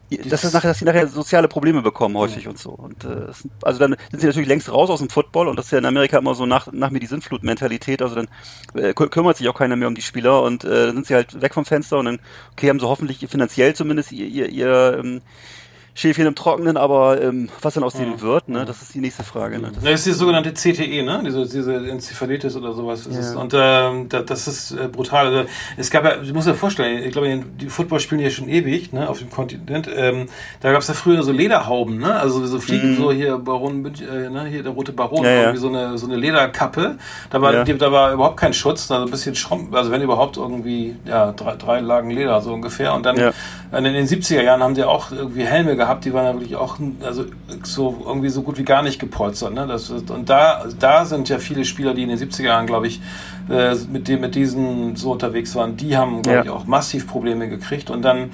das 0.09 0.43
ist 0.43 0.53
nachher, 0.53 0.67
dass 0.69 0.79
sie 0.79 0.85
nachher 0.85 1.07
soziale 1.07 1.47
Probleme 1.47 1.81
bekommen 1.81 2.15
häufig 2.15 2.47
und 2.47 2.59
so. 2.59 2.69
Und 2.69 3.03
äh, 3.05 3.27
also 3.63 3.79
dann 3.79 3.95
sind 4.11 4.19
sie 4.21 4.27
natürlich 4.27 4.47
längst 4.47 4.71
raus 4.71 4.89
aus 4.89 4.99
dem 4.99 5.09
Football 5.09 5.47
und 5.47 5.57
das 5.57 5.65
ist 5.65 5.71
ja 5.71 5.79
in 5.79 5.85
Amerika 5.85 6.17
immer 6.17 6.35
so 6.35 6.45
nach, 6.45 6.71
nach 6.71 6.91
mir 6.91 6.99
die 6.99 7.07
Sintflut-Mentalität. 7.07 8.01
Also 8.01 8.15
dann 8.15 8.27
äh, 8.75 8.89
kü- 8.89 9.09
kümmert 9.09 9.37
sich 9.37 9.49
auch 9.49 9.57
keiner 9.57 9.75
mehr 9.75 9.87
um 9.87 9.95
die 9.95 10.01
Spieler 10.01 10.43
und 10.43 10.63
äh, 10.63 10.87
dann 10.87 10.95
sind 10.95 11.07
sie 11.07 11.15
halt 11.15 11.41
weg 11.41 11.53
vom 11.53 11.65
Fenster 11.65 11.97
und 11.97 12.05
dann 12.05 12.19
okay 12.51 12.69
haben 12.69 12.79
sie 12.79 12.87
hoffentlich 12.87 13.25
finanziell 13.29 13.73
zumindest 13.73 14.11
ihr, 14.11 14.27
ihr, 14.27 14.49
ihr 14.49 14.99
ähm, 15.03 15.21
Schäfchen 15.97 16.25
im 16.27 16.35
Trockenen, 16.35 16.75
aber 16.75 17.21
ähm, 17.21 17.47
was 17.61 17.73
dann 17.75 17.83
aus 17.85 17.93
denen 17.93 18.19
wird, 18.19 18.49
ne, 18.49 18.65
das 18.65 18.81
ist 18.81 18.93
die 18.93 18.99
nächste 18.99 19.23
Frage. 19.23 19.59
Ne? 19.59 19.71
Das, 19.73 19.81
Das 19.81 19.93
ist 19.93 20.05
die 20.07 20.11
sogenannte 20.11 20.51
CTE, 20.53 21.03
ne? 21.03 21.21
Diese, 21.25 21.45
diese 21.47 21.73
Enzephalitis 21.89 22.55
oder 22.57 22.73
sowas. 22.73 23.07
Ist. 23.07 23.33
Ja. 23.33 23.39
Und 23.39 23.53
ähm, 23.55 24.09
da, 24.09 24.21
das 24.21 24.45
ist 24.47 24.71
äh, 24.71 24.89
brutal. 24.89 25.27
Also, 25.27 25.49
es 25.77 25.89
gab 25.89 26.03
ja, 26.03 26.21
ich 26.21 26.33
muss 26.33 26.45
mir 26.45 26.53
vorstellen, 26.53 27.01
ich 27.01 27.13
glaube, 27.13 27.41
die 27.61 27.67
Football 27.69 28.01
spielen 28.01 28.19
ja 28.19 28.29
schon 28.29 28.49
ewig, 28.49 28.91
ne, 28.91 29.07
auf 29.07 29.19
dem 29.19 29.29
Kontinent. 29.29 29.89
Ähm, 29.95 30.25
da 30.59 30.73
gab 30.73 30.81
es 30.81 30.89
ja 30.89 30.93
früher 30.93 31.23
so 31.23 31.31
Lederhauben, 31.31 31.97
ne? 31.97 32.13
Also 32.13 32.45
so 32.45 32.59
Fliegen, 32.59 32.97
so 32.97 33.13
hier 33.13 33.37
Baron, 33.37 33.85
äh, 33.85 34.29
ne, 34.29 34.45
hier 34.49 34.63
der 34.63 34.73
rote 34.73 34.91
Baron, 34.91 35.19
Mhm. 35.21 35.25
Ja, 35.25 35.31
ja. 35.31 35.41
irgendwie 35.43 35.59
so 35.59 35.69
eine 35.69 35.97
so 35.97 36.07
eine 36.07 36.17
Lederkappe. 36.17 36.97
Da 37.29 37.41
war, 37.41 37.53
Ja. 37.53 37.63
die, 37.63 37.77
da 37.77 37.89
war 37.93 38.11
überhaupt 38.11 38.35
kein 38.37 38.53
Schutz, 38.53 38.91
also 38.91 39.05
ein 39.05 39.11
bisschen 39.11 39.33
Schrumpf, 39.35 39.73
also 39.73 39.91
wenn 39.91 40.01
überhaupt 40.01 40.35
irgendwie, 40.35 40.97
ja, 41.05 41.31
drei, 41.31 41.55
drei 41.55 41.79
Lagen 41.79 42.09
Leder 42.09 42.41
so 42.41 42.51
ungefähr. 42.53 42.93
Und 42.93 43.05
dann 43.05 43.15
Ja. 43.15 43.31
in 43.77 43.85
den 43.85 44.05
70er 44.07 44.41
Jahren 44.43 44.61
haben 44.61 44.75
die 44.75 44.83
auch 44.83 45.11
irgendwie 45.11 45.45
Helme 45.45 45.75
gehabt, 45.77 45.84
die 45.93 46.13
waren 46.13 46.25
ja 46.25 46.33
wirklich 46.33 46.55
auch 46.55 46.77
also 47.03 47.25
so 47.63 48.03
irgendwie 48.05 48.29
so 48.29 48.41
gut 48.41 48.57
wie 48.57 48.63
gar 48.63 48.81
nicht 48.81 48.99
gepolstert. 48.99 49.53
Ne? 49.53 49.67
Das, 49.67 49.89
und 49.89 50.29
da, 50.29 50.65
da 50.79 51.05
sind 51.05 51.29
ja 51.29 51.37
viele 51.39 51.63
Spieler, 51.65 51.93
die 51.93 52.03
in 52.03 52.09
den 52.09 52.17
70er 52.17 52.43
Jahren, 52.43 52.65
glaube 52.65 52.87
ich, 52.87 53.01
äh, 53.49 53.75
mit, 53.91 54.07
dem, 54.07 54.21
mit 54.21 54.35
diesen 54.35 54.95
so 54.95 55.11
unterwegs 55.11 55.55
waren, 55.55 55.77
die 55.77 55.95
haben, 55.97 56.21
glaube 56.21 56.37
Ja. 56.37 56.43
ich, 56.45 56.49
auch 56.49 56.65
massiv 56.65 57.07
Probleme 57.07 57.47
gekriegt. 57.47 57.89
Und 57.89 58.01
dann 58.01 58.31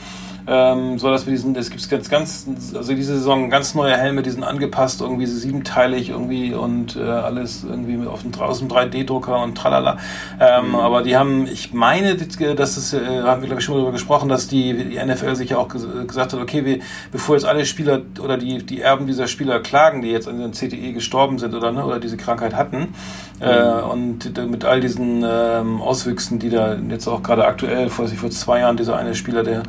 ähm, 0.48 0.98
so 0.98 1.10
dass 1.10 1.26
wir 1.26 1.32
diesen, 1.32 1.56
es 1.56 1.70
gibt 1.70 1.90
ganz, 1.90 2.10
ganz, 2.10 2.48
also 2.76 2.94
diese 2.94 3.16
Saison 3.16 3.50
ganz 3.50 3.76
neue 3.76 3.96
Helme, 3.96 4.22
die 4.22 4.30
sind 4.30 4.44
angepasst, 4.44 5.02
irgendwie 5.02 5.26
siebenteilig 5.26 6.10
irgendwie 6.10 6.54
und 6.54 6.96
äh, 6.96 7.02
alles 7.02 7.64
irgendwie 7.64 7.98
mit 7.98 8.08
auf 8.08 8.22
dem, 8.24 8.34
aus 8.40 8.60
dem 8.60 8.68
3D-Drucker 8.68 9.42
und 9.42 9.56
tralala. 9.56 9.98
Ähm, 10.40 10.76
Aber 10.76 11.04
die 11.04 11.18
haben, 11.18 11.48
ich 11.48 11.74
meine, 11.74 12.16
dass 12.16 12.78
es, 12.78 12.94
äh, 12.94 13.22
haben 13.24 13.42
wir 13.42 13.48
glaube 13.48 13.60
ich 13.60 13.66
schon 13.66 13.76
darüber 13.76 13.92
gesprochen, 13.92 14.30
dass 14.30 14.48
die, 14.48 14.74
die 14.74 15.04
NFL 15.04 15.36
sich 15.36 15.52
ja 15.52 15.58
auch 15.58 15.70
ges 15.70 15.88
gesagt 16.08 16.34
hat, 16.34 16.40
okay, 16.40 16.66
wir, 16.66 16.80
bevor 17.12 17.36
jetzt 17.36 17.46
alle 17.46 17.66
Spieler 17.66 18.02
oder 18.22 18.38
die, 18.38 18.64
die 18.64 18.82
Erben 18.82 19.08
dieser 19.08 19.28
Spieler 19.28 19.60
klagen, 19.60 20.02
die 20.02 20.10
jetzt 20.10 20.28
an 20.28 20.40
den 20.40 20.52
CTE 20.52 20.94
gestorben 20.94 21.40
sind 21.40 21.54
oder, 21.54 21.72
ne, 21.72 21.86
oder 21.86 22.00
diese 22.00 22.18
Krankheit 22.18 22.56
hatten, 22.56 22.94
äh, 23.40 23.82
und 23.82 24.38
äh, 24.38 24.46
mit 24.46 24.66
all 24.66 24.80
diesen 24.80 25.24
ähm, 25.26 25.82
Auswüchsen, 25.82 26.40
die 26.40 26.50
da 26.50 26.76
jetzt 26.76 27.08
auch 27.08 27.24
gerade 27.24 27.46
aktuell, 27.46 27.90
vor, 27.90 28.08
vor 28.08 28.30
zwei 28.30 28.60
Jahren, 28.60 28.78
dieser 28.78 28.98
eine 28.98 29.16
Spieler, 29.16 29.44
der 29.44 29.64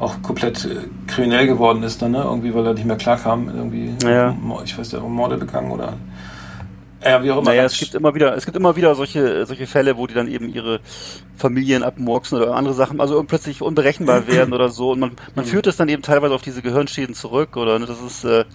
auch 0.00 0.20
komplett 0.22 0.64
äh, 0.64 0.76
kriminell 1.06 1.46
geworden 1.46 1.82
ist 1.82 2.02
dann, 2.02 2.12
ne? 2.12 2.22
Irgendwie, 2.22 2.54
weil 2.54 2.66
er 2.66 2.74
nicht 2.74 2.86
mehr 2.86 2.96
klarkam, 2.96 3.48
irgendwie, 3.48 3.94
Ja. 4.02 4.34
Ich 4.64 4.76
weiß 4.78 4.92
nicht, 4.92 5.08
Morde 5.08 5.36
begangen 5.36 5.70
oder 5.70 5.94
ja, 7.06 7.22
wie 7.22 7.30
auch 7.30 7.36
immer. 7.36 7.50
Naja, 7.50 7.64
es 7.64 7.78
gibt 7.78 7.94
immer 7.94 8.14
wieder, 8.14 8.34
es 8.34 8.46
gibt 8.46 8.56
immer 8.56 8.76
wieder 8.76 8.94
solche, 8.94 9.44
solche 9.44 9.66
Fälle, 9.66 9.98
wo 9.98 10.06
die 10.06 10.14
dann 10.14 10.26
eben 10.26 10.48
ihre 10.48 10.80
Familien 11.36 11.82
abmurksen 11.82 12.38
oder 12.40 12.54
andere 12.54 12.72
Sachen, 12.72 12.98
also 12.98 13.22
plötzlich 13.24 13.60
unberechenbar 13.60 14.26
werden 14.26 14.54
oder 14.54 14.70
so. 14.70 14.92
Und 14.92 15.00
man, 15.00 15.10
man 15.34 15.44
führt 15.44 15.66
es 15.66 15.76
dann 15.76 15.90
eben 15.90 16.00
teilweise 16.00 16.34
auf 16.34 16.40
diese 16.40 16.62
Gehirnschäden 16.62 17.14
zurück 17.14 17.58
oder 17.58 17.78
ne, 17.78 17.84
das 17.84 18.00
ist, 18.00 18.24
äh, 18.24 18.46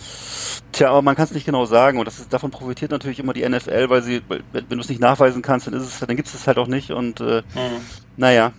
tja, 0.71 0.89
aber 0.89 1.03
man 1.03 1.15
kann 1.15 1.25
es 1.25 1.31
nicht 1.31 1.45
genau 1.45 1.65
sagen. 1.65 1.99
Und 1.99 2.05
das 2.05 2.17
ist, 2.19 2.33
davon 2.33 2.49
profitiert 2.49 2.89
natürlich 2.89 3.19
immer 3.19 3.33
die 3.33 3.47
NFL, 3.47 3.89
weil 3.91 4.01
sie, 4.01 4.21
wenn 4.27 4.67
du 4.67 4.79
es 4.79 4.89
nicht 4.89 4.99
nachweisen 5.01 5.43
kannst, 5.43 5.67
dann 5.67 5.75
ist 5.75 5.83
es, 5.83 5.99
dann 5.99 6.15
gibt 6.15 6.27
es 6.27 6.33
es 6.33 6.47
halt 6.47 6.57
auch 6.57 6.67
nicht. 6.67 6.89
Und 6.89 7.21
äh, 7.21 7.43
Mhm. 7.53 7.81
naja, 8.17 8.51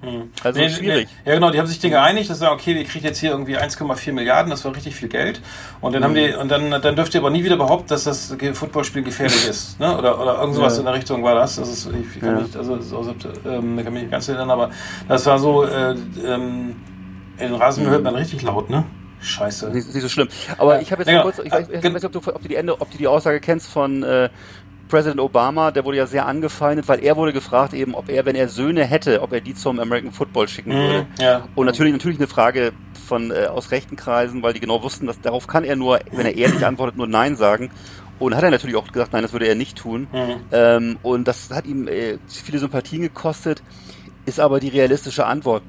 Mhm. 0.00 0.30
also 0.44 0.60
Nee, 0.60 0.68
schwierig. 0.70 1.08
Nee, 1.24 1.30
ja, 1.30 1.34
genau, 1.34 1.50
die 1.50 1.58
haben 1.58 1.66
sich 1.66 1.80
geeinigt, 1.80 2.30
dass 2.30 2.38
sie 2.38 2.44
sagen, 2.44 2.54
okay, 2.54 2.74
wir 2.76 2.84
kriegen 2.84 3.04
jetzt 3.04 3.18
hier 3.18 3.30
irgendwie 3.30 3.56
1,4 3.58 4.12
Milliarden, 4.12 4.50
das 4.50 4.64
war 4.64 4.74
richtig 4.74 4.94
viel 4.94 5.08
Geld. 5.08 5.40
Und 5.80 5.92
dann 5.94 6.04
haben 6.04 6.14
die, 6.14 6.28
Mhm. 6.28 6.38
und 6.38 6.48
dann, 6.50 6.70
dann 6.70 6.94
dürft 6.94 7.14
ihr 7.14 7.20
aber 7.20 7.30
nie 7.30 7.42
wieder 7.42 7.56
behaupten, 7.56 7.88
dass 7.88 8.04
das 8.04 8.34
Footballspiel 8.54 9.02
gefährlich 9.02 9.46
ist. 9.48 9.80
Ne? 9.80 9.96
Oder, 9.98 10.20
oder 10.20 10.38
irgend 10.40 10.54
sowas 10.54 10.74
Ja. 10.74 10.80
in 10.80 10.84
der 10.86 10.94
Richtung 10.94 11.24
war 11.24 11.34
das. 11.34 11.56
Das 11.56 11.68
ist, 11.68 11.86
ich, 11.88 12.14
ich 12.16 12.20
kann 12.20 12.36
Ja. 12.36 12.42
nicht, 12.42 12.56
also, 12.56 12.80
so, 12.80 13.02
so, 13.02 13.14
ähm, 13.44 13.76
kann 13.82 13.92
mich 13.92 14.02
nicht 14.02 14.10
ganz 14.12 14.28
erinnern, 14.28 14.50
aber 14.50 14.70
das 15.08 15.26
war 15.26 15.38
so, 15.38 15.64
äh, 15.64 15.96
ähm, 16.24 16.76
in 17.38 17.54
Rasen 17.54 17.88
hört 17.88 18.04
man 18.04 18.14
richtig 18.14 18.42
laut, 18.42 18.70
ne? 18.70 18.84
Scheiße. 19.20 19.70
Nicht, 19.70 19.92
nicht 19.92 20.02
so 20.02 20.08
schlimm. 20.08 20.28
Aber 20.58 20.80
ich 20.80 20.92
habe 20.92 21.02
jetzt 21.02 21.10
Ja, 21.10 21.22
kurz, 21.22 21.40
ich 21.40 21.50
weiß, 21.50 21.68
ich 21.70 21.74
Äh, 21.74 21.82
weiß 21.84 21.92
nicht, 21.92 22.04
ob 22.04 22.12
du, 22.12 22.18
ob 22.32 22.40
du 22.40 22.46
die 22.48 22.54
Ende, 22.54 22.80
ob 22.80 22.88
du 22.90 22.98
die 22.98 23.08
Aussage 23.08 23.40
kennst 23.40 23.66
von 23.68 24.04
äh, 24.04 24.28
Präsident 24.88 25.20
Obama, 25.20 25.70
der 25.70 25.84
wurde 25.84 25.98
ja 25.98 26.06
sehr 26.06 26.26
angefeindet, 26.26 26.88
weil 26.88 27.04
er 27.04 27.16
wurde 27.16 27.32
gefragt 27.32 27.74
eben, 27.74 27.94
ob 27.94 28.08
er, 28.08 28.24
wenn 28.24 28.34
er 28.34 28.48
Söhne 28.48 28.84
hätte, 28.84 29.22
ob 29.22 29.32
er 29.32 29.40
die 29.40 29.54
zum 29.54 29.78
American 29.78 30.12
Football 30.12 30.48
schicken 30.48 30.72
würde. 30.72 31.02
Mhm, 31.02 31.06
ja. 31.20 31.48
Und 31.54 31.66
natürlich, 31.66 31.92
natürlich 31.92 32.18
eine 32.18 32.26
Frage 32.26 32.72
von 33.06 33.30
äh, 33.30 33.46
aus 33.46 33.70
rechten 33.70 33.96
Kreisen, 33.96 34.42
weil 34.42 34.52
die 34.52 34.60
genau 34.60 34.82
wussten, 34.82 35.06
dass 35.06 35.20
darauf 35.20 35.46
kann 35.46 35.64
er 35.64 35.76
nur, 35.76 36.00
wenn 36.12 36.26
er 36.26 36.34
ehrlich 36.34 36.64
antwortet, 36.64 36.96
nur 36.96 37.06
Nein 37.06 37.36
sagen. 37.36 37.70
Und 38.18 38.34
hat 38.34 38.42
er 38.42 38.50
natürlich 38.50 38.74
auch 38.74 38.90
gesagt, 38.90 39.12
nein, 39.12 39.22
das 39.22 39.32
würde 39.32 39.46
er 39.46 39.54
nicht 39.54 39.78
tun. 39.78 40.08
Mhm. 40.12 40.40
Ähm, 40.50 40.98
und 41.02 41.28
das 41.28 41.50
hat 41.50 41.66
ihm 41.66 41.86
äh, 41.86 42.18
viele 42.26 42.58
Sympathien 42.58 43.02
gekostet, 43.02 43.62
ist 44.26 44.40
aber 44.40 44.58
die 44.58 44.68
realistische 44.68 45.26
Antwort. 45.26 45.62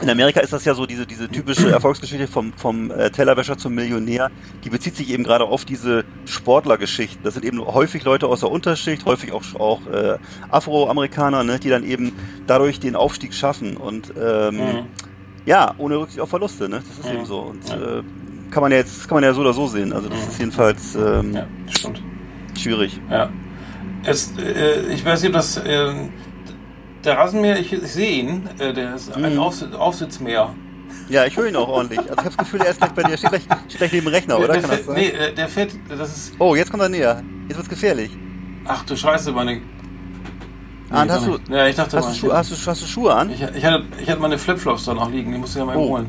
In 0.00 0.10
Amerika 0.10 0.40
ist 0.40 0.52
das 0.52 0.64
ja 0.64 0.74
so 0.74 0.86
diese, 0.86 1.06
diese 1.06 1.28
typische 1.28 1.70
Erfolgsgeschichte 1.72 2.26
vom, 2.26 2.52
vom 2.54 2.90
äh, 2.90 3.10
Tellerwäscher 3.10 3.56
zum 3.56 3.74
Millionär. 3.74 4.30
Die 4.64 4.70
bezieht 4.70 4.96
sich 4.96 5.10
eben 5.10 5.22
gerade 5.22 5.44
auf 5.44 5.64
diese 5.64 6.04
Sportlergeschichten. 6.24 7.22
Das 7.22 7.34
sind 7.34 7.44
eben 7.44 7.60
häufig 7.64 8.02
Leute 8.04 8.26
aus 8.26 8.40
der 8.40 8.50
Unterschicht, 8.50 9.04
häufig 9.04 9.32
auch, 9.32 9.42
auch 9.60 9.86
äh, 9.86 10.18
Afroamerikaner, 10.50 11.44
ne, 11.44 11.58
die 11.58 11.68
dann 11.68 11.84
eben 11.84 12.12
dadurch 12.46 12.80
den 12.80 12.96
Aufstieg 12.96 13.34
schaffen. 13.34 13.76
Und 13.76 14.12
ähm, 14.20 14.56
Mhm. 14.56 14.86
ja, 15.46 15.74
ohne 15.78 15.98
Rücksicht 15.98 16.20
auf 16.20 16.30
Verluste, 16.30 16.68
ne? 16.68 16.82
Das 16.88 16.98
ist 16.98 17.08
Mhm. 17.12 17.18
eben 17.18 17.26
so. 17.26 17.38
Und 17.40 17.68
Ja. 17.68 17.76
äh, 17.76 18.02
kann 18.50 18.62
man 18.62 18.72
ja 18.72 18.78
jetzt, 18.78 19.08
kann 19.08 19.16
man 19.16 19.24
ja 19.24 19.32
so 19.34 19.40
oder 19.40 19.52
so 19.52 19.66
sehen. 19.66 19.92
Also 19.92 20.08
das 20.08 20.18
Mhm. 20.18 20.28
ist 20.28 20.38
jedenfalls 20.38 20.94
ähm, 20.96 21.32
Ja, 21.34 21.46
stimmt. 21.70 22.02
schwierig. 22.58 23.00
Ja. 23.10 23.30
Es, 24.04 24.32
äh, 24.36 24.92
ich 24.92 25.04
weiß 25.04 25.20
nicht, 25.22 25.28
ob 25.30 25.34
das. 25.36 25.58
Äh, 25.58 25.92
der 27.04 27.18
Rasenmäher, 27.18 27.58
ich, 27.58 27.72
ich 27.72 27.92
sehe 27.92 28.20
ihn, 28.22 28.48
äh, 28.58 28.72
der 28.72 28.94
ist 28.94 29.14
ein 29.14 29.32
Mhm. 29.34 29.38
Aufs 29.40 29.64
Aufsitzmäher. 29.72 30.50
Ja, 31.08 31.24
ich 31.26 31.36
höre 31.36 31.46
ihn 31.46 31.56
auch 31.56 31.68
ordentlich. 31.68 31.98
Also 31.98 32.12
ich 32.12 32.18
habe 32.18 32.28
das 32.28 32.36
Gefühl, 32.36 32.60
er 32.60 32.70
ist 32.70 32.78
gleich 32.78 32.92
bei 32.92 33.02
dir. 33.02 33.10
Er 33.12 33.16
steht 33.18 33.30
gleich, 33.30 33.42
steht 33.68 33.78
gleich 33.78 33.92
neben 33.92 34.06
dem 34.06 34.12
Rechner, 34.14 34.38
oder? 34.38 34.48
der, 34.48 34.60
Kann 34.60 34.70
fährt, 34.70 34.80
das 34.80 34.86
sein? 34.86 34.94
nee, 34.96 35.08
äh, 35.08 35.34
der 35.34 35.48
fährt, 35.48 35.70
das 35.88 36.16
ist. 36.16 36.32
Oh, 36.38 36.54
jetzt 36.54 36.70
kommt 36.70 36.82
er 36.82 36.88
näher. 36.88 37.22
Jetzt 37.48 37.56
wird's 37.56 37.68
gefährlich. 37.68 38.10
Ach 38.66 38.84
du 38.84 38.96
Scheiße, 38.96 39.32
meine. 39.32 39.60
Ah, 40.90 41.02
und 41.02 41.10
hast 41.10 41.26
du. 41.26 41.38
Ja, 41.50 41.66
ich 41.66 41.74
dachte 41.76 41.96
hast, 41.96 42.10
du 42.10 42.14
Schuhe, 42.14 42.34
hast, 42.36 42.50
du, 42.50 42.70
hast 42.70 42.82
du 42.82 42.86
Schuhe 42.86 43.14
an? 43.14 43.30
ich, 43.30 43.40
ich, 43.42 43.64
hatte, 43.64 43.84
ich 44.00 44.08
hatte 44.08 44.20
meine 44.20 44.38
Flipflops 44.38 44.84
da 44.84 44.94
noch 44.94 45.10
liegen, 45.10 45.32
die 45.32 45.38
musste 45.38 45.58
ich 45.58 45.60
ja 45.60 45.66
mal 45.66 45.76
Oh. 45.76 45.88
holen. 45.90 46.06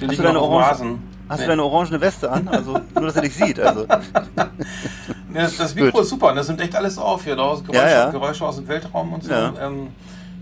Die 0.00 0.04
Hast 0.04 0.10
liegen 0.10 0.16
du 0.16 0.22
deine 0.28 0.38
auf 0.40 0.50
Orange- 0.50 0.70
Rasen. 0.70 1.02
Hast 1.28 1.38
nee. 1.40 1.44
du 1.44 1.50
deine 1.50 1.62
orangene 1.64 2.00
Weste 2.00 2.30
an? 2.32 2.48
Also 2.48 2.72
nur, 2.94 3.04
dass 3.04 3.16
er 3.16 3.22
dich 3.22 3.34
sieht. 3.34 3.60
Also 3.60 3.86
Nee, 5.28 5.40
das, 5.40 5.56
das 5.58 5.74
Mikro 5.74 5.90
Gut. 5.92 6.00
ist 6.02 6.08
super, 6.08 6.34
das 6.34 6.48
nimmt 6.48 6.60
echt 6.62 6.74
alles 6.74 6.96
auf 6.98 7.22
hier. 7.24 7.36
Da 7.36 7.54
Geräusche, 7.54 7.72
Ja, 7.74 7.88
ja. 7.88 8.10
Geräusche 8.10 8.44
aus 8.46 8.56
dem 8.56 8.66
Weltraum 8.66 9.12
und 9.12 9.24
so. 9.24 9.30
Ja. 9.30 9.52
Ähm, 9.60 9.88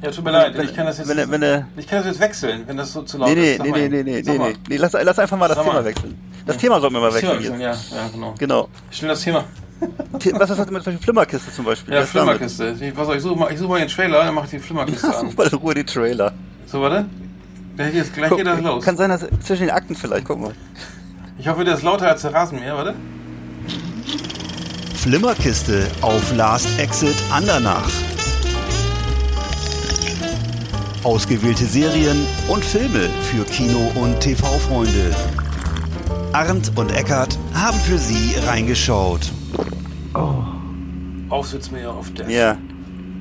ja, 0.03 0.11
tut 0.11 0.25
mir 0.25 0.31
leid, 0.31 0.57
wenn, 0.57 0.65
ich 0.65 0.75
kann 0.75 0.87
das 0.87 0.99
jetzt. 0.99 1.09
wenn, 1.09 1.19
er- 1.19 1.31
wenn 1.31 1.43
er, 1.43 1.69
ich 1.77 1.87
kann 1.87 1.99
das 1.99 2.07
jetzt 2.07 2.21
wechseln, 2.21 2.63
wenn 2.67 2.77
das 2.77 2.93
so 2.93 3.03
zu 3.03 3.19
laut 3.19 3.29
nee, 3.35 3.55
ist. 3.55 3.63
Nee, 3.63 3.71
nee, 3.73 3.89
nee, 3.89 4.03
nee, 4.03 4.23
nee, 4.23 4.39
nee, 4.39 4.57
nee, 4.69 4.77
lass, 4.77 4.93
lass 4.93 5.19
einfach 5.19 5.37
mal 5.39 5.49
das 5.49 5.57
Sag 5.57 5.65
Thema 5.65 5.75
mal. 5.79 5.85
wechseln. 5.85 6.19
Das 6.47 6.57
Thema 6.59 6.81
sollten 6.81 6.95
wir 6.97 7.01
mal 7.01 7.15
wechseln 7.15 7.39
wechseln, 7.39 7.61
ja, 7.61 7.73
ja, 7.73 8.09
genau. 8.13 8.35
Genau. 8.39 8.69
Schnell 8.91 9.11
das 9.11 9.23
Thema. 9.23 9.45
The- 10.21 10.33
Was 10.35 10.51
ist 10.51 10.59
das 10.59 10.71
mit 10.71 10.87
der 10.87 10.99
Flimmerkiste 10.99 11.53
zum 11.53 11.65
Beispiel? 11.65 11.95
Ja? 11.95 12.03
Flimmerkiste. 12.05 12.77
Ich, 12.81 12.97
was 12.97 13.07
soll 13.07 13.17
ich 13.17 13.23
suche 13.23 13.37
mal, 13.39 13.53
ich 13.53 13.59
suche 13.59 13.69
mal 13.71 13.79
den 13.81 13.89
Trailer, 13.89 14.25
dann 14.25 14.35
mach 14.35 14.45
ich 14.45 14.51
die 14.51 14.59
Flimmerkiste 14.59 15.07
Such 15.09 15.17
an. 15.19 15.35
mal 15.37 15.47
in 15.49 15.55
Ruhe 15.59 15.75
die 15.75 15.85
Trailer. 15.85 16.33
So, 16.67 16.81
warte. 16.81 17.07
Gleich, 17.77 17.93
geht- 17.93 18.15
gleich 18.15 18.29
Guck, 18.31 18.39
geht 18.39 18.47
das 18.47 18.61
los. 18.61 18.85
Kann 18.85 18.97
sein, 18.97 19.11
dass 19.11 19.27
zwischen 19.45 19.63
den 19.67 19.71
Akten 19.71 19.95
vielleicht, 19.95 20.27
guck 20.27 20.41
mal. 20.41 20.53
Ich 21.39 21.47
hoffe, 21.49 21.65
der 21.65 21.75
ist 21.75 21.83
lauter 21.83 22.09
als 22.09 22.23
der 22.23 22.33
Rasenmäher, 22.33 22.75
warte. 22.77 22.95
Flimmerkiste 24.95 25.87
auf 26.01 26.35
Last 26.35 26.69
Exit 26.79 27.15
Andernach. 27.31 27.89
Ausgewählte 31.07 31.67
Serien 31.67 32.27
und 32.49 32.65
Filme 32.65 33.09
für 33.31 33.45
Kino- 33.45 33.93
und 33.95 34.19
TV-Freunde. 34.19 35.15
Arndt 36.33 36.73
und 36.75 36.91
Eckart 36.91 37.39
haben 37.55 37.79
für 37.79 37.97
Sie 37.97 38.35
reingeschaut. 38.45 39.31
Aufsitzmäher 41.29 41.93
auf 41.93 42.13
der. 42.13 42.29
Ja. 42.29 42.59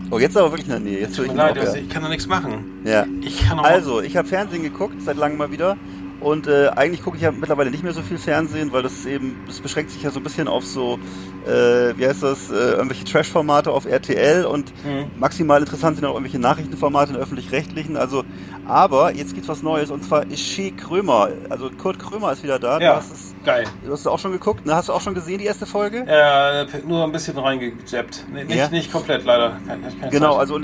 Oh, 0.09 0.17
jetzt 0.17 0.35
aber 0.35 0.51
wirklich 0.51 0.65
in 0.65 0.71
der 0.71 0.79
Nähe. 0.79 0.99
Jetzt 1.01 1.19
ich 1.19 1.27
mir 1.27 1.35
leid, 1.35 1.59
auch, 1.59 1.61
also 1.61 1.75
ja. 1.75 1.83
ich 1.83 1.89
kann 1.89 2.01
da 2.01 2.09
nichts 2.09 2.25
machen. 2.25 2.81
ja. 2.85 3.05
Ich 3.21 3.47
kann 3.47 3.59
auch. 3.59 3.63
Also, 3.63 4.01
ich 4.01 4.17
habe 4.17 4.27
Fernsehen 4.27 4.63
geguckt, 4.63 4.95
seit 5.03 5.17
langem 5.17 5.37
mal 5.37 5.51
wieder. 5.51 5.77
Und 6.21 6.47
äh, 6.47 6.69
eigentlich 6.69 7.03
gucke 7.03 7.17
ich 7.17 7.23
ja 7.23 7.31
mittlerweile 7.31 7.69
nicht 7.69 7.83
mehr 7.83 7.93
so 7.93 8.01
viel 8.01 8.17
Fernsehen, 8.17 8.71
weil 8.71 8.81
das 8.81 9.05
eben, 9.05 9.35
das 9.45 9.59
beschränkt 9.59 9.91
sich 9.91 10.01
ja 10.01 10.09
so 10.09 10.19
ein 10.19 10.23
bisschen 10.23 10.47
auf 10.47 10.65
so, 10.65 10.97
äh, 11.45 11.97
wie 11.97 12.07
heißt 12.07 12.23
das, 12.23 12.49
äh, 12.49 12.53
irgendwelche 12.71 13.03
Trash-Formate 13.05 13.71
auf 13.71 13.85
RTL 13.85 14.45
und 14.45 14.73
Mhm. 14.83 15.05
maximal 15.19 15.59
interessant 15.59 15.97
sind 15.97 16.05
auch 16.05 16.13
irgendwelche 16.13 16.39
Nachrichtenformate 16.39 17.13
in 17.13 17.19
öffentlich-rechtlichen. 17.19 17.97
Also, 17.97 18.23
aber 18.67 19.13
jetzt 19.13 19.33
gibt's 19.33 19.49
was 19.49 19.61
Neues 19.61 19.91
und 19.91 20.03
zwar 20.03 20.23
Shea 20.35 20.71
Krömer. 20.71 21.29
Also 21.49 21.69
Kurt 21.69 21.99
Krömer 21.99 22.31
ist 22.31 22.43
wieder 22.43 22.57
da. 22.59 22.79
Du 22.79 22.85
Ja, 22.85 22.95
hast 22.95 23.11
es, 23.13 23.34
geil. 23.45 23.63
du 23.85 23.91
hast 23.91 24.01
es 24.01 24.07
auch 24.07 24.19
schon 24.19 24.31
geguckt, 24.31 24.65
ne? 24.65 24.75
Hast 24.75 24.89
du 24.89 24.93
auch 24.93 25.01
schon 25.01 25.13
gesehen 25.13 25.37
die 25.37 25.45
erste 25.45 25.65
Folge? 25.65 25.99
Äh, 26.07 26.65
nur 26.85 27.03
ein 27.03 27.11
bisschen 27.11 27.37
reingejappt. 27.37 28.25
Nee, 28.33 28.43
nicht, 28.43 28.55
Ja. 28.57 28.67
nicht 28.69 28.91
komplett, 28.91 29.23
leider. 29.23 29.57
Kein, 29.67 29.81
keine 29.99 30.11
Genau, 30.11 30.31
Zeit. 30.33 30.39
also 30.41 30.59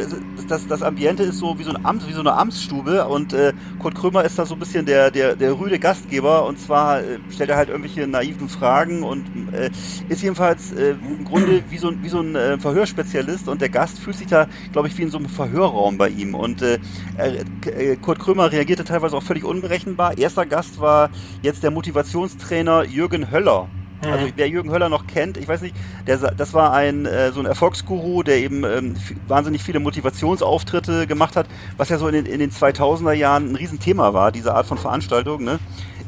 das, 0.48 0.68
das 0.68 0.82
Ambiente 0.82 1.24
ist 1.24 1.38
so 1.38 1.58
wie 1.58 1.64
so 1.64 1.72
ein 1.74 1.86
Amt, 1.86 2.08
wie 2.08 2.14
so 2.14 2.20
eine 2.22 2.34
Amtsstube 2.34 3.06
und 3.08 3.34
äh, 3.34 3.54
Kurt 3.80 3.96
Krömer 3.96 4.24
ist 4.26 4.38
da 4.40 4.46
so 4.46 4.56
ein 4.56 4.60
bisschen 4.60 4.86
der, 4.86 5.12
der, 5.12 5.36
der 5.36 5.58
rüde 5.58 5.80
Gastgeber 5.80 6.46
und 6.46 6.60
zwar 6.60 7.00
äh, 7.02 7.20
stellt 7.32 7.50
er 7.52 7.58
halt 7.58 7.70
irgendwelche 7.70 8.08
naiven 8.08 8.50
Fragen 8.50 9.04
und 9.04 9.26
äh, 9.54 9.70
ist 10.10 10.22
jedenfalls 10.24 10.72
äh, 10.74 10.92
im 10.92 11.24
Grunde 11.26 11.64
wie 11.70 11.78
so 11.78 11.90
ein, 11.90 12.04
wie 12.04 12.10
so 12.10 12.20
ein 12.20 12.36
äh, 12.36 12.58
Verhörspezialist 12.60 13.48
und 13.48 13.62
der 13.62 13.70
Gast 13.70 14.00
fühlt 14.00 14.18
sich 14.18 14.28
da, 14.28 14.48
glaube 14.72 14.88
ich, 14.88 14.98
wie 14.98 15.04
in 15.04 15.12
so 15.12 15.18
einem 15.18 15.30
Verhörraum 15.30 15.98
bei 15.98 16.10
ihm 16.10 16.36
und 16.36 16.62
äh, 16.62 16.80
äh, 17.18 17.96
Kurt 17.98 18.20
Krömer 18.20 18.52
reagierte 18.52 18.84
teilweise 18.84 19.16
auch 19.16 19.24
völlig 19.24 19.44
unberechenbar. 19.44 20.18
Erster 20.18 20.46
Gast 20.46 20.80
war 20.80 21.10
jetzt 21.42 21.64
der 21.64 21.72
Motivationstrainer 21.72 22.71
Jürgen 22.80 23.32
Höller. 23.32 23.68
Also 24.10 24.28
wer 24.36 24.50
Jürgen 24.50 24.72
Höller 24.72 24.90
noch 24.90 25.06
kennt, 25.06 25.38
ich 25.38 25.48
weiß 25.48 25.62
nicht, 25.62 25.76
der, 26.08 26.18
das 26.18 26.54
war 26.56 26.74
ein 26.74 27.06
äh, 27.06 27.32
so 27.32 27.40
ein 27.40 27.46
Erfolgsguru, 27.46 28.24
der 28.24 28.38
eben 28.38 28.64
ähm, 28.64 28.96
wahnsinnig 29.28 29.62
viele 29.62 29.80
Motivationsauftritte 29.80 31.06
gemacht 31.06 31.36
hat, 31.36 31.46
was 31.78 31.90
ja 31.90 32.00
so 32.00 32.08
in 32.08 32.16
den, 32.16 32.26
in 32.26 32.40
den 32.40 32.50
2000er 32.50 33.14
Jahren 33.14 33.52
ein 33.52 33.56
Riesenthema 33.56 34.14
war, 34.14 34.32
diese 34.32 34.56
Art 34.56 34.66
von 34.66 34.80
Veranstaltung. 34.80 35.44
Ne? 35.44 35.60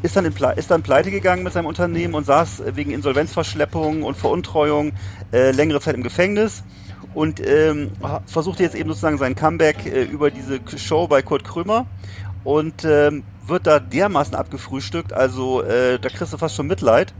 Ist 0.01 0.15
dann, 0.15 0.25
in 0.25 0.33
ist 0.55 0.71
dann 0.71 0.81
pleite 0.81 1.11
gegangen 1.11 1.43
mit 1.43 1.53
seinem 1.53 1.67
Unternehmen 1.67 2.15
und 2.15 2.25
saß 2.25 2.61
äh, 2.61 2.75
wegen 2.75 2.91
Insolvenzverschleppung 2.91 4.01
und 4.01 4.17
Veruntreuung 4.17 4.93
äh, 5.31 5.51
längere 5.51 5.79
Zeit 5.79 5.93
im 5.93 6.01
Gefängnis 6.01 6.63
und 7.13 7.45
ähm, 7.45 7.91
versuchte 8.25 8.63
jetzt 8.63 8.75
eben 8.75 8.89
sozusagen 8.89 9.19
sein 9.19 9.35
Comeback 9.35 9.85
äh, 9.85 10.03
über 10.03 10.31
diese 10.31 10.59
Show 10.77 11.07
bei 11.07 11.21
Kurt 11.21 11.43
Krömer 11.43 11.85
und 12.43 12.85
ähm, 12.85 13.23
wird 13.47 13.67
da 13.67 13.79
dermaßen 13.79 14.35
abgefrühstückt, 14.35 15.13
also 15.13 15.61
äh, 15.61 15.99
da 15.99 16.09
kriegst 16.09 16.33
du 16.33 16.37
fast 16.37 16.55
schon 16.55 16.67
Mitleid. 16.67 17.13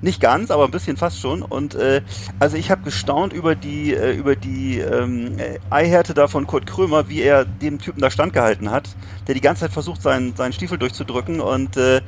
Nicht 0.00 0.20
ganz, 0.20 0.52
aber 0.52 0.64
ein 0.64 0.70
bisschen 0.70 0.96
fast 0.96 1.18
schon. 1.18 1.42
Und 1.42 1.74
äh, 1.74 2.02
also 2.38 2.56
ich 2.56 2.70
habe 2.70 2.82
gestaunt 2.82 3.32
über 3.32 3.56
die 3.56 3.92
äh, 3.94 4.12
über 4.12 4.36
die 4.36 4.78
ähm, 4.78 5.36
äh, 5.38 5.58
Eihärte 5.70 6.14
da 6.14 6.28
von 6.28 6.46
Kurt 6.46 6.66
Krömer, 6.66 7.08
wie 7.08 7.20
er 7.20 7.44
dem 7.44 7.80
Typen 7.80 8.00
da 8.00 8.08
standgehalten 8.08 8.70
hat, 8.70 8.90
der 9.26 9.34
die 9.34 9.40
ganze 9.40 9.62
Zeit 9.62 9.72
versucht, 9.72 10.00
seinen 10.00 10.36
seinen 10.36 10.52
Stiefel 10.52 10.78
durchzudrücken. 10.78 11.40
Und 11.40 11.76
äh, 11.76 12.00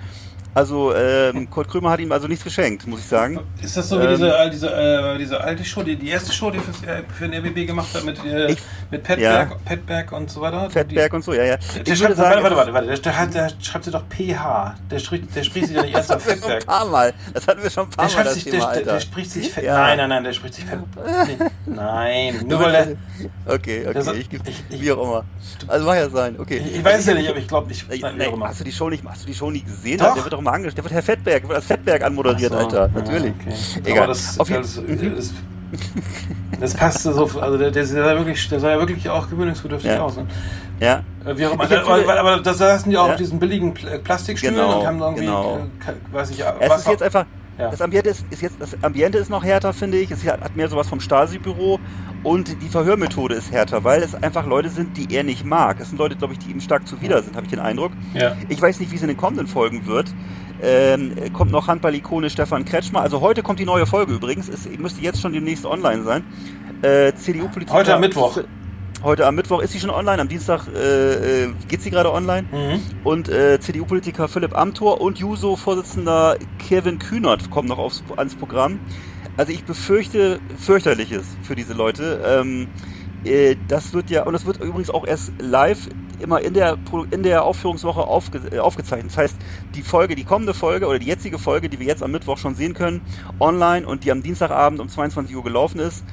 also 0.54 0.94
ähm, 0.94 1.48
Kurt 1.50 1.68
Krömer 1.68 1.90
hat 1.90 2.00
ihm 2.00 2.10
also 2.12 2.26
nichts 2.26 2.44
geschenkt, 2.44 2.86
muss 2.86 3.00
ich 3.00 3.06
sagen. 3.06 3.40
Ist 3.62 3.76
das 3.76 3.88
so 3.88 3.98
wie 4.00 4.04
Ähm, 4.04 4.10
diese, 4.10 4.36
äh, 4.36 4.50
diese, 4.50 4.66
äh, 4.72 5.18
diese 5.18 5.40
alte 5.40 5.64
Show, 5.64 5.82
die, 5.82 5.96
die 5.96 6.08
erste 6.08 6.32
Show, 6.32 6.50
die 6.50 6.58
fürs, 6.58 6.82
äh, 6.82 7.02
für 7.16 7.28
den 7.28 7.34
RBB 7.44 7.66
gemacht 7.66 7.88
hat 7.94 8.04
mit, 8.04 8.24
äh, 8.24 8.52
Ich- 8.52 8.58
mit 8.90 9.02
Petberg, 9.02 9.50
ja. 9.50 9.56
Petberg 9.64 10.12
und 10.12 10.30
so 10.30 10.40
weiter? 10.40 10.68
Fettberg 10.70 11.12
und 11.14 11.22
so, 11.24 11.32
ja, 11.32 11.44
ja. 11.44 11.56
Der 11.56 11.74
würde 11.86 11.96
schreibt, 11.96 12.16
sagen, 12.16 12.42
warte, 12.42 12.56
warte, 12.56 12.74
warte, 12.74 12.88
warte, 12.88 13.02
der, 13.02 13.18
hat, 13.18 13.34
der 13.34 13.50
schreibt 13.62 13.84
sie 13.84 13.90
doch 13.92 14.02
PH. 14.08 14.74
Der 14.90 14.98
spricht, 14.98 15.34
der 15.36 15.42
spricht 15.44 15.66
sich 15.68 15.76
ja 15.76 15.82
nicht 15.82 15.94
erst 15.94 16.12
auf 16.14 16.24
schon 16.24 16.50
ein 16.50 16.62
paar 16.64 16.86
Mal. 16.86 17.14
Das 17.32 17.46
hatten 17.46 17.62
wir 17.62 17.70
schon 17.70 17.84
ein 17.86 17.90
paar 17.90 18.06
Der, 18.08 18.16
Mal, 18.16 18.24
das 18.24 18.34
sich, 18.34 18.44
Thema, 18.44 18.72
der, 18.72 18.82
der, 18.82 18.92
der 18.94 19.00
spricht 19.00 19.30
sich. 19.30 19.54
Ja. 19.56 19.78
Nein, 19.78 19.98
nein, 19.98 20.08
nein, 20.08 20.24
der 20.24 20.32
spricht 20.32 20.54
sich 20.54 20.64
fett. 20.64 20.80
Nein, 21.66 22.44
nur 22.48 22.60
weil 22.60 22.74
er. 22.74 22.86
Okay, 23.46 23.84
okay, 23.86 23.92
Der 23.92 24.02
so- 24.02 24.12
ich, 24.12 24.28
ich- 24.32 24.40
ich- 24.70 24.80
wie 24.82 24.92
auch 24.92 25.02
immer. 25.02 25.24
Also 25.68 25.86
mag 25.86 25.96
ja 25.96 26.08
sein, 26.10 26.36
okay. 26.38 26.60
Ich, 26.74 26.84
weiß 26.84 27.06
ja 27.06 27.14
nicht, 27.14 27.28
aber 27.28 27.38
ich 27.38 27.48
glaube 27.48 27.68
nicht. 27.68 27.86
Nein, 27.88 28.20
immer. 28.20 28.48
hast 28.48 28.60
du 28.60 28.64
die 28.64 28.72
Show 28.72 28.88
nicht, 28.90 29.04
hast 29.06 29.22
du 29.22 29.26
die 29.26 29.34
Show 29.34 29.50
nie 29.50 29.62
gesehen? 29.62 29.98
Doch. 29.98 30.14
Der 30.14 30.24
wird 30.24 30.32
doch 30.32 30.39
immer 30.40 30.52
angestellt. 30.52 30.78
Der 30.78 30.84
wird 30.84 30.94
Herr 30.94 31.02
Fettberg, 31.02 31.42
wird 31.44 31.56
als 31.56 31.66
Fettberg 31.66 32.02
anmoderiert, 32.02 32.52
so, 32.52 32.58
Alter. 32.58 32.86
ja, 32.94 33.00
Natürlich. 33.00 33.32
okay. 33.40 33.54
Egal. 33.84 33.98
Aber 33.98 34.06
das, 34.08 34.38
Auf 34.40 34.48
jeden- 34.50 34.62
das, 34.62 34.74
das, 35.16 35.32
das 36.60 36.74
passte 36.74 37.12
so. 37.12 37.30
Also 37.40 37.56
der, 37.58 37.70
der, 37.70 37.86
sah 37.86 38.16
wirklich, 38.16 38.48
der 38.48 38.60
sah 38.60 38.70
ja 38.70 38.78
wirklich 38.78 39.08
auch 39.08 39.28
gewöhnungsbedürftig 39.30 39.90
Ja. 39.92 40.00
aus. 40.02 40.16
Ne? 40.16 40.26
Ja. 40.80 41.02
Äh, 41.24 41.36
Wie 41.36 41.46
auch 41.46 41.52
immer. 41.52 41.64
Aber, 41.64 42.18
aber, 42.20 42.40
da 42.40 42.54
saßen 42.54 42.90
die 42.90 42.96
auch 42.98 43.06
Ja. 43.06 43.12
auf 43.12 43.18
diesen 43.18 43.38
billigen 43.38 43.74
Pl- 43.74 43.98
Plastikstühlen 43.98 44.56
Genau, 44.56 44.80
und 44.80 44.86
haben 44.86 45.00
irgendwie, 45.00 45.26
genau. 45.26 45.58
äh, 45.86 46.14
weiß 46.14 46.30
ich, 46.30 46.40
Es 46.60 46.76
ist 46.78 46.88
jetzt 46.88 47.02
einfach, 47.02 47.26
Ja. 47.60 47.70
das 47.70 47.80
Ambiente 47.82 48.10
ist, 48.10 48.24
ist 48.30 48.42
jetzt, 48.42 48.56
das 48.58 48.82
Ambiente 48.82 49.18
ist 49.18 49.30
noch 49.30 49.44
härter, 49.44 49.72
finde 49.72 49.98
ich. 49.98 50.10
Es 50.10 50.26
hat 50.26 50.56
mehr 50.56 50.68
sowas 50.68 50.88
vom 50.88 51.00
Stasi-Büro 51.00 51.78
und 52.22 52.62
die 52.62 52.68
Verhörmethode 52.68 53.34
ist 53.34 53.50
härter, 53.52 53.84
weil 53.84 54.02
es 54.02 54.14
einfach 54.14 54.46
Leute 54.46 54.68
sind, 54.68 54.96
die 54.96 55.14
er 55.14 55.24
nicht 55.24 55.44
mag. 55.44 55.78
Es 55.80 55.88
sind 55.88 55.98
Leute, 55.98 56.16
glaube 56.16 56.34
ich, 56.34 56.38
die 56.38 56.50
ihm 56.50 56.60
stark 56.60 56.86
zuwider 56.86 57.22
sind, 57.22 57.36
habe 57.36 57.44
ich 57.44 57.50
den 57.50 57.60
Eindruck. 57.60 57.92
Ja. 58.14 58.36
Ich 58.48 58.60
weiß 58.60 58.80
nicht, 58.80 58.90
wie 58.92 58.96
es 58.96 59.02
in 59.02 59.08
den 59.08 59.16
kommenden 59.16 59.46
Folgen 59.46 59.86
wird. 59.86 60.12
Ähm, 60.62 61.14
kommt 61.32 61.52
noch 61.52 61.68
Handball-Ikone 61.68 62.28
Stefan 62.28 62.64
Kretschmer. 62.64 63.00
Also 63.00 63.20
heute 63.20 63.42
kommt 63.42 63.60
die 63.60 63.64
neue 63.64 63.86
Folge 63.86 64.12
übrigens. 64.12 64.48
Es 64.48 64.68
müsste 64.78 65.00
jetzt 65.00 65.20
schon 65.20 65.32
demnächst 65.32 65.64
online 65.64 66.02
sein. 66.02 66.24
Äh, 66.82 67.14
CDU-Politiker. 67.14 67.78
Heute 67.78 67.94
am 67.94 68.00
Mittwoch. 68.00 68.40
Heute 69.02 69.26
am 69.26 69.34
Mittwoch 69.34 69.62
ist 69.62 69.72
sie 69.72 69.80
schon 69.80 69.88
online. 69.88 70.20
Am 70.20 70.28
Dienstag 70.28 70.66
äh, 70.68 71.44
äh, 71.44 71.52
geht 71.68 71.80
sie 71.80 71.90
gerade 71.90 72.12
online. 72.12 72.46
Mhm. 72.52 72.80
Und 73.02 73.30
äh, 73.30 73.58
CDU-Politiker 73.58 74.28
Philipp 74.28 74.54
Amthor 74.54 75.00
und 75.00 75.18
Juso-Vorsitzender 75.18 76.36
Kevin 76.58 76.98
Kühnert 76.98 77.50
kommen 77.50 77.68
noch 77.68 77.78
aufs, 77.78 78.04
ans 78.16 78.34
Programm. 78.34 78.78
Also 79.38 79.52
ich 79.52 79.64
befürchte 79.64 80.38
fürchterliches 80.58 81.24
für 81.42 81.54
diese 81.54 81.72
Leute. 81.72 82.20
Ähm, 82.26 82.68
äh, 83.24 83.56
das 83.68 83.94
wird 83.94 84.10
ja, 84.10 84.24
und 84.24 84.34
das 84.34 84.44
wird 84.44 84.60
übrigens 84.60 84.90
auch 84.90 85.06
erst 85.06 85.32
live 85.38 85.88
immer 86.20 86.42
in 86.42 86.52
der, 86.52 86.76
in 87.10 87.22
der 87.22 87.44
Aufführungswoche 87.44 88.02
aufge, 88.02 88.40
äh, 88.52 88.58
aufgezeichnet. 88.58 89.12
Das 89.12 89.16
heißt, 89.16 89.36
die 89.74 89.82
Folge, 89.82 90.14
die 90.14 90.24
kommende 90.24 90.52
Folge 90.52 90.86
oder 90.86 90.98
die 90.98 91.06
jetzige 91.06 91.38
Folge, 91.38 91.70
die 91.70 91.80
wir 91.80 91.86
jetzt 91.86 92.02
am 92.02 92.10
Mittwoch 92.10 92.36
schon 92.36 92.54
sehen 92.54 92.74
können, 92.74 93.00
online 93.38 93.86
und 93.86 94.04
die 94.04 94.12
am 94.12 94.22
Dienstagabend 94.22 94.78
um 94.78 94.90
22 94.90 95.34
Uhr 95.34 95.42
gelaufen 95.42 95.80
ist, 95.80 96.04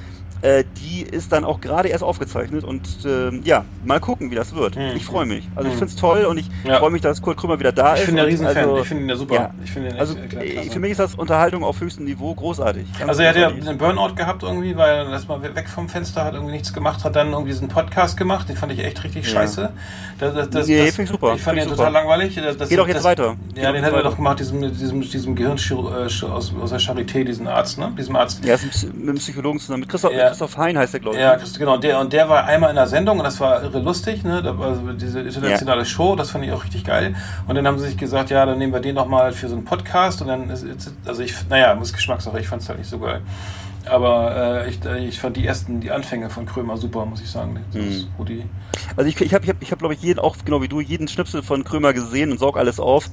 äh, 0.41 0.63
die 0.77 1.01
ist 1.01 1.31
dann 1.31 1.43
auch 1.45 1.61
gerade 1.61 1.89
erst 1.89 2.03
aufgezeichnet 2.03 2.63
und 2.63 2.87
ähm, 3.05 3.41
ja, 3.43 3.65
mal 3.85 3.99
gucken, 3.99 4.31
wie 4.31 4.35
das 4.35 4.53
wird. 4.55 4.75
Hm. 4.75 4.95
Ich 4.95 5.05
freue 5.05 5.25
mich. 5.25 5.47
Also 5.55 5.67
ich 5.67 5.73
Hm. 5.73 5.79
finde 5.79 5.93
es 5.93 5.99
toll 5.99 6.25
und 6.25 6.37
ich 6.37 6.49
Ja. 6.63 6.79
freue 6.79 6.91
mich, 6.91 7.01
dass 7.01 7.21
Kurt 7.21 7.37
Krümmer 7.37 7.59
wieder 7.59 7.71
da 7.71 7.95
Ich 7.95 8.01
ist. 8.01 8.05
bin 8.07 8.15
der 8.15 8.27
Riesenfan. 8.27 8.57
Also, 8.57 8.79
ich 8.79 8.87
finde 8.87 9.03
ihn 9.03 9.09
ja 9.09 9.15
super. 9.15 9.33
ja. 9.35 9.51
Ich 9.63 9.71
finde 9.71 9.95
also 9.99 10.15
äh, 10.17 10.23
äh, 10.23 10.27
klasse. 10.27 10.71
für 10.71 10.79
mich 10.79 10.91
ist 10.91 10.99
das 10.99 11.15
Unterhaltung 11.15 11.63
auf 11.63 11.79
höchstem 11.81 12.05
Niveau 12.05 12.33
großartig. 12.33 12.85
Ganz 12.97 13.09
Also 13.09 13.21
er 13.23 13.29
hat 13.29 13.35
ja 13.37 13.47
einen 13.47 13.77
Burnout 13.77 14.15
gehabt 14.15 14.43
irgendwie, 14.43 14.75
weil 14.75 14.95
er 15.05 15.09
erstmal 15.09 15.41
weg 15.41 15.67
vom 15.69 15.89
Fenster 15.89 16.23
hat, 16.25 16.33
irgendwie 16.33 16.53
nichts 16.53 16.73
gemacht, 16.73 17.03
hat 17.03 17.15
dann 17.15 17.31
irgendwie 17.31 17.51
diesen 17.51 17.67
Podcast 17.67 18.17
gemacht, 18.17 18.49
den 18.49 18.55
fand 18.57 18.71
ich 18.73 18.79
echt 18.83 19.03
richtig 19.03 19.25
Ja. 19.27 19.33
scheiße. 19.33 19.69
Das, 20.19 20.33
das, 20.33 20.49
das, 20.49 20.67
Nee, 20.67 20.85
das, 20.85 20.95
find 20.95 21.07
ich 21.07 21.11
super. 21.11 21.33
Ich 21.35 21.41
fand 21.41 21.59
ich 21.59 21.65
total 21.65 21.91
langweilig. 21.91 22.35
Das, 22.35 22.57
das, 22.57 22.69
Geht 22.69 22.79
auch 22.79 22.87
jetzt 22.87 22.97
das, 22.97 23.03
weiter. 23.03 23.35
Geht 23.53 23.63
Ja, 23.63 23.69
auch 23.69 23.73
den 23.73 23.83
er 23.83 23.91
weiter. 23.91 24.03
doch 24.03 24.15
gemacht, 24.15 24.39
diesem, 24.39 24.61
diesem, 24.61 25.01
diesem 25.01 25.35
Gehirnchirurg 25.35 25.93
aus, 25.93 26.23
aus 26.23 26.69
der 26.71 26.79
Charité, 26.79 27.23
diesen 27.23 27.47
Arzt, 27.47 27.77
ne? 27.77 27.91
Diesem 27.97 28.15
Arzt. 28.15 28.43
Ja, 28.43 28.55
mit 28.93 29.07
dem 29.09 29.15
Psychologen 29.15 29.59
zusammen. 29.59 29.81
Mit 29.81 29.89
Christoph, 29.89 30.13
Ja. 30.13 30.26
Mit 30.29 30.39
Christoph 30.39 30.57
Hein 30.57 30.77
heißt 30.77 30.93
der, 30.93 30.99
glaube 30.99 31.15
ich. 31.17 31.21
Ja, 31.21 31.35
Christ- 31.35 31.57
genau, 31.59 31.77
der, 31.77 31.99
und 31.99 32.13
der 32.13 32.29
war 32.29 32.45
einmal 32.45 32.69
in 32.69 32.75
der 32.75 32.87
Sendung 32.87 33.17
und 33.19 33.23
das 33.23 33.39
war 33.39 33.63
irre 33.63 33.79
lustig, 33.79 34.23
ne? 34.23 34.41
Da 34.41 34.57
war 34.57 34.75
so 34.75 34.81
diese 34.93 35.21
internationale 35.21 35.85
Show, 35.85 36.15
das 36.15 36.31
fand 36.31 36.45
ich 36.45 36.51
auch 36.51 36.63
richtig 36.63 36.83
geil. 36.83 37.15
Und 37.47 37.55
dann 37.55 37.65
haben 37.67 37.77
sie 37.79 37.85
sich 37.87 37.97
gesagt, 37.97 38.29
ja, 38.29 38.45
dann 38.45 38.57
nehmen 38.57 38.73
wir 38.73 38.79
den 38.79 38.95
nochmal 38.95 39.31
für 39.33 39.47
so 39.47 39.55
einen 39.55 39.65
Podcast 39.65 40.21
und 40.21 40.27
dann 40.27 40.49
ist, 40.49 40.63
ist 40.63 40.93
also 41.05 41.21
ich, 41.21 41.33
naja, 41.49 41.73
muss 41.75 41.93
Geschmackssache, 41.93 42.39
ich 42.39 42.47
fand 42.47 42.61
es 42.61 42.69
halt 42.69 42.79
nicht 42.79 42.89
so 42.89 42.99
geil. 42.99 43.21
Aber 43.89 44.65
äh, 44.65 44.69
ich, 44.69 44.83
äh, 44.85 45.07
ich 45.07 45.19
fand 45.19 45.37
die 45.37 45.45
ersten, 45.45 45.79
die 45.79 45.91
Anfänge 45.91 46.29
von 46.29 46.45
Krömer 46.45 46.77
super, 46.77 47.05
muss 47.05 47.21
ich 47.21 47.29
sagen. 47.29 47.59
Mhm. 47.73 48.07
Also 48.95 49.09
ich, 49.09 49.19
ich 49.19 49.33
habe, 49.33 49.43
ich 49.43 49.49
hab, 49.49 49.61
ich 49.61 49.71
hab, 49.71 49.79
glaube 49.79 49.93
ich, 49.93 50.01
jeden, 50.01 50.19
auch 50.19 50.35
genau 50.43 50.61
wie 50.61 50.67
du, 50.67 50.79
jeden 50.79 51.07
Schnipsel 51.07 51.43
von 51.43 51.63
Krömer 51.63 51.93
gesehen 51.93 52.31
und 52.31 52.39
saug 52.39 52.57
alles 52.57 52.79
auf. 52.79 53.09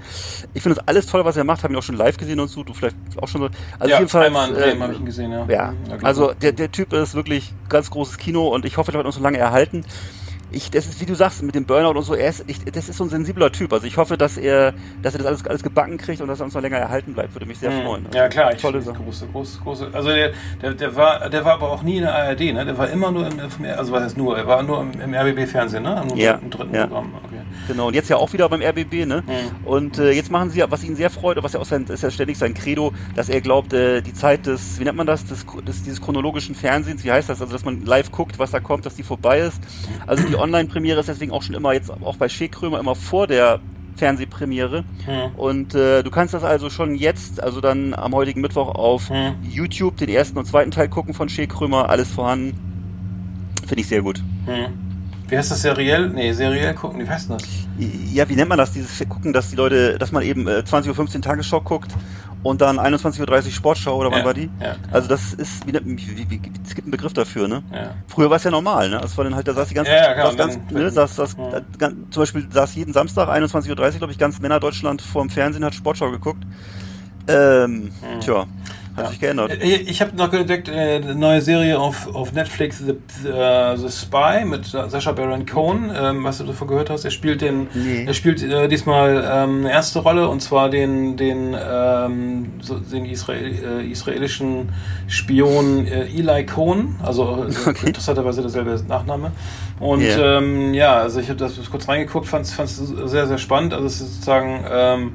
Ich 0.55 0.63
finde 0.63 0.77
das 0.77 0.89
alles 0.89 1.07
toll, 1.07 1.25
was 1.25 1.37
er 1.37 1.45
macht. 1.45 1.63
Habe 1.63 1.75
ihn 1.75 1.79
auch 1.79 1.83
schon 1.83 1.97
live 1.97 2.17
gesehen 2.17 2.41
und 2.41 2.49
so. 2.49 2.63
Du 2.63 2.75
vielleicht 2.75 2.97
auch 3.21 3.29
schon 3.29 3.43
so. 3.43 3.49
Also 3.79 3.91
ja, 3.91 3.99
jedenfalls. 3.99 4.27
einmal 4.27 4.51
in 4.51 4.57
äh, 4.57 4.61
Bremen 4.61 4.83
habe 4.83 4.93
ich 4.93 5.01
ihn 5.01 5.07
gesehen, 5.07 5.33
ja. 5.33 5.47
Ja, 5.49 5.75
klar. 5.87 6.05
also 6.05 6.33
der, 6.33 6.53
der 6.53 6.71
Typ 6.71 6.93
ist 6.93 7.15
wirklich 7.15 7.53
ganz 7.69 7.91
großes 7.91 8.19
Kino 8.19 8.49
und 8.49 8.65
ich 8.65 8.77
hoffe, 8.77 8.91
der 8.91 8.99
wird 8.99 9.07
uns 9.07 9.17
so 9.17 9.23
lange 9.23 9.39
erhalten. 9.39 9.85
Ich, 10.51 10.71
das 10.71 10.87
ist, 10.87 11.01
wie 11.01 11.07
du 11.07 11.15
sagst, 11.15 11.43
mit 11.43 11.55
dem 11.55 11.65
Burnout 11.65 11.99
und 11.99 12.05
so, 12.05 12.15
er 12.15 12.29
ist, 12.29 12.45
ich, 12.47 12.65
das 12.65 12.89
ist 12.89 12.97
so 12.99 13.05
ein 13.05 13.11
sensibler 13.11 13.51
Typ. 13.51 13.73
Also 13.73 13.87
ich 13.87 13.97
hoffe, 13.97 14.17
dass 14.17 14.37
er, 14.37 14.73
dass 15.03 15.15
er 15.15 15.19
das 15.19 15.27
alles, 15.27 15.47
alles 15.47 15.63
gebacken 15.63 15.99
kriegt 15.99 16.21
und 16.21 16.29
dass 16.29 16.41
er 16.41 16.45
uns 16.45 16.55
noch 16.55 16.63
länger 16.63 16.77
erhalten 16.77 17.13
bleibt. 17.15 17.35
Würde 17.35 17.47
mich 17.47 17.59
sehr 17.59 17.71
Mhm. 17.71 17.83
freuen. 17.83 18.07
Ja 18.15 18.29
klar, 18.29 18.53
ich 18.55 18.61
Tolle 18.63 18.81
Sache. 18.83 19.03
große, 19.03 19.27
große, 19.33 19.61
große. 19.61 19.89
Also 19.93 20.09
der, 20.11 20.33
der, 20.63 20.75
der 20.75 20.95
war, 20.97 21.29
der 21.29 21.45
war 21.45 21.55
aber 21.55 21.71
auch 21.73 21.83
nie 21.83 21.97
in 21.97 22.03
der 22.03 22.15
ARD, 22.15 22.41
ne? 22.53 22.65
Der 22.65 22.79
war 22.79 22.89
immer 22.89 23.11
nur 23.11 23.27
im, 23.27 23.39
also 23.77 23.93
was 23.93 24.05
heißt 24.05 24.17
nur, 24.17 24.37
er 24.39 24.47
war 24.47 24.63
nur 24.63 24.81
im, 24.81 24.93
im 25.01 25.15
RBB 25.15 25.49
Fernsehen, 25.49 25.83
ne? 25.83 26.05
Im, 26.09 26.17
Ja, 26.17 26.35
im 26.35 26.51
dritten 26.51 26.75
ja. 26.75 26.87
Programm. 26.87 27.13
Okay. 27.25 27.37
Genau, 27.69 27.89
und 27.89 27.95
jetzt 27.95 28.09
ja 28.11 28.17
auch 28.17 28.33
wieder 28.33 28.49
beim 28.49 28.63
RBB, 28.63 29.07
ne? 29.07 29.23
Mhm. 29.27 29.67
Und 29.67 29.99
äh, 29.99 30.13
jetzt 30.13 30.31
machen 30.31 30.51
sie 30.51 30.61
ja, 30.61 30.71
was 30.71 30.85
ihn 30.85 30.95
sehr 30.97 31.11
freut, 31.11 31.37
und 31.39 31.43
was 31.43 31.55
ja 31.55 31.61
auch 31.61 31.65
sein, 31.65 31.85
ist 31.89 32.03
ja 32.03 32.11
ständig 32.11 32.39
sein 32.39 32.55
Credo, 32.55 32.93
dass 33.17 33.29
er 33.29 33.41
glaubt, 33.41 33.73
äh, 33.73 34.03
die 34.03 34.13
Zeit 34.15 34.47
des, 34.47 34.79
wie 34.79 34.85
nennt 34.85 34.97
man 34.97 35.07
das, 35.07 35.25
des, 35.25 35.45
des, 35.67 35.83
dieses 35.83 36.01
chronologischen 36.01 36.55
Fernsehens, 36.55 37.03
wie 37.05 37.11
heißt 37.11 37.29
das, 37.29 37.41
also 37.41 37.53
dass 37.53 37.65
man 37.65 37.85
live 37.85 38.13
guckt, 38.13 38.39
was 38.39 38.51
da 38.51 38.61
kommt, 38.61 38.87
dass 38.87 38.95
die 38.95 39.03
vorbei 39.03 39.41
ist. 39.41 39.61
Also 40.07 40.27
die 40.29 40.37
Online-Premiere 40.45 41.01
ist 41.01 41.09
deswegen 41.09 41.33
auch 41.33 41.43
schon 41.43 41.55
immer 41.55 41.73
jetzt, 41.73 41.91
auch 41.91 42.17
bei 42.17 42.29
Shea 42.29 42.49
Krömer, 42.49 42.79
immer 42.79 42.95
vor 42.95 43.27
der 43.27 43.61
Fernsehpremiere. 43.97 44.83
Mhm. 45.07 45.39
Und 45.39 45.75
äh, 45.75 46.03
du 46.03 46.11
kannst 46.11 46.35
das 46.35 46.43
also 46.45 46.69
schon 46.71 46.95
jetzt, 46.95 47.43
also 47.43 47.61
dann 47.61 47.95
am 47.95 48.15
heutigen 48.15 48.41
Mittwoch 48.41 48.75
auf 48.75 49.11
Mhm. 49.11 49.35
YouTube 49.43 49.97
den 49.97 50.09
ersten 50.09 50.39
und 50.39 50.47
zweiten 50.47 50.71
Teil 50.71 50.89
gucken 50.89 51.15
von 51.15 51.29
Shea 51.29 51.47
Krömer, 51.47 51.89
alles 51.89 52.11
vorhanden. 52.11 52.59
Finde 53.67 53.81
ich 53.81 53.89
sehr 53.89 54.03
gut. 54.03 54.23
Hm. 54.47 54.67
wie 55.29 55.39
heißt 55.39 55.51
das, 55.51 55.63
seriell? 55.63 56.11
Nee, 56.11 56.33
seriell 56.33 56.75
gucken, 56.75 57.01
wie 57.01 57.09
heißt 57.09 57.31
das? 57.31 57.43
Ja, 58.13 58.29
wie 58.29 58.37
nennt 58.37 58.51
man 58.51 58.59
das? 58.59 58.73
Dieses 58.73 58.99
Gucken, 59.09 59.33
dass 59.33 59.49
die 59.51 59.57
Leute, 59.57 59.99
dass 59.99 60.13
man 60.13 60.23
eben 60.23 60.47
äh, 60.47 60.63
20.15 60.67 61.17
Uhr 61.17 61.21
Tagesschau 61.23 61.61
guckt 61.63 61.93
und 62.45 62.61
dann 62.61 62.79
21.30 62.79 63.47
Uhr 63.47 63.51
Sportschau 63.51 63.97
oder 63.97 64.13
wann 64.13 64.21
Ja, 64.21 64.25
war 64.25 64.35
die? 64.35 64.49
ja. 64.63 64.77
Also 64.93 65.09
das 65.09 65.35
ist, 65.35 65.67
wie, 65.67 65.73
wie, 65.73 66.31
wie, 66.31 66.41
es 66.65 66.75
gibt 66.77 66.87
einen 66.87 66.93
Begriff 66.93 67.13
dafür, 67.13 67.49
ne? 67.49 67.65
Ja. 67.73 67.95
Früher 68.07 68.31
war 68.31 68.37
es 68.37 68.45
ja 68.45 68.53
normal, 68.53 68.89
ne? 68.91 69.01
Das 69.01 69.17
war 69.19 69.25
dann 69.25 69.35
halt, 69.35 69.49
da 69.49 69.55
saß 69.55 69.67
die 69.69 69.75
ganze, 69.75 69.91
Ja, 69.91 70.17
ja, 70.17 70.27
saß 70.27 70.37
ganz, 70.37 70.59
ne, 70.71 70.91
saß, 70.91 71.17
saß, 71.17 71.37
ganz, 71.79 71.95
zum 72.11 72.23
Beispiel 72.23 72.47
saß 72.49 72.77
jeden 72.77 72.93
Samstag 72.93 73.29
21.30 73.29 73.71
Uhr, 73.71 73.75
glaube 73.99 74.13
ich, 74.13 74.19
ganz 74.19 74.39
Männerdeutschland 74.39 75.03
vorm 75.03 75.31
Fernsehen, 75.31 75.65
hat 75.65 75.75
Sportschau 75.75 76.11
geguckt. 76.13 76.45
Ähm, 77.27 77.91
tja, 78.21 78.47
hat 78.97 79.11
sich 79.11 79.21
geändert. 79.21 79.51
Äh, 79.51 79.77
Ich 79.77 80.01
habe 80.01 80.17
noch 80.17 80.33
entdeckt, 80.33 80.69
äh, 80.69 80.97
eine 80.97 81.15
neue 81.15 81.41
Serie 81.41 81.79
auf, 81.79 82.15
auf 82.15 82.33
Netflix, 82.33 82.79
The, 82.79 82.95
The, 83.23 83.29
äh, 83.29 83.77
The 83.77 83.89
Spy 83.91 84.45
mit 84.45 84.67
Sascha 84.67 85.13
Baron 85.13 85.47
Cohen, 85.47 85.91
ähm, 85.97 86.25
was 86.25 86.39
du 86.39 86.45
davon 86.45 86.69
gehört 86.69 86.91
hast. 86.91 87.05
Er 87.05 87.11
spielt 87.11 87.41
den, 87.41 87.69
Nee. 87.75 88.05
er 88.07 88.15
spielt 88.15 88.43
äh, 88.43 88.69
diesmal 88.69 89.17
ähm, 89.31 89.61
eine 89.61 89.71
erste 89.73 89.99
Rolle 90.01 90.29
und 90.29 90.41
zwar 90.41 90.71
den, 90.71 91.17
den, 91.17 91.55
ähm, 91.59 92.53
so, 92.61 92.79
den 92.79 93.05
Israel, 93.07 93.81
äh, 93.81 93.91
israelischen 93.91 94.71
Spion 95.09 95.87
äh, 95.87 96.07
Eli 96.07 96.47
Cohen, 96.47 96.97
also 97.03 97.47
äh, 97.49 97.69
Okay. 97.69 97.87
interessanterweise 97.87 98.43
derselbe 98.43 98.81
Nachname. 98.89 99.33
Und 99.81 100.03
Ja. 100.03 100.39
ähm, 100.39 100.73
ja, 100.75 100.95
also 100.95 101.21
ich 101.21 101.29
habe 101.29 101.39
das 101.39 101.59
kurz 101.71 101.89
reingeguckt, 101.89 102.27
fand 102.27 102.47
es 102.47 102.77
sehr, 102.77 103.27
sehr 103.27 103.39
spannend. 103.39 103.75
Also 103.75 103.87
es 103.87 104.01
ist 104.01 104.15
sozusagen 104.15 105.15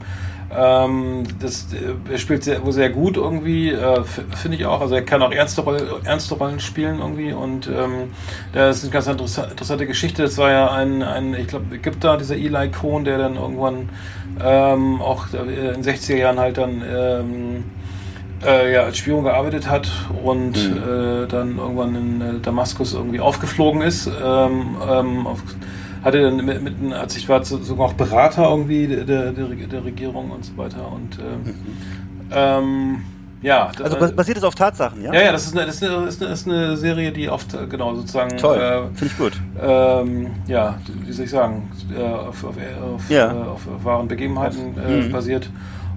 ähm, 0.56 1.24
das, 1.40 1.68
äh, 1.74 2.12
er 2.12 2.18
spielt 2.18 2.44
sehr, 2.44 2.64
wohl 2.66 2.72
sehr 2.74 2.90
gut 2.90 3.18
irgendwie, 3.18 3.72
äh, 3.72 4.04
finde 4.04 4.58
ich 4.58 4.66
auch. 4.66 4.82
Also 4.82 4.96
er 4.96 5.04
kann 5.04 5.22
auch 5.22 5.32
ernste, 5.32 5.62
Rolle, 5.62 5.86
ernste 6.04 6.36
Rollen 6.36 6.60
spielen 6.60 7.00
irgendwie 7.00 7.34
und 7.34 7.68
ähm, 7.68 8.12
das 8.54 8.78
ist 8.78 8.84
eine 8.86 8.92
ganz 8.94 9.08
interessa- 9.08 9.50
interessante 9.50 9.86
Geschichte. 9.86 10.24
Das 10.24 10.38
war 10.38 10.52
ja 10.52 10.72
ein, 10.72 11.04
ein 11.04 11.34
ich 11.36 11.48
glaube, 11.48 11.76
Ägypter, 11.76 12.18
dieser 12.18 12.36
Eli 12.36 12.70
Cohn, 12.72 13.04
der 13.06 13.18
dann 13.18 13.36
irgendwann 13.36 13.90
ähm, 14.44 15.02
auch 15.02 15.28
äh, 15.34 15.74
in 15.74 15.82
den 15.82 15.84
60er 15.84 16.16
Jahren 16.16 16.40
halt 16.40 16.58
dann 16.58 16.82
ähm, 16.90 17.64
äh, 18.44 18.74
ja, 18.74 18.84
als 18.84 18.98
Spion 18.98 19.24
gearbeitet 19.24 19.70
hat 19.70 19.90
und 20.24 20.56
äh, 20.58 21.28
dann 21.28 21.58
irgendwann 21.58 21.96
in 21.96 22.22
äh, 22.22 22.40
Damaskus 22.42 22.94
irgendwie 22.94 23.20
aufgeflogen 23.20 23.82
ist. 23.82 24.08
Ähm, 24.08 24.78
ähm, 24.90 25.28
auf, 25.28 25.44
hatte 26.04 26.22
dann 26.22 26.38
mit, 26.46 26.62
mit 26.62 26.94
als 26.94 27.16
ich 27.18 27.28
war 27.30 27.44
so- 27.44 27.58
sogar 27.62 27.88
auch 27.88 27.94
Berater 27.94 28.50
irgendwie 28.50 28.88
der, 28.88 29.04
der, 29.04 29.32
der 29.32 29.50
Reg- 29.50 29.70
der 29.70 29.84
Regierung 29.84 30.32
und 30.32 30.46
so 30.46 30.56
weiter 30.58 30.92
und 30.92 31.18
ähm, 31.20 31.56
ähm, 32.32 33.02
ja, 33.42 33.72
Also 33.82 33.98
bas- 33.98 34.12
basiert 34.12 34.38
es 34.38 34.44
auf 34.44 34.54
Tatsachen, 34.56 35.02
ja? 35.02 35.14
ja, 35.14 35.22
ja, 35.22 35.32
das 35.32 35.46
ist 35.48 35.56
eine, 35.58 35.66
das 35.66 35.76
ist 35.76 35.84
eine, 35.84 36.06
das 36.06 36.16
ist 36.16 36.22
eine, 36.22 36.30
das 36.32 36.40
ist 36.42 36.48
eine 36.48 36.78
Serie, 36.78 37.12
die 37.14 37.30
oft 37.30 37.54
äh, 37.54 37.68
genau 37.68 37.96
sozusagen 37.96 38.36
Toll, 38.38 38.58
äh, 38.58 38.98
finde 38.98 39.06
ich 39.06 39.18
gut. 39.18 39.34
ähm, 39.62 40.28
ja, 40.46 40.78
wie 41.06 41.12
soll 41.14 41.24
ich 41.26 41.32
sagen, 41.32 41.72
äh, 41.98 42.02
auf, 42.04 42.44
auf, 42.44 42.56
auf, 42.96 43.10
Ja. 43.10 43.32
äh, 43.32 43.48
auf 43.48 43.62
wahren 43.84 44.08
Begebenheiten 44.10 44.76
äh, 44.78 45.04
Mhm. 45.04 45.12
basiert. 45.12 45.50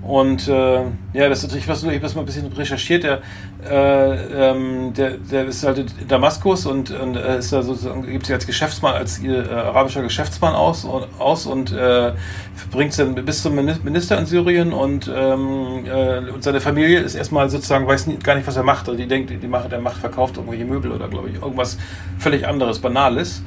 Und 0.03 0.49
äh, 0.49 0.81
ja, 1.13 1.29
das 1.29 1.39
ist 1.39 1.45
natürlich 1.45 1.69
was, 1.69 1.85
ich 1.85 1.89
habe 1.89 2.01
das 2.01 2.17
mal 2.17 2.23
ein 2.23 2.27
bisschen 2.27 2.53
recherchiert. 2.53 3.05
Der, 3.05 3.21
äh, 3.65 4.51
ähm, 4.51 4.93
der, 4.95 5.13
der 5.13 5.45
ist 5.45 5.65
halt 5.65 5.79
in 5.79 6.09
Damaskus 6.09 6.67
und, 6.67 6.91
und 6.91 7.17
äh, 7.17 7.39
ist 7.39 7.53
da 7.53 7.63
sozusagen, 7.63 8.05
gibt 8.05 8.27
sich 8.27 8.35
als 8.35 8.45
Geschäftsmann, 8.45 8.95
als 8.95 9.23
äh, 9.23 9.45
arabischer 9.49 10.03
Geschäftsmann 10.03 10.55
aus 10.55 10.85
und, 10.85 11.07
aus 11.21 11.47
und 11.47 11.73
äh, 11.73 12.13
bringt 12.73 12.91
es 12.91 12.97
dann 12.97 13.15
bis 13.15 13.43
zum 13.43 13.55
Mini- 13.55 13.79
Minister 13.85 14.19
in 14.19 14.27
Syrien 14.27 14.73
und, 14.73 15.09
ähm, 15.15 15.87
äh, 15.87 16.31
und 16.31 16.43
seine 16.43 16.61
Familie 16.61 16.99
ist 16.99 17.15
erstmal 17.15 17.49
sozusagen, 17.49 17.87
weiß 17.87 18.09
nie, 18.09 18.17
gar 18.17 18.35
nicht, 18.35 18.47
was 18.49 18.57
er 18.57 18.65
macht. 18.65 18.89
Also 18.89 18.99
die 18.99 19.07
denkt, 19.07 19.31
die 19.31 19.47
macht, 19.47 19.71
der 19.71 19.81
macht, 19.81 19.99
verkauft 19.99 20.37
irgendwelche 20.37 20.65
Möbel 20.65 20.91
oder 20.91 21.07
glaube 21.07 21.29
ich 21.29 21.37
irgendwas 21.37 21.79
völlig 22.19 22.47
anderes, 22.49 22.81
Banales 22.81 23.43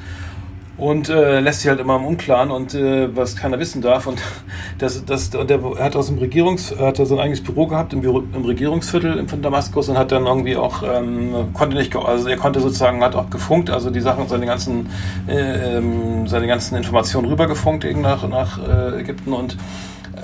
und 0.78 1.08
äh, 1.08 1.40
lässt 1.40 1.60
sich 1.60 1.70
halt 1.70 1.80
immer 1.80 1.96
im 1.96 2.04
Unklaren 2.04 2.50
und 2.50 2.74
äh, 2.74 3.14
was 3.16 3.36
keiner 3.36 3.58
wissen 3.58 3.80
darf. 3.80 4.06
Und 4.06 4.20
das, 4.78 5.04
das 5.04 5.34
und 5.34 5.48
der 5.48 5.60
hat 5.78 5.96
aus 5.96 6.08
dem 6.08 6.18
Regierungs 6.18 6.70
er 6.70 6.88
hat 6.88 6.98
da 6.98 7.06
so 7.06 7.18
eigenes 7.18 7.42
Büro 7.42 7.66
gehabt 7.66 7.92
im, 7.92 8.02
Büro, 8.02 8.22
im 8.32 8.44
Regierungsviertel 8.44 9.26
von 9.26 9.42
Damaskus 9.42 9.88
und 9.88 9.96
hat 9.96 10.12
dann 10.12 10.26
irgendwie 10.26 10.56
auch 10.56 10.82
ähm, 10.82 11.32
konnte 11.54 11.76
nicht 11.76 11.94
also 11.96 12.28
er 12.28 12.36
konnte 12.36 12.60
sozusagen 12.60 13.02
hat 13.02 13.14
auch 13.14 13.30
gefunkt 13.30 13.70
also 13.70 13.90
die 13.90 14.00
Sachen 14.00 14.28
seine 14.28 14.46
ganzen 14.46 14.88
äh, 15.26 15.78
ähm, 15.78 16.26
seine 16.26 16.46
ganzen 16.46 16.76
Informationen 16.76 17.28
rübergefunkt 17.28 17.86
nach 17.96 18.28
nach 18.28 18.58
äh, 18.58 19.00
Ägypten 19.00 19.32
und 19.32 19.56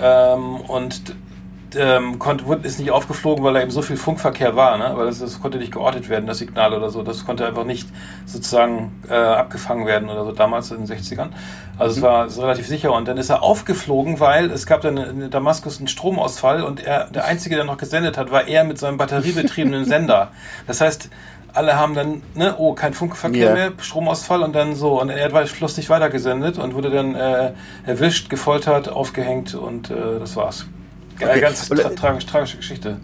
ähm, 0.01 0.57
und 0.69 1.15
ähm, 1.77 2.19
konnte, 2.19 2.47
wurde, 2.47 2.67
ist 2.67 2.79
nicht 2.79 2.91
aufgeflogen, 2.91 3.45
weil 3.45 3.55
da 3.55 3.63
eben 3.63 3.71
so 3.71 3.83
viel 3.83 3.97
Funkverkehr 3.97 4.57
war, 4.57 4.79
ne? 4.79 4.93
weil 4.95 5.07
das, 5.07 5.19
das 5.19 5.41
konnte 5.41 5.59
nicht 5.59 5.73
geortet 5.73 6.09
werden, 6.09 6.27
das 6.27 6.39
Signal 6.39 6.75
oder 6.75 6.91
so. 6.91 7.03
Das 7.03 7.25
konnte 7.25 7.47
einfach 7.47 7.65
nicht 7.65 7.89
sozusagen 8.27 9.03
äh, 9.09 9.15
abgefangen 9.15 9.87
werden 9.87 10.09
oder 10.09 10.25
so 10.25 10.33
damals 10.33 10.71
in 10.71 10.85
den 10.85 10.97
60ern. 10.97 11.29
Also 11.79 11.97
es 11.97 12.03
war 12.03 12.27
es 12.27 12.39
relativ 12.39 12.67
sicher. 12.67 12.93
Und 12.93 13.09
dann 13.09 13.17
ist 13.17 13.31
er 13.31 13.43
aufgeflogen, 13.43 14.21
weil 14.21 14.51
es 14.51 14.67
gab 14.67 14.83
dann 14.83 14.97
in 14.97 15.31
Damaskus 15.31 15.79
einen 15.79 15.89
Stromausfall 15.89 16.63
und 16.63 16.85
er, 16.85 17.07
der 17.11 17.25
Einzige, 17.25 17.57
der 17.57 17.65
noch 17.65 17.79
gesendet 17.79 18.19
hat, 18.19 18.31
war 18.31 18.47
er 18.47 18.65
mit 18.65 18.79
seinem 18.79 18.97
batteriebetriebenen 18.99 19.85
Sender. 19.87 20.31
Das 20.67 20.81
heißt, 20.81 21.11
alle 21.55 21.77
haben 21.77 21.95
dann, 21.95 22.23
ne, 22.35 22.55
oh, 22.59 22.75
kein 22.75 22.95
Funkverkehr 22.95 23.49
Ja. 23.49 23.55
mehr, 23.55 23.73
Stromausfall 23.79 24.43
und 24.43 24.55
dann 24.55 24.75
so. 24.75 25.01
Und 25.01 25.11
er 25.11 25.33
hat 25.33 25.49
Schluss 25.49 25.77
nicht 25.77 25.91
weitergesendet 25.91 26.59
und 26.59 26.75
wurde 26.75 26.91
dann 26.91 27.15
äh, 27.15 27.53
erwischt, 27.87 28.31
gefoltert, 28.31 28.89
aufgehängt 28.89 29.55
und 29.55 29.91
äh, 29.91 30.19
das 30.19 30.37
war's. 30.37 30.67
Okay. 31.25 31.41
ganz 31.41 31.71
Und, 31.71 31.81
tra 31.81 31.91
äh, 31.91 31.95
tragisch, 31.95 32.27
tragische 32.27 32.57
Geschichte. 32.57 32.99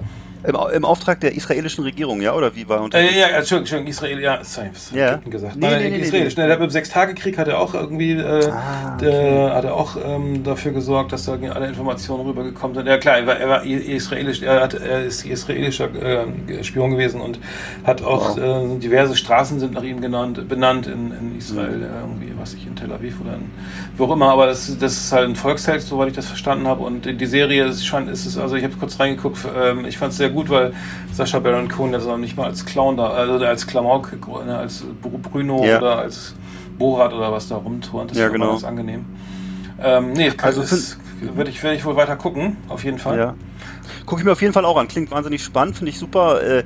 Im, 0.45 0.57
Im 0.75 0.85
Auftrag 0.85 1.21
der 1.21 1.35
israelischen 1.35 1.83
Regierung, 1.85 2.21
ja? 2.21 2.35
Oder 2.35 2.55
wie 2.55 2.69
war 2.69 2.81
unter 2.83 2.99
Äh, 2.99 3.19
ja, 3.19 3.27
Entschuldigung, 3.29 3.59
Entschuldigung, 3.61 3.91
Israel, 3.91 4.21
ja, 4.21 4.39
sorry, 4.43 4.69
was 4.73 4.91
Ja. 4.93 5.13
hab 5.13 5.25
ich 5.25 5.31
gesagt? 5.31 5.57
Nee, 5.57 5.67
Nein, 5.67 5.83
nee, 5.83 5.91
nee, 5.91 5.97
Israelisch. 5.99 6.37
nee. 6.37 6.43
Ne, 6.43 6.49
der, 6.49 6.57
beim 6.57 6.71
Sechstagekrieg 6.71 7.37
hat 7.39 7.49
er 7.49 7.59
auch 7.59 7.75
irgendwie, 7.75 8.13
äh, 8.13 8.51
Ah, 8.51 8.97
der, 9.01 9.55
hat 9.55 9.65
er 9.65 9.75
auch 9.75 9.97
ähm, 10.05 10.45
dafür 10.45 10.73
gesorgt, 10.73 11.13
dass 11.13 11.25
da 11.25 11.33
alle 11.33 11.67
Informationen 11.67 12.27
rübergekommen 12.27 12.77
sind. 12.77 12.87
Ja 12.87 12.99
klar, 12.99 13.19
er 13.19 13.27
war, 13.27 13.37
er 13.37 13.49
war 13.49 13.65
israelisch, 13.65 14.43
er, 14.43 14.61
hat, 14.63 14.75
er 14.75 15.05
ist 15.05 15.25
israelischer 15.27 15.89
äh, 15.95 16.63
Spion 16.63 16.91
gewesen 16.93 17.21
und 17.21 17.39
hat 17.85 18.03
auch 18.03 18.37
Wow. 18.37 18.77
äh, 18.77 18.79
diverse 18.79 19.17
Straßen 19.17 19.59
sind 19.59 19.73
nach 19.75 19.83
ihm 19.83 20.01
genannt, 20.01 20.49
benannt 20.49 20.87
in, 20.87 21.13
in 21.13 21.39
Israel, 21.39 21.79
Mhm. 21.79 21.83
irgendwie, 22.01 22.33
was 22.39 22.55
ich 22.55 22.67
in 22.67 22.77
Tel 22.77 22.93
Aviv 22.93 23.21
oder 23.21 23.35
in, 23.35 23.51
wo 23.97 24.05
auch 24.05 24.13
immer. 24.13 24.31
Aber 24.31 24.47
das, 24.47 24.77
das 24.79 24.93
ist 24.93 25.13
halt 25.13 25.29
ein 25.29 25.37
Volksheld, 25.37 25.83
soweit 25.83 26.09
ich 26.09 26.15
das 26.15 26.27
verstanden 26.27 26.67
habe. 26.69 26.83
Und 26.85 27.07
die 27.21 27.27
Serie 27.27 27.65
ist, 27.67 27.85
scheint, 27.87 28.09
ist 28.09 28.27
es, 28.27 28.39
also 28.39 28.55
ich 28.57 28.65
habe 28.65 28.75
kurz 28.77 28.99
reingeguckt, 29.01 29.39
ähm, 29.61 29.85
ich 29.85 29.99
fand 29.99 30.13
es 30.13 30.19
sehr 30.19 30.28
gut, 30.29 30.49
weil 30.51 30.73
Sascha 31.13 31.39
Baron 31.39 31.69
Cohen, 31.69 31.91
der 31.93 32.01
ist 32.01 32.07
auch 32.07 32.17
nicht 32.19 32.37
mal 32.37 32.47
als 32.47 32.65
Clown 32.65 32.97
da, 32.97 33.09
also 33.09 33.45
als 33.45 33.67
Klamauk, 33.67 34.13
ne, 34.47 34.57
als 34.59 34.85
Br- 35.03 35.19
Bruno 35.19 35.65
Ja. 35.65 35.79
oder 35.79 35.99
als 35.99 36.35
Borat 36.79 37.13
oder 37.13 37.33
was 37.33 37.49
da 37.49 37.57
rumturnt. 37.57 38.11
Das 38.13 38.19
Ja, 38.19 38.25
war 38.25 38.31
genau. 38.33 38.51
ganz 38.53 38.65
angenehm. 38.65 39.05
Ähm, 39.83 40.13
nee, 40.13 40.33
Also 40.43 40.63
werde 41.35 41.51
ich, 41.51 41.63
werd 41.63 41.77
ich 41.77 41.85
wohl 41.85 41.97
weiter 41.97 42.17
gucken, 42.17 42.57
auf 42.69 42.85
jeden 42.85 42.99
Fall. 42.99 43.19
Ja. 43.19 43.35
Gucke 44.07 44.21
ich 44.21 44.25
mir 44.25 44.33
auf 44.33 44.43
jeden 44.43 44.53
Fall 44.53 44.65
auch 44.65 44.77
an. 44.77 44.89
Klingt 44.89 45.11
wahnsinnig 45.11 45.43
spannend, 45.43 45.77
finde 45.77 45.91
ich 45.91 45.99
super. 45.99 46.43
Äh, 46.43 46.65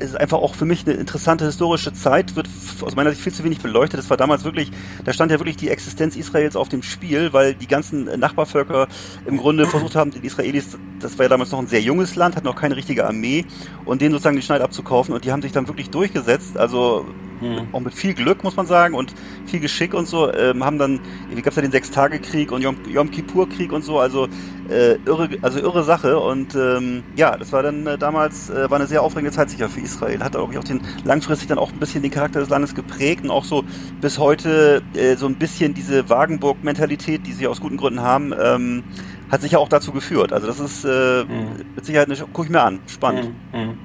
ist 0.00 0.16
einfach 0.16 0.38
auch 0.38 0.54
für 0.54 0.64
mich 0.64 0.86
eine 0.86 0.96
interessante 0.96 1.44
historische 1.44 1.92
Zeit, 1.92 2.36
wird 2.36 2.48
aus 2.80 2.96
meiner 2.96 3.10
Sicht 3.10 3.22
viel 3.22 3.32
zu 3.32 3.44
wenig 3.44 3.60
beleuchtet. 3.60 3.98
Das 3.98 4.08
war 4.10 4.16
damals 4.16 4.44
wirklich, 4.44 4.70
da 5.04 5.12
stand 5.12 5.30
ja 5.30 5.38
wirklich 5.38 5.56
die 5.56 5.68
Existenz 5.68 6.16
Israels 6.16 6.56
auf 6.56 6.68
dem 6.68 6.82
Spiel, 6.82 7.32
weil 7.32 7.54
die 7.54 7.66
ganzen 7.66 8.04
Nachbarvölker 8.18 8.88
im 9.26 9.36
Grunde 9.36 9.66
versucht 9.66 9.96
haben, 9.96 10.10
die 10.10 10.24
Israelis, 10.26 10.78
das 11.00 11.18
war 11.18 11.26
ja 11.26 11.28
damals 11.28 11.50
noch 11.50 11.58
ein 11.58 11.66
sehr 11.66 11.82
junges 11.82 12.16
Land, 12.16 12.36
hat 12.36 12.44
noch 12.44 12.56
keine 12.56 12.76
richtige 12.76 13.06
Armee 13.06 13.44
und 13.84 14.00
denen 14.00 14.12
sozusagen 14.12 14.36
den 14.36 14.42
Schneid 14.42 14.62
abzukaufen 14.62 15.14
und 15.14 15.24
die 15.24 15.32
haben 15.32 15.42
sich 15.42 15.52
dann 15.52 15.68
wirklich 15.68 15.90
durchgesetzt. 15.90 16.56
Also 16.56 17.06
Hm. 17.40 17.68
auch 17.72 17.80
mit 17.80 17.94
viel 17.94 18.14
Glück, 18.14 18.44
muss 18.44 18.56
man 18.56 18.66
sagen, 18.66 18.94
und 18.94 19.14
viel 19.46 19.60
Geschick 19.60 19.94
und 19.94 20.06
so, 20.06 20.32
ähm, 20.32 20.64
haben 20.64 20.78
dann, 20.78 21.00
wie 21.34 21.42
gab's 21.42 21.56
ja 21.56 21.62
den 21.62 21.72
Sechstagekrieg 21.72 22.52
und 22.52 22.62
Yom, 22.62 22.76
Yom 22.88 23.10
Kippur-Krieg 23.10 23.72
und 23.72 23.82
so, 23.82 23.98
also 23.98 24.28
äh, 24.68 24.96
irre, 25.06 25.28
also 25.42 25.58
irre 25.58 25.82
Sache 25.84 26.18
und 26.18 26.54
ähm, 26.54 27.02
ja, 27.16 27.36
das 27.36 27.52
war 27.52 27.62
dann 27.62 27.86
äh, 27.86 27.98
damals, 27.98 28.50
äh, 28.50 28.70
war 28.70 28.78
eine 28.78 28.86
sehr 28.86 29.02
aufregende 29.02 29.34
Zeit 29.34 29.50
sicher 29.50 29.68
für 29.68 29.80
Israel, 29.80 30.20
hat 30.22 30.32
glaube 30.32 30.52
ich 30.52 30.58
auch 30.58 30.64
den, 30.64 30.80
langfristig 31.04 31.48
dann 31.48 31.58
auch 31.58 31.72
ein 31.72 31.78
bisschen 31.78 32.02
den 32.02 32.10
Charakter 32.10 32.40
des 32.40 32.48
Landes 32.50 32.74
geprägt 32.74 33.24
und 33.24 33.30
auch 33.30 33.44
so 33.44 33.64
bis 34.00 34.18
heute 34.18 34.82
äh, 34.94 35.16
so 35.16 35.26
ein 35.26 35.36
bisschen 35.36 35.74
diese 35.74 36.08
Wagenburg-Mentalität, 36.08 37.26
die 37.26 37.32
sie 37.32 37.46
aus 37.46 37.60
guten 37.60 37.76
Gründen 37.76 38.00
haben, 38.02 38.32
ähm, 38.40 38.84
hat 39.30 39.40
sicher 39.40 39.60
auch 39.60 39.68
dazu 39.68 39.92
geführt. 39.92 40.32
Also 40.32 40.46
das 40.46 40.60
ist 40.60 40.84
äh, 40.84 41.24
Mhm. 41.24 41.64
mit 41.76 41.84
Sicherheit, 41.84 42.08
eine, 42.10 42.18
guck 42.32 42.44
ich 42.46 42.50
mir 42.50 42.62
an, 42.62 42.80
spannend. 42.86 43.30
Hm, 43.52 43.68
hm. 43.68 43.78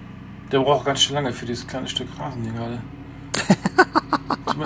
Der 0.52 0.60
braucht 0.60 0.86
ganz 0.86 1.02
schön 1.02 1.16
lange 1.16 1.34
für 1.34 1.46
dieses 1.46 1.66
kleine 1.68 1.88
Stück 1.88 2.08
Rasen 2.20 2.44
hier 2.44 2.54
gerade. 2.54 2.82
Tut 4.46 4.58
mir- 4.58 4.66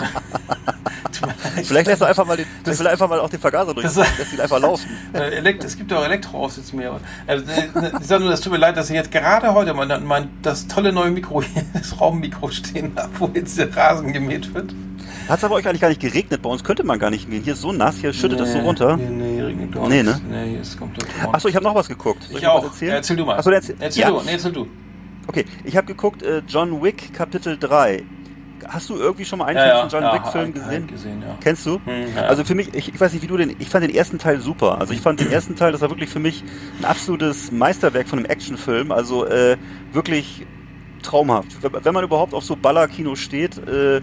tut 1.11 1.21
mir 1.21 1.27
leid. 1.55 1.65
Vielleicht 1.65 1.87
lässt 1.87 2.01
du 2.01 2.05
einfach 2.05 2.25
mal 2.25 2.37
den, 2.37 2.45
Das- 2.63 2.77
vielleicht 2.77 2.93
einfach 2.93 3.09
mal 3.09 3.19
auch 3.19 3.29
den 3.29 3.39
Vergaser 3.39 3.73
durch, 3.73 3.83
Das- 3.85 3.95
lässt 3.95 4.33
ihn 4.33 4.39
einfach 4.41 4.59
laufen. 4.59 4.85
Äh, 5.13 5.53
es 5.63 5.77
gibt 5.77 5.91
ja 5.91 5.99
auch 5.99 6.05
Elektroaufsätze 6.05 6.75
mehr. 6.75 6.99
Also, 7.27 7.45
ich 7.99 8.05
sage 8.07 8.21
nur, 8.23 8.31
das 8.31 8.41
tut 8.41 8.51
mir 8.53 8.59
leid, 8.59 8.77
dass 8.77 8.89
ich 8.89 8.95
jetzt 8.95 9.11
gerade 9.11 9.53
heute 9.53 9.73
mein, 9.73 10.03
mein 10.05 10.29
das 10.41 10.67
tolle 10.67 10.91
neue 10.91 11.11
Mikro, 11.11 11.41
hier, 11.41 11.63
das 11.73 11.99
Raummikro 11.99 12.49
stehen 12.49 12.91
habe, 12.95 13.09
wo 13.19 13.29
jetzt 13.33 13.57
der 13.57 13.75
Rasen 13.75 14.13
gemäht 14.13 14.53
wird. 14.53 14.73
Hat 15.27 15.37
es 15.37 15.43
aber 15.43 15.55
euch 15.55 15.67
eigentlich 15.67 15.81
gar 15.81 15.89
nicht 15.89 16.01
geregnet? 16.01 16.41
Bei 16.41 16.49
uns 16.49 16.63
könnte 16.63 16.83
man 16.83 16.97
gar 16.97 17.11
nicht 17.11 17.29
gehen. 17.29 17.43
Hier 17.43 17.53
ist 17.53 17.61
so 17.61 17.71
nass, 17.71 17.97
hier 17.97 18.13
schüttet 18.13 18.39
es 18.39 18.51
so 18.51 18.57
Nee, 18.59 18.63
runter. 18.63 18.97
Nee, 18.97 19.09
nee, 19.09 19.41
regnet 19.41 19.71
gar 19.71 19.87
Nee, 19.87 20.01
ne? 20.01 20.19
Nee, 20.27 20.49
hier 20.51 20.61
ist 20.61 20.77
komplett. 20.79 21.05
Achso, 21.31 21.47
ich 21.49 21.55
habe 21.55 21.63
noch 21.65 21.75
was 21.75 21.87
geguckt. 21.87 22.23
Soll 22.23 22.37
ich 22.37 22.43
mal 22.43 22.49
auch. 22.49 22.63
was 22.63 22.71
Erzählen? 22.71 22.93
Erzähl 22.95 23.15
du 23.17 23.25
mal. 23.25 23.37
Achso, 23.37 23.51
erzähl, 23.51 23.75
Erzähl 23.79 24.01
ja. 24.01 24.09
du. 24.09 24.21
Nee, 24.21 24.31
erzähl 24.33 24.51
du. 24.51 24.67
Okay, 25.27 25.45
ich 25.63 25.77
habe 25.77 25.85
geguckt, 25.85 26.23
äh, 26.23 26.41
John 26.47 26.81
Wick 26.81 27.13
Kapitel 27.13 27.57
3. 27.59 28.03
hast 28.69 28.89
du 28.89 28.95
irgendwie 28.95 29.25
schon 29.25 29.39
mal 29.39 29.45
einen 29.45 29.57
Ja, 29.57 29.63
Film 29.63 29.75
ja, 29.75 29.81
von 29.81 29.89
John 29.89 30.03
ja, 30.03 30.13
Wick 30.13 30.31
Film 30.31 30.47
hab- 30.47 30.53
gesehen? 30.53 30.87
gesehen, 30.87 31.21
ja. 31.21 31.37
Kennst 31.41 31.65
du? 31.65 31.79
Hm, 31.85 32.15
ja. 32.15 32.21
Also 32.23 32.43
für 32.43 32.55
mich, 32.55 32.73
ich, 32.73 32.93
ich 32.93 32.99
weiß 32.99 33.13
nicht, 33.13 33.21
wie 33.21 33.27
du 33.27 33.37
den, 33.37 33.55
ich 33.59 33.69
fand 33.69 33.83
den 33.83 33.93
ersten 33.95 34.17
Teil 34.19 34.39
super. 34.39 34.79
Also 34.79 34.93
ich 34.93 35.01
fand 35.01 35.19
den 35.19 35.31
ersten 35.31 35.55
Teil, 35.55 35.71
das 35.71 35.81
war 35.81 35.89
wirklich 35.89 36.09
für 36.09 36.19
mich 36.19 36.43
ein 36.79 36.85
absolutes 36.85 37.51
Meisterwerk 37.51 38.07
von 38.07 38.19
einem 38.19 38.25
Actionfilm. 38.27 38.91
Also 38.91 39.25
äh, 39.25 39.57
wirklich 39.91 40.45
traumhaft. 41.01 41.47
Wenn 41.61 41.93
man 41.93 42.03
überhaupt 42.03 42.33
auf 42.33 42.43
so 42.43 42.55
Ballerkino 42.57 43.15
steht, 43.15 43.57
äh, 43.67 44.01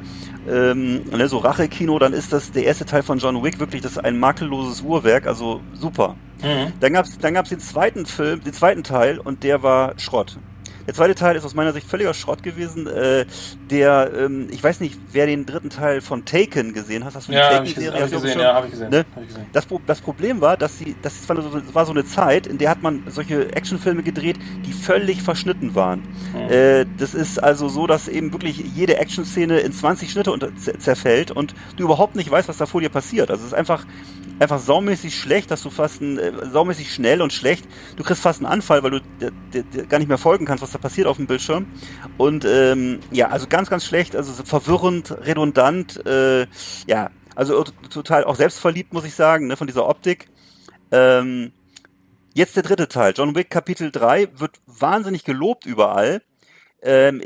ähm, 0.48 1.02
ne, 1.10 1.28
so 1.28 1.38
Rachekino, 1.38 1.98
dann 1.98 2.14
ist 2.14 2.32
das 2.32 2.52
der 2.52 2.64
erste 2.64 2.86
Teil 2.86 3.02
von 3.02 3.18
John 3.18 3.42
Wick 3.44 3.58
wirklich 3.60 3.82
das 3.82 3.92
ist 3.92 3.98
ein 3.98 4.18
makelloses 4.18 4.80
Uhrwerk. 4.80 5.26
Also 5.26 5.60
super. 5.74 6.16
Mhm. 6.42 6.72
Dann 6.80 6.92
gab's 6.94 7.18
dann 7.18 7.34
gab's 7.34 7.50
den 7.50 7.60
zweiten 7.60 8.06
Film, 8.06 8.42
den 8.42 8.52
zweiten 8.54 8.82
Teil 8.82 9.18
und 9.18 9.42
der 9.44 9.62
war 9.62 9.92
Schrott. 9.98 10.38
Der 10.87 10.95
zweite 10.95 11.14
Teil 11.14 11.34
ist 11.37 11.45
aus 11.45 11.55
meiner 11.55 11.72
Sicht 11.72 11.89
völliger 11.89 12.14
Schrott 12.14 12.43
gewesen. 12.43 12.87
Äh, 12.87 13.26
der, 13.70 14.11
ähm, 14.16 14.49
ich 14.51 14.62
weiß 14.62 14.80
nicht, 14.80 14.99
wer 15.12 15.26
den 15.26 15.45
dritten 15.45 15.68
Teil 15.70 16.01
von 16.01 16.24
Taken 16.24 16.72
gesehen 16.72 17.05
hat. 17.05 17.14
Hast 17.14 17.26
du 17.28 17.32
die 17.32 17.39
Ja, 17.39 17.51
Taken-Serie? 17.51 17.91
gesehen, 17.91 18.03
hab 18.03 18.22
gesehen, 18.22 18.41
ja, 18.41 18.55
habe 18.55 18.66
ich 18.66 18.72
gesehen. 18.72 18.91
Ne? 18.91 19.05
Hab 19.14 19.22
ich 19.22 19.28
gesehen. 19.28 19.47
Das, 19.53 19.66
das 19.87 20.01
Problem 20.01 20.41
war, 20.41 20.57
dass 20.57 20.78
sie, 20.78 20.95
das 21.03 21.28
war 21.28 21.41
so, 21.43 21.61
war 21.74 21.87
so 21.87 21.93
eine 21.93 22.05
Zeit, 22.05 22.47
in 22.47 22.59
der 22.59 22.70
hat 22.70 22.82
man 22.82 23.03
solche 23.09 23.53
Actionfilme 23.55 24.03
gedreht, 24.03 24.37
die 24.64 24.72
völlig 24.72 25.22
verschnitten 25.22 25.74
waren. 25.74 26.03
Mhm. 26.34 26.51
Äh, 26.51 26.87
das 26.99 27.14
ist 27.14 27.43
also 27.43 27.68
so, 27.68 27.87
dass 27.87 28.07
eben 28.09 28.32
wirklich 28.32 28.59
jede 28.74 28.99
Actionszene 28.99 29.59
in 29.61 29.72
20 29.72 30.11
Schnitte 30.11 30.30
unter, 30.30 30.49
zer- 30.49 30.78
zerfällt 30.78 31.30
und 31.32 31.55
du 31.76 31.82
überhaupt 31.84 32.14
nicht 32.16 32.30
weißt, 32.30 32.49
was 32.49 32.59
da 32.59 32.66
vor 32.66 32.80
dir 32.80 32.91
passiert. 32.91 33.30
Also 33.30 33.43
es 33.43 33.49
ist 33.49 33.55
einfach, 33.55 33.84
einfach 34.39 34.59
saumäßig 34.61 35.18
schlecht, 35.18 35.51
dass 35.51 35.62
du 35.62 35.70
fast 35.70 36.01
ein, 36.01 36.18
äh, 36.18 36.32
saumäßig 36.53 36.93
schnell 36.93 37.22
und 37.22 37.32
schlecht, 37.32 37.66
du 37.97 38.05
kriegst 38.05 38.22
fast 38.22 38.39
einen 38.41 38.47
Anfall, 38.47 38.82
weil 38.82 38.91
du 38.93 39.01
gar 39.89 39.99
nicht 39.99 40.09
mehr 40.09 40.18
folgen 40.18 40.45
kannst, 40.45 40.62
was 40.62 40.76
da 40.77 40.83
passiert 40.83 41.07
auf 41.07 41.16
dem 41.16 41.27
Bildschirm. 41.27 41.66
Und 42.18 42.45
ähm, 42.45 43.01
ja, 43.11 43.29
also 43.29 43.47
ganz, 43.47 43.70
ganz 43.70 43.85
schlecht, 43.85 44.14
also 44.14 44.33
so 44.33 44.45
verwirrend, 44.45 45.11
redundant, 45.11 46.05
äh, 46.07 46.47
ja, 46.87 47.11
also 47.35 47.64
total 47.64 48.24
auch 48.24 48.37
selbstverliebt, 48.37 48.93
muss 48.93 49.05
ich 49.05 49.14
sagen, 49.14 49.47
ne, 49.47 49.57
von 49.57 49.66
dieser 49.66 49.89
Optik. 49.89 50.29
Ähm, 50.93 51.53
jetzt 52.35 52.57
der 52.57 52.62
dritte 52.62 52.89
Teil, 52.89 53.14
John 53.16 53.35
Wick 53.35 53.51
Kapitel 53.51 53.91
3, 53.91 54.39
wird 54.39 54.61
wahnsinnig 54.66 55.24
gelobt 55.24 55.66
überall. 55.66 56.22
Ähm, 56.83 57.22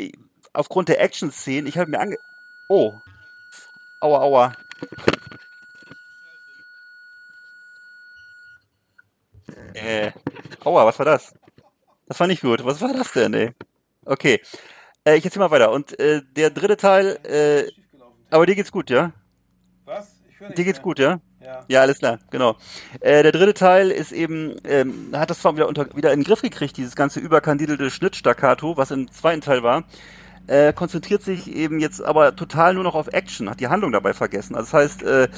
aufgrund 0.52 0.88
der 0.88 1.00
Action-Szenen, 1.00 1.66
ich 1.66 1.78
habe 1.78 1.90
mir 1.90 2.00
ange... 2.00 2.16
Oh. 2.68 2.92
Aua, 4.00 4.20
aua. 4.20 4.52
Äh, 9.74 10.12
aua, 10.64 10.86
was 10.86 10.98
war 10.98 11.06
das? 11.06 11.34
Das 12.10 12.18
war 12.18 12.26
nicht 12.26 12.42
gut. 12.42 12.64
Was 12.64 12.80
war 12.80 12.92
das 12.92 13.12
denn, 13.12 13.32
ey? 13.34 13.50
Okay. 14.04 14.40
Äh, 15.04 15.16
ich 15.16 15.24
erzähl 15.24 15.38
mal 15.38 15.52
weiter. 15.52 15.70
Und 15.70 15.96
äh, 16.00 16.22
der 16.34 16.50
dritte 16.50 16.76
Teil, 16.76 17.20
äh, 17.22 17.70
aber 18.30 18.46
dir 18.46 18.56
geht's 18.56 18.72
gut, 18.72 18.90
ja? 18.90 19.12
Was? 19.84 20.16
Ich 20.28 20.40
höre 20.40 20.50
Dir 20.50 20.64
geht's 20.64 20.82
gut, 20.82 20.98
ja? 20.98 21.20
Ja. 21.40 21.64
Ja, 21.68 21.82
alles 21.82 22.00
klar, 22.00 22.18
genau. 22.32 22.56
Äh, 22.98 23.22
der 23.22 23.30
dritte 23.30 23.54
Teil 23.54 23.92
ist 23.92 24.10
eben, 24.10 24.56
ähm, 24.64 25.10
hat 25.12 25.30
das 25.30 25.38
zwar 25.38 25.54
wieder, 25.54 25.68
unter, 25.68 25.94
wieder 25.94 26.12
in 26.12 26.18
den 26.18 26.24
Griff 26.24 26.42
gekriegt, 26.42 26.76
dieses 26.76 26.96
ganze 26.96 27.20
überkandidelte 27.20 27.90
Schnittstaccato, 27.90 28.76
was 28.76 28.90
im 28.90 29.08
zweiten 29.12 29.40
Teil 29.40 29.62
war, 29.62 29.84
äh, 30.48 30.72
konzentriert 30.72 31.22
sich 31.22 31.48
eben 31.54 31.78
jetzt 31.78 32.02
aber 32.02 32.34
total 32.34 32.74
nur 32.74 32.82
noch 32.82 32.96
auf 32.96 33.06
Action, 33.06 33.48
hat 33.48 33.60
die 33.60 33.68
Handlung 33.68 33.92
dabei 33.92 34.14
vergessen. 34.14 34.56
Also 34.56 34.72
das 34.72 34.74
heißt, 34.74 35.02
äh, 35.04 35.28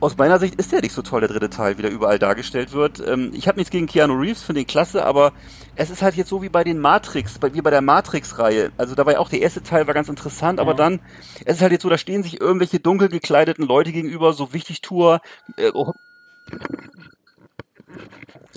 aus 0.00 0.16
meiner 0.18 0.38
Sicht 0.38 0.56
ist 0.56 0.72
der 0.72 0.80
nicht 0.82 0.92
so 0.94 1.02
toll, 1.02 1.20
der 1.20 1.28
dritte 1.30 1.48
Teil, 1.50 1.78
wie 1.78 1.82
der 1.82 1.90
überall 1.90 2.18
dargestellt 2.18 2.72
wird. 2.72 3.02
Ähm, 3.06 3.32
ich 3.34 3.48
habe 3.48 3.58
nichts 3.58 3.70
gegen 3.70 3.86
Keanu 3.86 4.14
Reeves, 4.14 4.42
finde 4.42 4.60
ihn 4.60 4.66
klasse, 4.66 5.04
aber 5.04 5.32
es 5.76 5.90
ist 5.90 6.02
halt 6.02 6.14
jetzt 6.14 6.28
so 6.28 6.42
wie 6.42 6.48
bei 6.48 6.62
den 6.64 6.78
Matrix, 6.78 7.38
bei, 7.38 7.52
wie 7.54 7.62
bei 7.62 7.70
der 7.70 7.80
Matrix-Reihe. 7.80 8.70
Also 8.76 8.94
da 8.94 9.06
war 9.06 9.14
ja 9.14 9.18
auch 9.18 9.28
der 9.30 9.40
erste 9.40 9.62
Teil 9.62 9.86
war 9.86 9.94
ganz 9.94 10.08
interessant, 10.08 10.60
aber 10.60 10.74
dann, 10.74 11.00
es 11.44 11.56
ist 11.56 11.62
halt 11.62 11.72
jetzt 11.72 11.82
so, 11.82 11.88
da 11.88 11.98
stehen 11.98 12.22
sich 12.22 12.40
irgendwelche 12.40 12.80
dunkel 12.80 13.08
gekleideten 13.08 13.66
Leute 13.66 13.92
gegenüber, 13.92 14.32
so 14.34 14.52
wichtig 14.52 14.82
Tour. 14.82 15.20
Äh, 15.56 15.70
oh, 15.72 15.92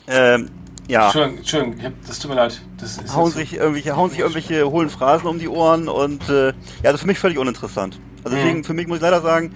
ähm, 0.07 0.49
ja, 0.87 1.05
Entschuldigung, 1.05 1.37
Entschuldigung, 1.39 1.83
hab, 1.83 1.93
das 2.07 2.19
tut 2.19 2.29
mir 2.29 2.35
leid. 2.37 2.61
Das 2.79 2.97
ist 2.97 3.13
hauen 3.13 3.25
jetzt 3.25 3.33
so- 3.33 3.39
sich 3.39 3.53
irgendwelche, 3.55 3.95
hauen 3.97 4.09
sich 4.09 4.19
irgendwelche 4.19 4.69
hohlen 4.69 4.89
Phrasen 4.89 5.27
um 5.27 5.37
die 5.39 5.49
Ohren 5.49 5.89
und 5.89 6.27
äh, 6.29 6.47
ja, 6.49 6.53
also 6.85 6.97
für 6.97 7.07
mich 7.07 7.19
völlig 7.19 7.37
uninteressant. 7.37 7.99
Also 8.23 8.37
Mhm. 8.37 8.41
deswegen, 8.41 8.63
für 8.63 8.73
mich 8.73 8.87
muss 8.87 8.97
ich 8.97 9.01
leider 9.03 9.21
sagen, 9.21 9.53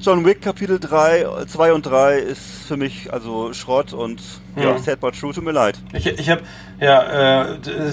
John 0.00 0.24
Wick 0.24 0.42
Kapitel 0.42 0.78
3, 0.78 1.46
2 1.46 1.72
und 1.72 1.86
3 1.86 2.18
ist 2.18 2.40
für 2.68 2.76
mich 2.76 3.12
also 3.12 3.52
Schrott 3.52 3.92
und 3.92 4.20
ja, 4.56 4.78
sad 4.78 5.00
but 5.00 5.18
true, 5.18 5.32
tut 5.32 5.44
mir 5.44 5.52
leid. 5.52 5.78
Ich, 5.92 6.06
ich 6.06 6.30
habe, 6.30 6.42
ja, 6.80 7.42
äh, 7.44 7.46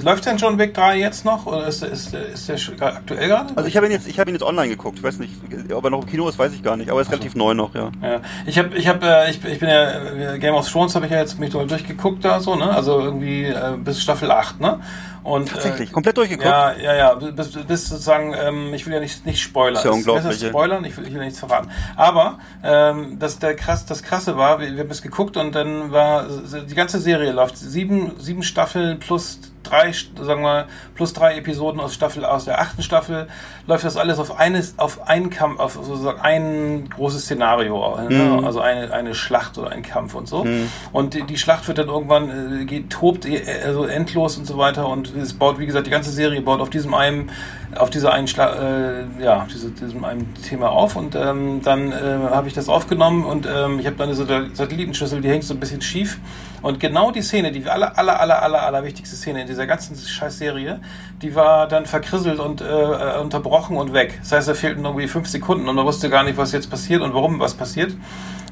läuft 0.04 0.26
denn 0.26 0.38
John 0.38 0.58
Wick 0.58 0.74
3 0.74 0.98
jetzt 0.98 1.26
noch 1.26 1.46
oder 1.46 1.68
ist, 1.68 1.82
der- 1.82 1.90
ist, 1.92 2.14
ist 2.14 2.48
der 2.48 2.58
aktuell 2.82 3.28
gerade? 3.28 3.50
Also 3.56 3.68
ich 3.68 3.76
habe 3.78 3.86
ihn 3.88 3.92
jetzt, 3.92 4.08
ich 4.08 4.20
habe 4.20 4.30
ihn 4.30 4.36
jetzt 4.36 4.44
online 4.44 4.70
geguckt. 4.70 4.98
Ich 4.98 5.04
weiß 5.04 5.20
nicht, 5.20 5.34
ob 5.74 5.84
er 5.84 5.90
noch 5.90 6.02
im 6.04 6.08
Kino 6.10 6.28
ist, 6.30 6.40
weiß 6.40 6.54
ich 6.54 6.64
gar 6.64 6.78
nicht, 6.78 6.90
aber 6.90 7.00
er 7.00 7.04
ist 7.04 7.12
relativ 7.12 7.36
neu 7.36 7.54
noch, 7.54 7.76
ja. 7.76 7.92
Ja, 8.02 8.22
ich 8.46 8.58
habe, 8.58 8.76
ich 8.76 8.88
habe, 8.88 9.06
äh, 9.06 9.30
ich, 9.32 9.44
ich 9.44 9.60
bin 9.60 9.70
ja 9.70 10.34
äh, 10.34 10.40
Game 10.40 10.56
of 10.56 10.70
Thrones 10.70 10.96
habe 10.96 11.06
ich 11.06 11.12
ja 11.12 11.20
jetzt 11.20 11.40
mich 11.40 11.50
durchgeguckt 11.52 12.24
da 12.26 12.40
so, 12.40 12.56
ne? 12.56 12.70
Also 12.70 13.00
irgendwie 13.00 13.46
äh, 13.46 13.78
bis 13.78 14.02
Staffel 14.02 14.32
8, 14.32 14.60
ne? 14.60 14.80
Und 15.24 15.48
Tatsächlich, 15.50 15.90
Äh, 15.90 15.94
komplett 15.94 16.18
durchgeguckt. 16.18 16.46
ja, 16.46 16.74
ja, 16.74 16.96
ja, 16.96 17.14
bis, 17.14 17.52
bis 17.66 17.88
sozusagen, 17.88 18.34
ähm, 18.38 18.74
ich 18.74 18.86
will 18.86 18.92
ja 18.94 19.00
nicht, 19.00 19.26
nicht 19.26 19.42
spoilern. 19.42 19.78
Ist 19.78 19.86
ja 19.86 19.92
unglaublich, 19.92 20.26
ist 20.34 20.42
ja. 20.42 20.50
spoilern, 20.50 20.84
ich 20.84 20.98
will, 20.98 21.08
ich 21.08 21.14
will 21.14 21.22
nichts 21.24 21.40
verraten. 21.40 21.70
Aber 21.96 22.40
ähm, 22.62 23.18
das, 23.20 23.40
der 23.40 23.56
krass, 23.56 23.86
das 23.86 24.04
Krasse 24.04 24.36
war, 24.36 24.60
wir, 24.60 24.74
wir 24.74 24.80
haben 24.82 24.92
es 24.92 25.02
geguckt 25.02 25.38
und 25.38 25.56
dann 25.56 25.94
war 25.94 26.26
die 26.62 26.76
ganze 26.76 27.00
Serie 27.00 27.32
läuft 27.32 27.58
sieben, 27.58 28.14
sieben 28.20 28.44
Staffeln 28.44 29.00
plus 29.00 29.40
drei, 29.64 29.92
sagen 29.92 30.44
wir, 30.44 30.68
plus 30.96 31.14
drei 31.14 31.38
Episoden 31.38 31.80
aus 31.80 31.94
Staffel, 31.94 32.26
aus 32.26 32.46
der 32.46 32.60
achten 32.60 32.84
Staffel, 32.84 33.28
läuft 33.66 33.86
das 33.86 33.98
alles 33.98 34.20
auf 34.20 34.38
eines, 34.40 34.78
auf 34.78 35.08
einen 35.08 35.30
Kampf, 35.30 35.60
auf 35.60 35.74
sozusagen 35.74 36.22
ein 36.22 36.90
großes 36.90 37.24
Szenario, 37.24 37.98
ne? 38.10 38.10
Mhm. 38.10 38.46
also 38.46 38.60
eine, 38.60 38.94
eine 38.94 39.16
Schlacht 39.16 39.58
oder 39.58 39.72
ein 39.72 39.82
Kampf 39.84 40.16
und 40.16 40.28
so. 40.28 40.46
Und 40.92 41.14
die, 41.14 41.24
die 41.24 41.38
Schlacht 41.38 41.68
wird 41.68 41.78
dann 41.78 41.88
irgendwann, 41.88 42.62
äh, 42.62 42.66
geht, 42.66 42.90
tobt 42.90 43.26
äh, 43.26 43.42
also 43.66 43.86
endlos 43.86 44.38
und 44.38 44.46
so 44.46 44.58
weiter 44.58 44.88
und 44.88 45.16
es 45.16 45.34
baut, 45.34 45.60
wie 45.60 45.66
gesagt, 45.66 45.88
die 45.88 45.92
ganze 45.92 46.12
Serie 46.12 46.42
baut 46.42 46.60
auf 46.60 46.70
diesem 46.70 46.94
einen, 46.94 47.32
auf 47.76 47.90
dieser 47.90 48.14
einen 48.14 48.28
Schla 48.28 48.54
äh, 48.54 49.04
ja, 49.20 49.48
diese, 49.52 49.72
diesem 49.72 50.04
einen 50.04 50.34
Thema 50.48 50.70
auf 50.70 50.96
und 50.96 51.16
ähm, 51.16 51.62
dann 51.64 51.92
äh, 51.92 51.96
habe 52.30 52.48
ich 52.48 52.54
das 52.54 52.70
aufgenommen 52.70 53.26
und 53.26 53.48
ähm, 53.48 53.80
ich 53.80 53.86
habe 53.86 53.96
dann 53.96 54.10
eine 54.10 54.16
Sat- 54.16 54.56
Satellitenschüssel, 54.56 55.22
die 55.22 55.30
hängt 55.30 55.44
so 55.44 55.54
ein 55.54 55.60
bisschen 55.60 55.82
schief 55.82 56.20
und 56.64 56.80
genau 56.80 57.12
die 57.12 57.22
Szene, 57.22 57.52
die 57.52 57.66
aller, 57.66 57.98
aller, 57.98 58.20
aller, 58.20 58.42
aller, 58.42 58.64
aller 58.64 58.84
wichtigste 58.86 59.18
Szene 59.18 59.42
in 59.42 59.48
dieser 59.48 59.68
ganzen 59.68 59.98
Scheißserie, 59.98 60.80
die 61.22 61.36
war 61.36 61.68
dann 61.68 61.86
verkrisselt 61.86 62.40
und 62.40 62.62
äh, 62.62 63.20
unterbrochen 63.22 63.76
und 63.76 63.94
weg. 63.94 64.18
Das 64.22 64.32
heißt, 64.32 64.48
da 64.48 64.54
fehlten 64.54 64.86
irgendwie 64.86 65.10
fünf 65.10 65.28
Sekunden 65.28 65.68
und 65.68 65.76
man 65.76 65.86
wusste 65.86 66.10
gar 66.10 66.24
nicht, 66.24 66.38
was 66.38 66.54
jetzt 66.54 66.70
passiert 66.70 67.02
und 67.02 67.14
warum 67.14 67.40
was 67.42 67.54
passiert. 67.54 67.92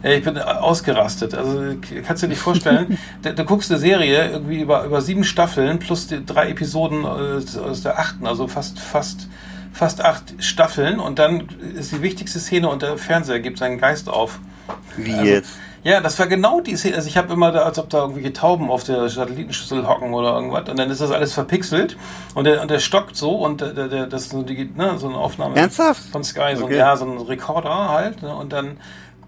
Äh, 0.04 0.18
Ich 0.18 0.26
bin 0.26 0.38
ausgerastet. 0.38 1.34
Also 1.34 1.76
kannst 2.06 2.22
du 2.22 2.28
dir 2.28 2.32
nicht 2.34 2.42
vorstellen, 2.42 2.98
du, 3.22 3.34
du 3.34 3.46
guckst 3.46 3.72
eine 3.72 3.80
Serie 3.80 4.30
irgendwie 4.30 4.60
über, 4.60 4.84
über 4.84 5.02
sieben 5.02 5.24
Staffeln 5.24 5.80
plus 5.80 6.08
drei 6.26 6.50
Episoden 6.50 7.06
äh, 7.06 7.60
aus 7.60 7.82
der 7.82 7.98
achten, 7.98 8.28
also 8.28 8.50
fast, 8.50 8.78
fast, 8.80 9.30
fast 9.72 10.04
acht 10.04 10.34
Staffeln 10.40 11.00
und 11.00 11.18
dann 11.18 11.48
ist 11.78 11.94
die 11.94 12.02
wichtigste 12.02 12.40
Szene 12.40 12.68
und 12.68 12.82
der 12.82 12.98
Fernseher 12.98 13.40
gibt 13.40 13.58
seinen 13.60 13.78
Geist 13.78 14.10
auf. 14.10 14.40
Wie 14.98 15.14
Also, 15.14 15.26
jetzt? 15.26 15.52
Ja, 15.84 16.00
das 16.00 16.20
war 16.20 16.28
genau 16.28 16.62
die 16.62 16.76
Szene. 16.76 16.96
Also 16.96 17.08
ich 17.08 17.18
habe 17.18 17.34
immer, 17.34 17.52
da, 17.52 17.64
als 17.64 17.80
ob 17.80 17.90
da 17.90 18.00
irgendwelche 18.02 18.34
Tauben 18.34 18.70
auf 18.70 18.84
der 18.84 19.10
Satellitenschüssel 19.10 19.88
hocken 19.88 20.14
oder 20.14 20.36
irgendwas. 20.36 20.70
Und 20.70 20.78
dann 20.78 20.92
ist 20.92 21.02
das 21.02 21.10
alles 21.10 21.34
verpixelt 21.34 21.98
und 22.36 22.44
der, 22.44 22.62
und 22.62 22.70
der 22.70 22.80
stockt 22.80 23.16
so 23.16 23.32
und 23.32 23.62
der, 23.62 23.88
der, 23.88 24.06
das 24.06 24.24
ist 24.24 24.32
so, 24.32 24.44
die, 24.44 24.66
ne, 24.76 24.98
so 25.00 25.08
eine 25.08 25.18
Aufnahme 25.18 25.56
Ernsthaft? 25.56 26.04
von 26.12 26.24
Sky, 26.24 26.56
so, 26.56 26.66
Okay. 26.66 26.78
ja, 26.78 26.96
so 26.96 27.06
ein 27.06 27.18
Rekorder 27.18 27.90
halt. 27.90 28.22
Ne, 28.22 28.36
und 28.36 28.54
dann 28.54 28.78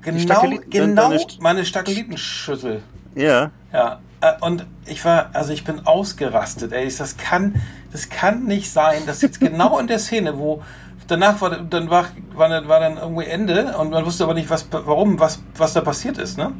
genau, 0.01 0.43
genau 0.69 1.11
meine 1.39 1.65
Satellitenschüssel. 1.65 2.83
Ja. 3.15 3.49
Ja, 3.71 3.99
und 4.41 4.65
ich 4.85 5.03
war, 5.05 5.29
also 5.33 5.51
ich 5.53 5.63
bin 5.63 5.85
ausgerastet, 5.85 6.71
ey. 6.71 6.89
Das 6.97 7.17
kann, 7.17 7.55
das 7.91 8.09
kann 8.09 8.45
nicht 8.45 8.71
sein, 8.71 9.05
dass 9.05 9.21
jetzt 9.21 9.39
genau 9.39 9.79
in 9.79 9.87
der 9.87 9.99
Szene, 9.99 10.37
wo 10.37 10.61
danach 11.07 11.41
war, 11.41 11.49
dann 11.57 11.89
war, 11.89 12.05
war, 12.33 12.49
dann- 12.49 12.67
war 12.67 12.79
dann 12.79 12.97
irgendwie 12.97 13.25
Ende 13.25 13.77
und 13.77 13.91
man 13.91 14.05
wusste 14.05 14.23
aber 14.23 14.33
nicht, 14.33 14.49
was, 14.49 14.67
warum, 14.71 15.19
was, 15.19 15.41
was 15.57 15.73
da 15.73 15.81
passiert 15.81 16.17
ist, 16.17 16.37
ne? 16.37 16.51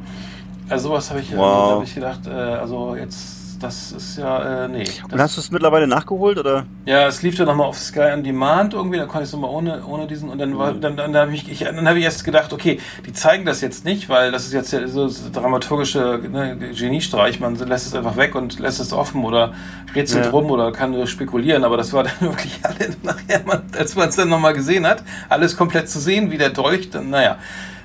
Also 0.68 0.88
sowas 0.88 1.10
habe 1.10 1.20
ich, 1.20 1.32
äh, 1.32 1.36
Wow. 1.36 1.72
hab 1.78 1.82
ich 1.82 1.94
gedacht, 1.94 2.26
äh, 2.26 2.30
also 2.30 2.96
jetzt, 2.96 3.33
das 3.64 3.92
ist 3.92 4.18
ja, 4.18 4.64
äh, 4.64 4.68
nee. 4.68 4.84
Und 5.10 5.20
hast 5.20 5.36
du 5.36 5.40
es 5.40 5.50
mittlerweile 5.50 5.86
nachgeholt 5.86 6.38
oder? 6.38 6.66
ja, 6.84 7.06
es 7.06 7.22
lief 7.22 7.36
dann 7.36 7.46
nochmal 7.46 7.66
auf 7.66 7.78
Sky 7.78 8.12
on 8.12 8.22
Demand 8.22 8.74
irgendwie, 8.74 8.98
da 8.98 9.06
konnte 9.06 9.22
ich 9.22 9.28
es 9.28 9.32
nochmal 9.32 9.50
ohne, 9.50 9.84
ohne 9.86 10.06
diesen 10.06 10.28
und 10.28 10.38
dann 10.38 10.58
war, 10.58 10.72
dann, 10.74 10.96
dann, 10.96 11.12
dann 11.12 11.22
habe 11.28 11.34
ich, 11.34 11.50
ich, 11.50 11.60
dann 11.60 11.88
habe 11.88 11.98
ich 11.98 12.04
erst 12.04 12.24
gedacht, 12.24 12.52
okay, 12.52 12.78
die 13.06 13.12
zeigen 13.12 13.44
das 13.46 13.60
jetzt 13.62 13.84
nicht, 13.84 14.08
weil 14.08 14.30
das 14.32 14.44
ist 14.46 14.52
jetzt 14.52 14.70
so 14.70 15.10
dramaturgische 15.32 16.20
ne, 16.30 16.56
Geniestreich, 16.78 17.40
man 17.40 17.56
lässt 17.56 17.86
es 17.86 17.94
einfach 17.94 18.16
weg 18.16 18.34
und 18.34 18.58
lässt 18.58 18.80
es 18.80 18.92
offen 18.92 19.24
oder 19.24 19.54
rätselt 19.94 20.26
Ja. 20.26 20.30
rum 20.30 20.50
oder 20.50 20.70
kann 20.72 20.90
nur 20.92 21.06
spekulieren, 21.06 21.64
aber 21.64 21.76
das 21.76 21.92
war 21.92 22.04
dann 22.04 22.12
wirklich 22.20 22.60
alle 22.62 22.90
nachher, 23.02 23.42
man, 23.46 23.62
als 23.78 23.96
man 23.96 24.08
es 24.10 24.16
dann 24.16 24.28
nochmal 24.28 24.52
gesehen 24.52 24.86
hat, 24.86 25.02
alles 25.28 25.56
komplett 25.56 25.88
zu 25.88 25.98
sehen, 25.98 26.30
wie 26.30 26.38
der 26.38 26.50
Dolch, 26.50 26.90
dann, 26.90 27.10
naja. 27.10 27.38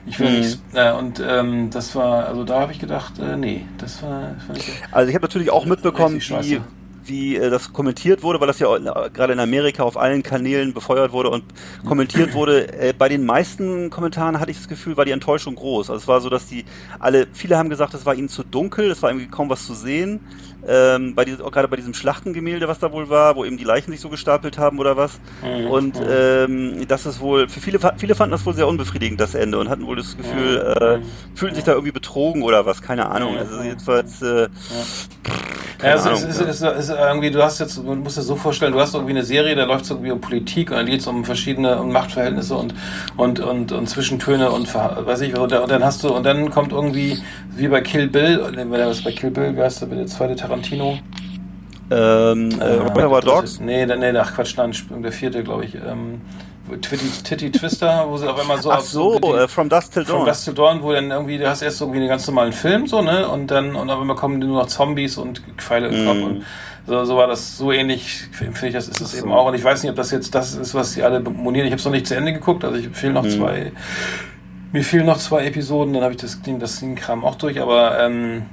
Ich 0.05 0.19
will 0.19 0.29
Mhm. 0.31 0.37
nicht, 0.39 0.59
äh, 0.73 0.91
und 0.91 1.21
ähm, 1.25 1.69
das 1.69 1.95
war, 1.95 2.27
also 2.27 2.43
da 2.43 2.61
habe 2.61 2.71
ich 2.71 2.79
gedacht, 2.79 3.19
äh, 3.19 3.35
nee, 3.37 3.65
das 3.77 4.01
war, 4.01 4.35
ich 4.55 4.63
Also 4.91 5.09
ich 5.09 5.15
habe 5.15 5.23
natürlich 5.23 5.51
auch 5.51 5.65
mitbekommen, 5.65 6.19
wie, 6.19 6.61
wie 7.05 7.35
äh, 7.35 7.49
das 7.49 7.73
kommentiert 7.73 8.23
wurde, 8.23 8.39
weil 8.39 8.47
das 8.47 8.59
ja 8.59 8.73
äh, 8.75 9.09
gerade 9.09 9.33
in 9.33 9.39
Amerika 9.39 9.83
auf 9.83 9.97
allen 9.97 10.23
Kanälen 10.23 10.73
befeuert 10.73 11.11
wurde 11.11 11.29
und 11.29 11.43
kommentiert 11.85 12.33
wurde. 12.33 12.71
Äh, 12.73 12.93
bei 12.97 13.09
den 13.09 13.25
meisten 13.25 13.89
Kommentaren 13.89 14.39
hatte 14.39 14.51
ich 14.51 14.57
das 14.57 14.67
Gefühl, 14.67 14.97
war 14.97 15.05
die 15.05 15.11
Enttäuschung 15.11 15.55
groß. 15.55 15.89
Also 15.89 16.01
es 16.01 16.07
war 16.07 16.21
so, 16.21 16.29
dass 16.29 16.47
die 16.47 16.65
alle, 16.99 17.27
viele 17.33 17.57
haben 17.57 17.69
gesagt, 17.69 17.93
es 17.93 18.05
war 18.05 18.15
ihnen 18.15 18.29
zu 18.29 18.43
dunkel, 18.43 18.91
es 18.91 19.01
war 19.01 19.09
irgendwie 19.09 19.27
kaum 19.27 19.49
was 19.49 19.65
zu 19.65 19.73
sehen. 19.73 20.19
Ähm, 20.67 21.15
bei 21.15 21.25
diesem, 21.25 21.45
auch 21.45 21.51
gerade 21.51 21.67
bei 21.67 21.77
diesem 21.77 21.93
Schlachtengemälde, 21.93 22.67
was 22.67 22.79
da 22.79 22.91
wohl 22.91 23.09
war, 23.09 23.35
wo 23.35 23.45
eben 23.45 23.57
die 23.57 23.63
Leichen 23.63 23.91
sich 23.91 24.01
so 24.01 24.09
gestapelt 24.09 24.57
haben 24.57 24.77
oder 24.79 24.97
was. 24.97 25.19
Mhm. 25.41 25.67
Und 25.67 26.01
ähm, 26.07 26.87
das 26.87 27.05
ist 27.05 27.21
wohl, 27.21 27.47
für 27.47 27.59
viele, 27.61 27.79
viele 27.97 28.13
fanden 28.15 28.31
das 28.31 28.45
wohl 28.45 28.53
sehr 28.53 28.67
unbefriedigend, 28.67 29.19
das 29.21 29.35
Ende, 29.35 29.57
und 29.57 29.69
hatten 29.69 29.85
wohl 29.85 29.95
das 29.95 30.17
Gefühl, 30.17 30.57
äh, 30.57 31.37
fühlten 31.37 31.55
sich 31.55 31.63
da 31.63 31.71
irgendwie 31.71 31.93
betrogen 31.93 32.43
oder 32.43 32.65
was, 32.65 32.81
keine 32.81 33.09
Ahnung. 33.09 33.37
Also 33.37 33.61
jedenfalls, 33.61 34.21
äh, 34.21 34.47
Ja, 35.81 35.93
es, 35.93 36.03
Keine 36.03 36.15
ist, 36.15 36.23
es, 36.23 36.39
Ahnung, 36.39 36.49
ist, 36.49 36.61
es 36.61 36.89
ist 36.89 36.89
irgendwie, 36.89 37.31
du 37.31 37.41
hast 37.41 37.59
jetzt, 37.59 37.77
du 37.77 37.83
musst 37.83 38.17
dir 38.17 38.21
so 38.21 38.35
vorstellen, 38.35 38.73
du 38.73 38.81
hast 38.81 38.95
irgendwie 38.95 39.13
eine 39.13 39.23
Serie, 39.23 39.55
da 39.55 39.63
läuft 39.63 39.85
es 39.85 39.91
irgendwie 39.91 40.11
um 40.11 40.19
Politik 40.19 40.71
und 40.71 40.77
dann 40.77 40.85
geht 40.85 40.99
es 40.99 41.07
um 41.07 41.23
verschiedene 41.23 41.79
um 41.79 41.93
Machtverhältnisse 41.93 42.53
und, 42.55 42.75
und, 43.15 43.39
und, 43.39 43.71
und 43.71 43.87
Zwischentöne 43.87 44.51
und 44.51 44.73
weiß 44.75 45.21
ich, 45.21 45.37
und 45.37 45.51
dann 45.53 45.63
und 45.63 45.71
dann 45.71 45.83
hast 45.85 46.03
du, 46.03 46.13
und 46.13 46.25
dann 46.25 46.49
kommt 46.49 46.73
irgendwie, 46.73 47.17
wie 47.55 47.69
bei 47.69 47.79
Kill 47.79 48.07
Bill, 48.07 48.41
wenn 48.53 48.71
der 48.71 48.87
was 48.87 49.01
bei 49.03 49.13
Kill 49.13 49.31
Bill, 49.31 49.55
wie 49.55 49.61
heißt 49.61 49.81
der, 49.81 49.87
der 49.87 50.05
zweite 50.07 50.35
Tarantino? 50.49 50.99
ähm, 51.91 52.49
äh, 52.59 52.63
Reservoir 52.63 53.21
das 53.21 53.33
Dogs. 53.33 53.59
Nee, 53.59 53.85
nee, 53.85 54.17
ach 54.17 54.33
Quatsch, 54.35 54.55
nein, 54.57 54.71
der 55.01 55.11
vierte, 55.11 55.43
glaube 55.43 55.65
ich. 55.65 55.75
Ähm, 55.75 56.21
Titty, 56.81 57.09
Titty 57.23 57.51
Twister, 57.51 58.05
wo 58.07 58.17
sie 58.17 58.27
auf 58.29 58.39
einmal 58.39 58.61
so 58.61 58.69
Ach 58.71 58.77
auf 58.77 58.87
so, 58.87 59.17
die- 59.17 59.27
äh, 59.27 59.47
From 59.47 59.69
Dusk 59.69 59.91
Till 59.93 60.05
From 60.05 60.17
Dawn. 60.19 60.25
Dusk 60.27 60.43
Till 60.45 60.53
Dawn, 60.53 60.83
wo 60.83 60.91
dann 60.93 61.09
irgendwie, 61.09 61.39
du 61.39 61.49
hast 61.49 61.63
erst 61.63 61.81
irgendwie 61.81 61.97
einen 61.99 62.09
ganz 62.09 62.27
normalen 62.27 62.53
Film, 62.53 62.85
so, 62.85 63.01
ne, 63.01 63.27
und 63.27 63.49
dann, 63.49 63.75
und 63.75 63.89
auf 63.89 63.99
einmal 63.99 64.15
kommen 64.15 64.37
nur 64.37 64.59
noch 64.61 64.67
Zombies 64.67 65.17
und 65.17 65.41
Pfeile 65.57 65.87
im 65.87 66.05
Kopf 66.05 66.17
Mhm. 66.17 66.23
und 66.25 66.43
so, 66.85 67.05
so 67.05 67.17
war 67.17 67.25
das, 67.25 67.57
so 67.57 67.71
ähnlich, 67.71 68.27
finde 68.31 68.67
ich, 68.67 68.73
das 68.73 68.87
ist 68.87 69.01
es 69.01 69.15
eben 69.15 69.31
auch. 69.31 69.47
Und 69.47 69.55
ich 69.55 69.63
weiß 69.63 69.81
nicht, 69.81 69.89
ob 69.89 69.95
das 69.97 70.11
jetzt 70.11 70.35
das 70.35 70.53
ist, 70.55 70.75
was 70.75 70.93
die 70.93 71.01
alle 71.01 71.19
monieren. 71.21 71.65
Ich 71.65 71.71
habe 71.71 71.79
es 71.79 71.85
noch 71.85 71.91
nicht 71.91 72.05
zu 72.05 72.15
Ende 72.15 72.33
geguckt, 72.33 72.63
also 72.63 72.77
ich 72.77 72.87
fehlen 72.89 73.13
noch 73.13 73.23
Mhm. 73.23 73.29
zwei, 73.31 73.71
mir 74.71 74.83
fehlen 74.83 75.07
noch 75.07 75.17
zwei 75.17 75.45
Episoden, 75.47 75.93
dann 75.95 76.03
habe 76.03 76.13
ich 76.13 76.21
das, 76.21 76.39
das 76.59 76.79
Ding 76.81 76.95
Kram 76.95 77.25
auch 77.25 77.33
durch, 77.35 77.59
aber, 77.59 77.99
ähm, 77.99 78.43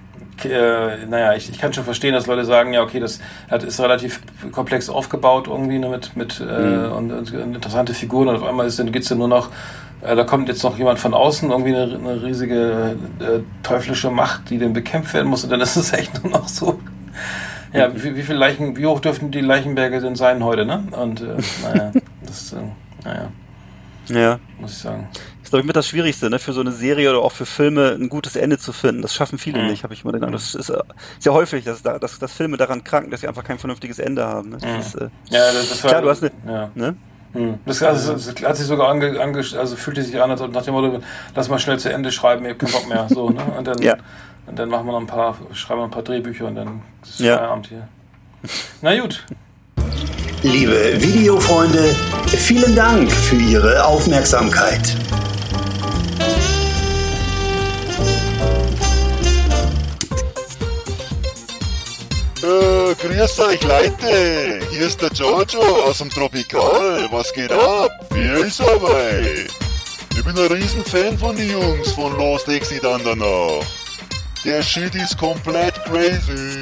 äh, 0.44 1.06
naja, 1.08 1.34
ich, 1.34 1.48
ich 1.50 1.58
kann 1.58 1.72
schon 1.72 1.84
verstehen, 1.84 2.12
dass 2.14 2.26
Leute 2.26 2.44
sagen, 2.44 2.72
ja, 2.72 2.82
okay, 2.82 3.00
das 3.00 3.20
hat, 3.50 3.62
ist 3.62 3.80
relativ 3.80 4.20
komplex 4.52 4.88
aufgebaut 4.88 5.46
irgendwie 5.48 5.78
ne, 5.78 5.88
mit, 5.88 6.16
mit 6.16 6.40
äh, 6.40 6.86
und, 6.88 7.12
und 7.12 7.32
interessante 7.32 7.94
Figuren 7.94 8.28
und 8.28 8.36
auf 8.36 8.44
einmal 8.44 8.66
ist, 8.66 8.78
dann 8.78 8.92
geht's 8.92 9.08
ja 9.08 9.16
nur 9.16 9.28
noch, 9.28 9.50
äh, 10.02 10.14
da 10.14 10.24
kommt 10.24 10.48
jetzt 10.48 10.62
noch 10.62 10.76
jemand 10.76 10.98
von 10.98 11.14
außen, 11.14 11.50
irgendwie 11.50 11.74
eine, 11.74 11.94
eine 11.94 12.22
riesige 12.22 12.96
äh, 13.20 13.38
teuflische 13.62 14.10
Macht, 14.10 14.50
die 14.50 14.58
dann 14.58 14.72
bekämpft 14.72 15.14
werden 15.14 15.28
muss 15.28 15.44
und 15.44 15.50
dann 15.50 15.60
ist 15.62 15.76
es 15.76 15.92
echt 15.92 16.22
nur 16.22 16.32
noch 16.32 16.48
so. 16.48 16.78
Ja, 17.72 17.90
wie, 17.94 18.16
wie 18.16 18.22
viele 18.22 18.38
Leichen, 18.38 18.76
wie 18.76 18.86
hoch 18.86 19.00
dürften 19.00 19.30
die 19.30 19.40
Leichenberge 19.40 20.00
denn 20.00 20.16
sein 20.16 20.42
heute, 20.44 20.64
ne? 20.64 20.84
Und 20.92 21.20
äh, 21.20 21.36
naja, 21.62 21.92
das, 22.26 22.52
äh, 22.52 22.56
naja, 23.04 23.28
Ja. 24.08 24.38
muss 24.60 24.72
ich 24.72 24.78
sagen. 24.78 25.08
Ist, 25.46 25.50
glaube 25.50 25.60
ich, 25.60 25.66
mit 25.66 25.76
das 25.76 25.86
Schwierigste, 25.88 26.28
ne, 26.28 26.38
für 26.38 26.52
so 26.52 26.60
eine 26.60 26.72
Serie 26.72 27.08
oder 27.10 27.20
auch 27.20 27.32
für 27.32 27.46
Filme 27.46 27.92
ein 27.98 28.08
gutes 28.08 28.36
Ende 28.36 28.58
zu 28.58 28.72
finden. 28.72 29.00
Das 29.02 29.14
schaffen 29.14 29.38
viele 29.38 29.60
Mhm. 29.62 29.68
nicht, 29.68 29.84
habe 29.84 29.94
ich 29.94 30.02
immer 30.02 30.12
den 30.12 30.22
Eindruck. 30.24 30.40
Das 30.40 30.54
ist, 30.54 30.68
äh, 30.70 30.78
ist 31.18 31.24
ja 31.24 31.32
häufig, 31.32 31.64
dass, 31.64 31.82
da- 31.82 31.98
dass, 31.98 32.18
dass 32.18 32.32
Filme 32.32 32.56
daran 32.56 32.82
kranken, 32.84 33.10
dass 33.10 33.20
sie 33.20 33.28
einfach 33.28 33.44
kein 33.44 33.58
vernünftiges 33.58 33.98
Ende 33.98 34.24
haben. 34.26 34.50
Ne? 34.50 34.58
Das 34.60 34.70
Mhm. 34.70 34.80
ist, 34.80 34.94
äh, 34.96 35.08
Ja, 35.30 35.52
das, 35.52 35.82
war, 35.84 35.90
Klar, 35.90 36.02
du 36.02 36.10
hast 36.10 36.22
eine- 36.22 36.32
ja. 36.46 36.70
ne? 36.74 36.96
Hm. 37.32 37.58
Das, 37.66 37.82
also, 37.82 38.12
das 38.14 38.28
hat 38.42 38.56
sich 38.56 38.66
sogar 38.66 38.88
ange, 38.88 39.20
ange, 39.20 39.38
also 39.38 39.76
fühlte 39.76 40.02
sich 40.02 40.20
an, 40.20 40.30
als 40.30 40.40
ob 40.40 40.52
nach 40.52 40.62
dem 40.62 40.74
Motto, 40.74 41.00
lass 41.34 41.48
mal 41.48 41.58
schnell 41.58 41.78
zu 41.78 41.92
Ende 41.92 42.10
schreiben, 42.10 42.44
ich 42.44 42.52
hab 42.52 42.58
keinen 42.58 42.72
Bock 42.72 42.88
mehr. 42.88 43.06
So, 43.10 43.30
ne? 43.30 43.42
Und 43.58 43.66
dann, 43.66 43.80
Ja. 43.82 43.96
und 44.46 44.58
dann 44.58 44.68
machen 44.68 44.86
wir 44.86 44.92
noch 44.92 45.00
ein 45.00 45.06
paar, 45.06 45.36
schreiben 45.52 45.80
wir 45.80 45.84
ein 45.84 45.90
paar 45.90 46.02
Drehbücher 46.02 46.46
und 46.46 46.54
dann 46.56 46.82
ist 47.02 47.20
Ja. 47.20 47.36
Feierabend 47.38 47.66
hier. 47.68 47.88
Na 48.82 48.98
gut. 48.98 49.24
Liebe 50.42 51.00
Videofreunde, 51.02 51.94
vielen 52.28 52.74
Dank 52.76 53.10
für 53.10 53.36
Ihre 53.36 53.84
Aufmerksamkeit. 53.84 54.96
Äh, 62.46 62.94
grüß 62.94 63.40
euch 63.40 63.62
Leute, 63.64 64.60
hier 64.70 64.86
ist 64.86 65.02
der 65.02 65.10
Giorgio 65.10 65.60
aus 65.60 65.98
dem 65.98 66.08
Tropikal. 66.10 67.08
Was 67.10 67.32
geht 67.32 67.50
ab? 67.50 67.90
Wer 68.10 68.36
ist 68.36 68.60
dabei? 68.60 69.46
Ich 70.12 70.24
bin 70.24 70.38
ein 70.38 70.52
Riesenfan 70.52 71.18
von 71.18 71.34
den 71.34 71.50
Jungs 71.50 71.90
von 71.90 72.16
Lost 72.16 72.46
Exit 72.46 72.84
Andernach. 72.84 73.66
Der 74.44 74.62
Shit 74.62 74.94
ist 74.94 75.18
komplett 75.18 75.74
crazy. 75.86 76.60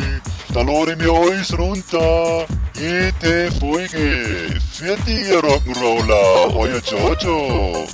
Da 0.54 0.62
lade 0.62 0.92
ich 0.92 0.98
mir 0.98 1.12
alles 1.12 1.58
runter. 1.58 2.46
Jede 2.80 3.52
Folge. 3.60 4.58
Für 4.72 4.96
die 5.06 5.20
ihr 5.28 5.40
Rock'n'Roller, 5.40 6.56
euer 6.56 6.80
Giorgio. 6.80 7.86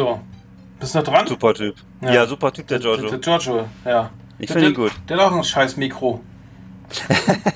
So. 0.00 0.18
Bist 0.78 0.94
du 0.94 0.98
noch 0.98 1.04
dran? 1.06 1.26
Super 1.26 1.52
Typ. 1.52 1.74
Ja. 2.00 2.12
Ja, 2.14 2.26
super 2.26 2.50
Typ, 2.50 2.66
der 2.68 2.78
Der, 2.78 2.96
Giorgio. 2.96 3.18
Giorgio, 3.18 3.68
ja. 3.84 4.08
Ich 4.38 4.46
Der- 4.46 4.54
finde 4.54 4.68
ihn 4.70 4.74
der- 4.74 4.84
gut. 4.84 4.92
Der 5.08 5.18
hat 5.18 5.24
auch 5.26 5.36
ein 5.36 5.44
scheiß 5.44 5.76
Mikro. 5.76 6.20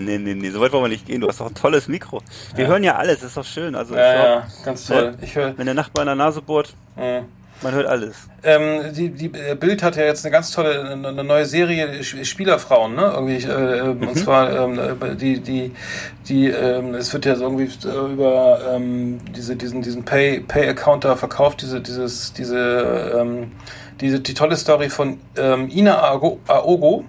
Nee, 0.00 0.16
nee, 0.18 0.34
nee, 0.34 0.50
so 0.50 0.60
weit 0.60 0.70
wollen 0.72 0.84
wir 0.84 0.88
nicht 0.90 1.06
gehen. 1.06 1.20
Du 1.20 1.26
hast 1.28 1.40
doch 1.40 1.48
ein 1.48 1.54
tolles 1.56 1.88
Mikro. 1.88 2.22
Wir 2.54 2.68
hören 2.68 2.84
ja 2.84 2.94
alles, 2.94 3.20
ist 3.24 3.36
doch 3.36 3.44
schön. 3.44 3.74
Also, 3.74 3.96
Ja, 3.96 4.14
ja, 4.36 4.46
ganz 4.64 4.86
toll. 4.86 5.16
Ich 5.20 5.34
höre. 5.34 5.58
wenn 5.58 5.66
der 5.66 5.74
Nachbar 5.74 6.02
in 6.02 6.06
der 6.06 6.14
Nase 6.14 6.40
bohrt, 6.40 6.72
Äh, 6.96 7.22
man 7.62 7.74
hört 7.74 7.86
alles. 7.86 8.16
Ähm, 8.42 8.92
die, 8.94 9.10
die 9.10 9.26
äh, 9.26 9.54
Bild 9.58 9.82
hat 9.82 9.96
ja 9.96 10.04
jetzt 10.04 10.24
eine 10.24 10.32
ganz 10.32 10.52
tolle, 10.52 10.90
eine 10.90 11.08
eine 11.08 11.24
neue 11.24 11.44
Serie 11.44 11.86
Sch- 12.02 12.24
Spielerfrauen, 12.24 12.94
ne? 12.94 13.12
Irgendwie, 13.14 13.44
äh, 13.44 13.90
ähm, 13.90 14.08
und 14.08 14.16
zwar 14.16 14.52
ähm, 14.64 14.78
äh, 14.78 15.14
die, 15.16 15.40
die, 15.40 15.72
die, 16.28 16.48
ähm, 16.48 16.94
es 16.94 17.12
wird 17.12 17.26
ja 17.26 17.34
so 17.34 17.44
irgendwie 17.44 17.70
äh, 17.86 18.12
über 18.12 18.60
ähm, 18.74 19.18
diese, 19.36 19.56
diesen, 19.56 19.82
diesen 19.82 20.04
Pay, 20.04 20.40
Pay-Account 20.40 21.04
da 21.04 21.16
verkauft, 21.16 21.62
diese, 21.62 21.80
dieses, 21.80 22.32
diese, 22.32 23.16
ähm, 23.18 23.52
diese, 24.00 24.20
die 24.20 24.34
tolle 24.34 24.56
Story 24.56 24.88
von 24.88 25.18
ähm, 25.36 25.68
Ina 25.68 25.98
Aogo, 25.98 26.38
Aogo. 26.46 27.04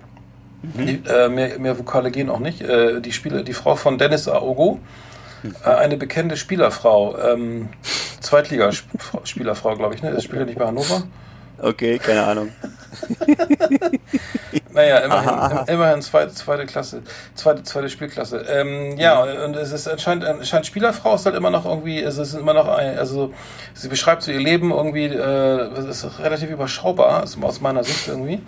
Die, 0.61 1.01
äh, 1.07 1.29
mehr, 1.29 1.57
mehr 1.57 1.79
Vokale 1.79 2.11
gehen 2.11 2.29
auch 2.29 2.39
nicht. 2.39 2.61
Äh, 2.61 2.99
die 2.99 3.13
Spieler, 3.13 3.43
die 3.43 3.53
Frau 3.53 3.75
von 3.77 3.97
Dennis 3.97 4.27
Aogo, 4.27 4.77
äh, 4.77 4.79
eine 5.63 5.97
bekannte 5.97 6.37
Spielerfrau, 6.37 7.17
ähm, 7.17 7.69
Zweitligaspielerfrau, 8.21 9.75
glaube 9.75 9.95
ich, 9.95 10.01
ne? 10.01 10.11
Das 10.11 10.23
spielt 10.23 10.39
ja 10.41 10.45
nicht 10.45 10.59
bei 10.59 10.65
Hannover. 10.65 11.03
Okay, 11.61 11.99
keine 11.99 12.23
Ahnung. 12.23 12.49
Naja, 14.71 14.97
immerhin, 14.99 15.57
im- 15.67 15.73
immerhin 15.73 16.01
zweite, 16.01 16.31
zweite 16.33 16.65
Klasse, 16.67 17.01
zweite, 17.33 17.63
zweite 17.63 17.89
Spielklasse. 17.89 18.45
Ähm, 18.49 18.97
ja, 18.97 19.21
und 19.23 19.55
es 19.55 19.71
ist 19.71 19.87
anscheinend, 19.87 20.25
anscheinend 20.25 20.67
Spielerfrau 20.67 21.15
ist 21.15 21.25
halt 21.25 21.35
immer 21.35 21.49
noch 21.49 21.65
irgendwie, 21.65 22.01
es 22.03 22.17
ist 22.19 22.35
immer 22.35 22.53
noch 22.53 22.67
ein, 22.67 22.97
also 22.97 23.33
sie 23.73 23.87
beschreibt 23.87 24.21
so 24.21 24.31
ihr 24.31 24.39
Leben 24.39 24.69
irgendwie, 24.71 25.05
äh, 25.05 25.69
es 25.79 26.03
ist 26.03 26.19
relativ 26.19 26.51
überschaubar, 26.51 27.21
also 27.21 27.39
aus 27.41 27.61
meiner 27.61 27.83
Sicht 27.83 28.07
irgendwie. 28.07 28.41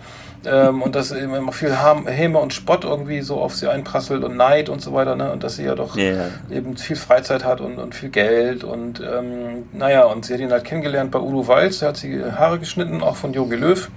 Ähm, 0.44 0.82
und 0.82 0.94
dass 0.96 1.12
eben 1.12 1.34
immer 1.34 1.52
viel 1.52 1.76
Ham- 1.78 2.06
Häme 2.08 2.38
und 2.40 2.52
Spott 2.52 2.82
irgendwie 2.84 3.20
so 3.20 3.40
auf 3.40 3.54
sie 3.54 3.68
einprasselt 3.68 4.24
und 4.24 4.36
Neid 4.36 4.68
und 4.68 4.82
so 4.82 4.92
weiter, 4.92 5.14
ne? 5.14 5.30
Und 5.30 5.44
dass 5.44 5.54
sie 5.56 5.64
ja 5.64 5.76
doch 5.76 5.96
Ja. 5.96 6.24
eben 6.50 6.76
viel 6.76 6.96
Freizeit 6.96 7.44
hat 7.44 7.60
und, 7.60 7.78
und 7.78 7.94
viel 7.94 8.08
Geld 8.08 8.64
und 8.64 9.00
ähm, 9.00 9.66
naja, 9.72 10.02
und 10.04 10.24
sie 10.24 10.34
hat 10.34 10.40
ihn 10.40 10.50
halt 10.50 10.64
kennengelernt 10.64 11.12
bei 11.12 11.20
Udo 11.20 11.46
Walz, 11.46 11.78
da 11.78 11.88
hat 11.88 11.96
sie 11.96 12.24
Haare 12.24 12.58
geschnitten, 12.58 13.02
auch 13.04 13.14
von 13.14 13.32
Jogi 13.32 13.54
Löw 13.54 13.88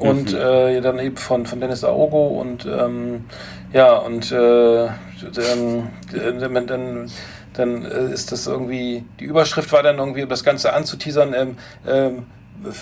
und 0.00 0.32
äh, 0.32 0.80
dann 0.80 0.98
eben 0.98 1.16
von, 1.16 1.46
von 1.46 1.60
Dennis 1.60 1.84
Aogo 1.84 2.28
und 2.28 2.66
ähm, 2.66 3.24
ja, 3.72 3.94
und 3.96 4.32
äh, 4.32 4.88
dann, 5.34 5.90
dann, 6.12 6.66
dann, 6.66 7.10
dann 7.52 7.84
äh, 7.84 8.12
ist 8.12 8.32
das 8.32 8.46
irgendwie, 8.46 9.04
die 9.20 9.24
Überschrift 9.24 9.72
war 9.72 9.82
dann 9.82 9.98
irgendwie, 9.98 10.22
um 10.22 10.28
das 10.28 10.42
Ganze 10.42 10.72
anzuteasern, 10.72 11.34
ähm, 11.34 11.56
ähm, 11.86 12.26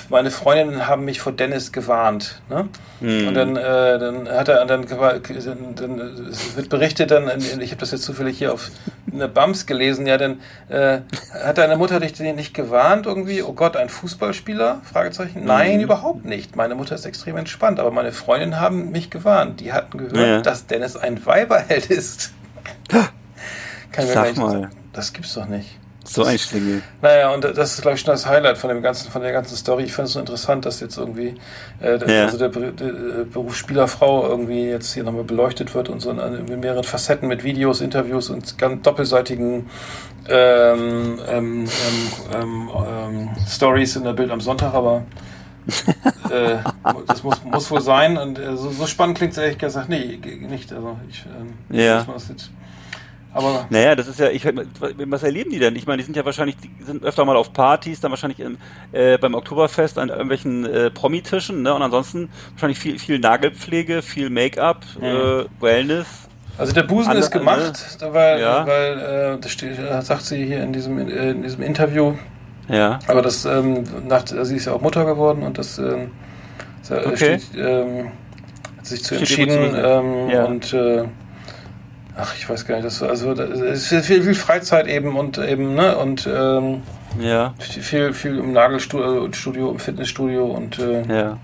meine 0.08 0.30
Freundinnen 0.30 0.86
haben 0.86 1.04
mich 1.04 1.20
vor 1.20 1.32
Dennis 1.32 1.72
gewarnt. 1.72 2.40
Ne? 2.48 2.68
Hm. 3.00 3.28
Und 3.28 3.34
dann, 3.34 3.56
äh, 3.56 3.98
dann 3.98 4.28
hat 4.28 4.48
er, 4.48 4.64
dann, 4.66 4.86
dann, 4.86 5.74
dann 5.76 6.28
wird 6.56 6.68
berichtet, 6.68 7.10
dann, 7.10 7.30
ich 7.60 7.70
habe 7.70 7.80
das 7.80 7.92
jetzt 7.92 8.02
zufällig 8.02 8.38
hier 8.38 8.52
auf 8.52 8.70
eine 9.12 9.28
Bams 9.28 9.66
gelesen, 9.66 10.06
ja, 10.06 10.16
dann 10.18 10.40
äh, 10.68 11.00
hat 11.44 11.58
deine 11.58 11.76
Mutter 11.76 12.00
dich 12.00 12.12
denn 12.12 12.34
nicht 12.36 12.54
gewarnt 12.54 13.06
irgendwie? 13.06 13.42
Oh 13.42 13.52
Gott, 13.52 13.76
ein 13.76 13.88
Fußballspieler? 13.88 14.80
Fragezeichen. 14.84 15.44
Nein, 15.44 15.76
Mhm. 15.78 15.84
überhaupt 15.84 16.24
nicht. 16.24 16.56
Meine 16.56 16.74
Mutter 16.74 16.94
ist 16.94 17.06
extrem 17.06 17.36
entspannt, 17.36 17.78
aber 17.80 17.90
meine 17.90 18.12
Freundinnen 18.12 18.60
haben 18.60 18.90
mich 18.90 19.10
gewarnt. 19.10 19.60
Die 19.60 19.72
hatten 19.72 19.96
gehört, 19.98 20.16
Ja. 20.16 20.40
dass 20.42 20.66
Dennis 20.66 20.96
ein 20.96 21.24
Weiberheld 21.24 21.86
ist. 21.86 22.32
Kann 23.92 24.04
ich 24.04 24.12
Sag 24.12 24.36
mal. 24.36 24.70
Das 24.92 25.12
gibt's 25.12 25.34
doch 25.34 25.46
nicht. 25.46 25.78
So 26.08 26.24
ein 26.24 26.38
Schlingel. 26.38 26.82
Naja, 27.02 27.30
und 27.34 27.44
das 27.44 27.74
ist, 27.74 27.82
glaube 27.82 27.96
ich, 27.96 28.00
schon 28.00 28.12
das 28.12 28.26
Highlight 28.26 28.56
von 28.56 28.70
dem 28.70 28.80
ganzen, 28.82 29.10
von 29.10 29.20
der 29.20 29.32
ganzen 29.32 29.56
Story. 29.56 29.84
Ich 29.84 29.92
finde 29.92 30.06
es 30.06 30.12
so 30.14 30.20
interessant, 30.20 30.64
dass 30.64 30.80
jetzt 30.80 30.96
irgendwie 30.96 31.34
äh, 31.82 31.98
Ja. 32.10 32.24
also 32.24 32.38
der, 32.38 32.48
Be- 32.48 32.72
der 32.72 32.88
äh, 32.88 33.24
Beruf 33.30 33.54
Spielerfrau 33.56 34.26
irgendwie 34.26 34.64
jetzt 34.70 34.94
hier 34.94 35.04
nochmal 35.04 35.24
beleuchtet 35.24 35.74
wird 35.74 35.88
und 35.90 36.00
so 36.00 36.10
in, 36.10 36.60
mehreren 36.60 36.84
Facetten 36.84 37.28
mit 37.28 37.44
Videos, 37.44 37.80
Interviews 37.82 38.30
und 38.30 38.56
ganz 38.56 38.82
doppelseitigen 38.82 39.68
ähm, 40.30 41.18
ähm, 41.28 41.64
ähm, 41.66 41.68
ähm, 42.34 42.70
ähm, 42.86 43.28
Stories 43.48 43.96
in 43.96 44.04
der 44.04 44.12
Bild 44.14 44.30
am 44.30 44.40
Sonntag, 44.40 44.74
aber 44.74 45.04
äh, 46.30 46.56
das 47.06 47.22
muss, 47.22 47.42
muss 47.44 47.70
wohl 47.70 47.80
sein. 47.82 48.16
Und 48.16 48.38
äh, 48.38 48.56
so, 48.56 48.70
so 48.70 48.86
spannend 48.86 49.18
klingt 49.18 49.32
es 49.32 49.38
ehrlich 49.38 49.58
gesagt 49.58 49.88
nee, 49.88 50.18
nicht. 50.48 50.72
Also 50.72 50.96
ich, 51.10 51.24
ähm, 51.38 51.54
Ja. 51.78 51.96
muss 51.98 52.06
man 52.06 52.16
das 52.16 52.28
jetzt, 52.28 52.50
aber 53.32 53.66
Naja, 53.70 53.94
das 53.94 54.08
ist 54.08 54.18
ja, 54.20 54.28
ich 54.30 54.44
was 54.44 55.22
erleben 55.22 55.50
die 55.50 55.58
denn? 55.58 55.76
Ich 55.76 55.86
meine, 55.86 55.98
die 55.98 56.04
sind 56.04 56.16
ja 56.16 56.24
wahrscheinlich, 56.24 56.56
die 56.56 56.84
sind 56.84 57.02
öfter 57.04 57.24
mal 57.24 57.36
auf 57.36 57.52
Partys, 57.52 58.00
dann 58.00 58.10
wahrscheinlich 58.10 58.40
im, 58.40 58.56
äh, 58.92 59.18
beim 59.18 59.34
Oktoberfest 59.34 59.98
an 59.98 60.08
irgendwelchen 60.08 60.64
äh, 60.66 60.90
Promitischen, 60.90 61.62
ne? 61.62 61.74
Und 61.74 61.82
ansonsten 61.82 62.30
wahrscheinlich 62.52 62.78
viel, 62.78 62.98
viel 62.98 63.18
Nagelpflege, 63.18 64.02
viel 64.02 64.30
Make-up, 64.30 64.82
äh, 65.00 65.44
Wellness. 65.60 66.06
Also 66.56 66.72
der 66.72 66.82
Busen 66.82 67.10
Andere- 67.10 67.18
ist 67.24 67.30
gemacht, 67.30 67.98
weil, 68.10 68.40
Ja. 68.40 68.66
weil 68.66 69.34
äh, 69.36 69.38
das 69.40 69.52
steht, 69.52 69.78
äh, 69.78 70.02
sagt 70.02 70.22
sie 70.22 70.44
hier 70.44 70.62
in 70.62 70.72
diesem, 70.72 70.98
in 70.98 71.42
diesem 71.42 71.62
Interview, 71.62 72.14
Ja. 72.68 72.98
aber 73.06 73.22
das 73.22 73.44
ähm, 73.44 73.84
nach, 74.08 74.22
also 74.22 74.44
sie 74.44 74.56
ist 74.56 74.64
ja 74.64 74.72
auch 74.72 74.80
Mutter 74.80 75.04
geworden 75.04 75.44
und 75.44 75.56
das 75.56 75.78
ähm, 75.78 76.10
äh, 76.90 76.94
Okay. 77.06 77.16
steht, 77.38 77.42
ähm, 77.56 78.10
hat 78.76 78.86
sich 78.86 79.04
zu 79.04 79.14
Steht 79.14 79.20
entschieden 79.20 79.74
ähm, 79.76 80.30
Ja. 80.30 80.44
und 80.46 80.72
äh, 80.72 81.04
ach 82.18 82.34
ich 82.36 82.48
weiß 82.48 82.66
gar 82.66 82.74
nicht, 82.76 82.86
das 82.86 83.02
also 83.02 83.32
das 83.34 83.48
ist 83.90 84.06
viel, 84.06 84.22
viel, 84.22 84.34
Freizeit 84.34 84.86
eben 84.86 85.16
und 85.16 85.38
eben 85.38 85.74
ne 85.74 85.96
und 85.96 86.28
ähm, 86.30 86.82
Ja. 87.20 87.54
viel 87.58 88.12
viel 88.12 88.38
im 88.38 88.52
Nagelstudio, 88.52 89.28
Studio, 89.32 89.70
im 89.70 89.78
Fitnessstudio 89.78 90.44
und 90.44 90.78
äh, 90.78 91.02
Ja. 91.08 91.38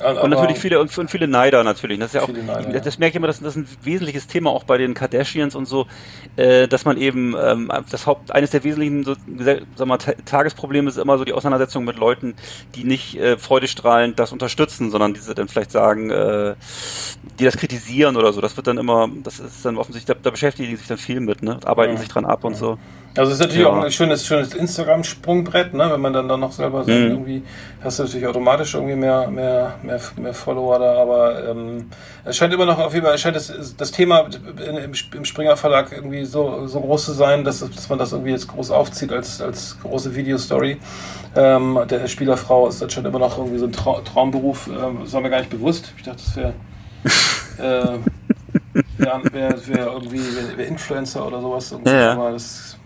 Hm. 0.00 0.16
Und 0.18 0.30
natürlich 0.30 0.58
viele 0.58 0.80
und, 0.80 0.90
viele 1.10 1.28
Neider 1.28 1.64
natürlich. 1.64 1.98
Das 1.98 2.08
ist 2.08 2.14
ja 2.14 2.22
auch, 2.22 2.28
Neider, 2.28 2.80
das 2.80 2.98
merke 2.98 3.10
ich 3.10 3.16
immer, 3.16 3.26
das, 3.26 3.40
das 3.40 3.56
ist 3.56 3.56
ein 3.56 3.68
wesentliches 3.82 4.26
Thema 4.26 4.50
auch 4.50 4.64
bei 4.64 4.78
den 4.78 4.94
Kardashians 4.94 5.54
und 5.54 5.66
so, 5.66 5.86
äh, 6.36 6.68
dass 6.68 6.84
man 6.84 6.96
eben 6.96 7.34
ähm, 7.40 7.72
das 7.90 8.06
Haupt 8.06 8.30
eines 8.30 8.50
der 8.50 8.64
wesentlichen 8.64 9.04
so, 9.04 9.14
sag 9.76 9.86
mal, 9.86 9.98
Ta- 9.98 10.14
Tagesprobleme 10.24 10.88
ist 10.88 10.98
immer 10.98 11.18
so 11.18 11.24
die 11.24 11.32
Auseinandersetzung 11.32 11.84
mit 11.84 11.96
Leuten, 11.96 12.34
die 12.74 12.84
nicht 12.84 13.16
äh, 13.18 13.36
freudestrahlend 13.38 14.18
das 14.18 14.32
unterstützen, 14.32 14.90
sondern 14.90 15.14
diese 15.14 15.34
dann 15.34 15.48
vielleicht 15.48 15.72
sagen, 15.72 16.10
äh, 16.10 16.54
die 17.38 17.44
das 17.44 17.56
kritisieren 17.56 18.16
oder 18.16 18.32
so. 18.32 18.40
Das 18.40 18.56
wird 18.56 18.66
dann 18.66 18.78
immer, 18.78 19.08
das 19.22 19.40
ist 19.40 19.64
dann 19.64 19.76
offensichtlich, 19.76 20.16
da, 20.16 20.20
da 20.22 20.30
beschäftigen 20.30 20.68
die 20.68 20.76
sich 20.76 20.86
dann 20.86 20.98
viel 20.98 21.20
mit, 21.20 21.42
ne? 21.42 21.58
Arbeiten 21.64 21.94
Ja. 21.94 21.98
sich 21.98 22.08
dran 22.08 22.24
ab 22.24 22.44
und 22.44 22.54
so. 22.56 22.78
Also 23.18 23.32
es 23.32 23.38
ist 23.38 23.44
natürlich 23.46 23.64
Ja. 23.64 23.70
auch 23.70 23.82
ein 23.82 23.90
schönes, 23.90 24.24
schönes 24.26 24.54
Instagram-Sprungbrett, 24.54 25.74
ne? 25.74 25.90
wenn 25.90 26.00
man 26.00 26.12
dann, 26.12 26.28
dann 26.28 26.40
noch 26.40 26.52
selber 26.52 26.84
sagt, 26.84 26.96
Mhm. 26.96 27.10
irgendwie 27.10 27.42
hast 27.82 27.98
du 27.98 28.04
natürlich 28.04 28.26
automatisch 28.26 28.74
irgendwie 28.74 28.94
mehr, 28.94 29.28
mehr, 29.28 29.74
mehr, 29.82 30.00
mehr 30.16 30.32
Follower 30.34 30.78
da, 30.78 30.94
aber 31.02 31.48
ähm, 31.50 31.90
es 32.24 32.36
scheint 32.36 32.54
immer 32.54 32.64
noch 32.66 32.78
auf 32.78 32.94
jeden 32.94 33.04
Fall, 33.04 33.16
es 33.16 33.20
scheint 33.20 33.34
das, 33.36 33.52
das 33.76 33.90
Thema 33.90 34.26
in, 34.66 34.76
im, 34.76 34.92
im 35.14 35.24
Springer 35.24 35.56
Verlag 35.56 35.90
irgendwie 35.92 36.24
so, 36.24 36.66
so 36.68 36.80
groß 36.80 37.06
zu 37.06 37.12
sein, 37.12 37.44
dass, 37.44 37.58
dass 37.60 37.88
man 37.88 37.98
das 37.98 38.12
irgendwie 38.12 38.30
jetzt 38.30 38.48
groß 38.48 38.70
aufzieht 38.70 39.12
als, 39.12 39.40
als 39.42 39.76
große 39.82 40.14
Videostory. 40.14 40.78
Ähm, 41.36 41.78
der 41.90 42.06
Spielerfrau 42.08 42.68
ist 42.68 42.80
das 42.80 42.92
schon 42.92 43.04
immer 43.04 43.18
noch 43.18 43.36
irgendwie 43.36 43.58
so 43.58 43.66
ein 43.66 43.72
Trau 43.72 44.00
Traumberuf, 44.00 44.68
ähm, 44.68 45.00
das 45.02 45.12
war 45.12 45.20
mir 45.20 45.30
gar 45.30 45.38
nicht 45.40 45.50
bewusst. 45.50 45.92
Ich 45.96 46.04
dachte, 46.04 46.22
das 46.24 46.36
wäre 46.36 46.52
äh, 47.58 47.98
wäre 48.96 49.22
wär, 49.32 49.66
wär 49.68 49.86
irgendwie 49.92 50.18
wär, 50.18 50.56
wär 50.56 50.66
Influencer 50.66 51.26
oder 51.26 51.40
sowas. 51.40 51.74
Ja, 51.84 51.92
ja. 51.92 52.30
Das 52.30 52.77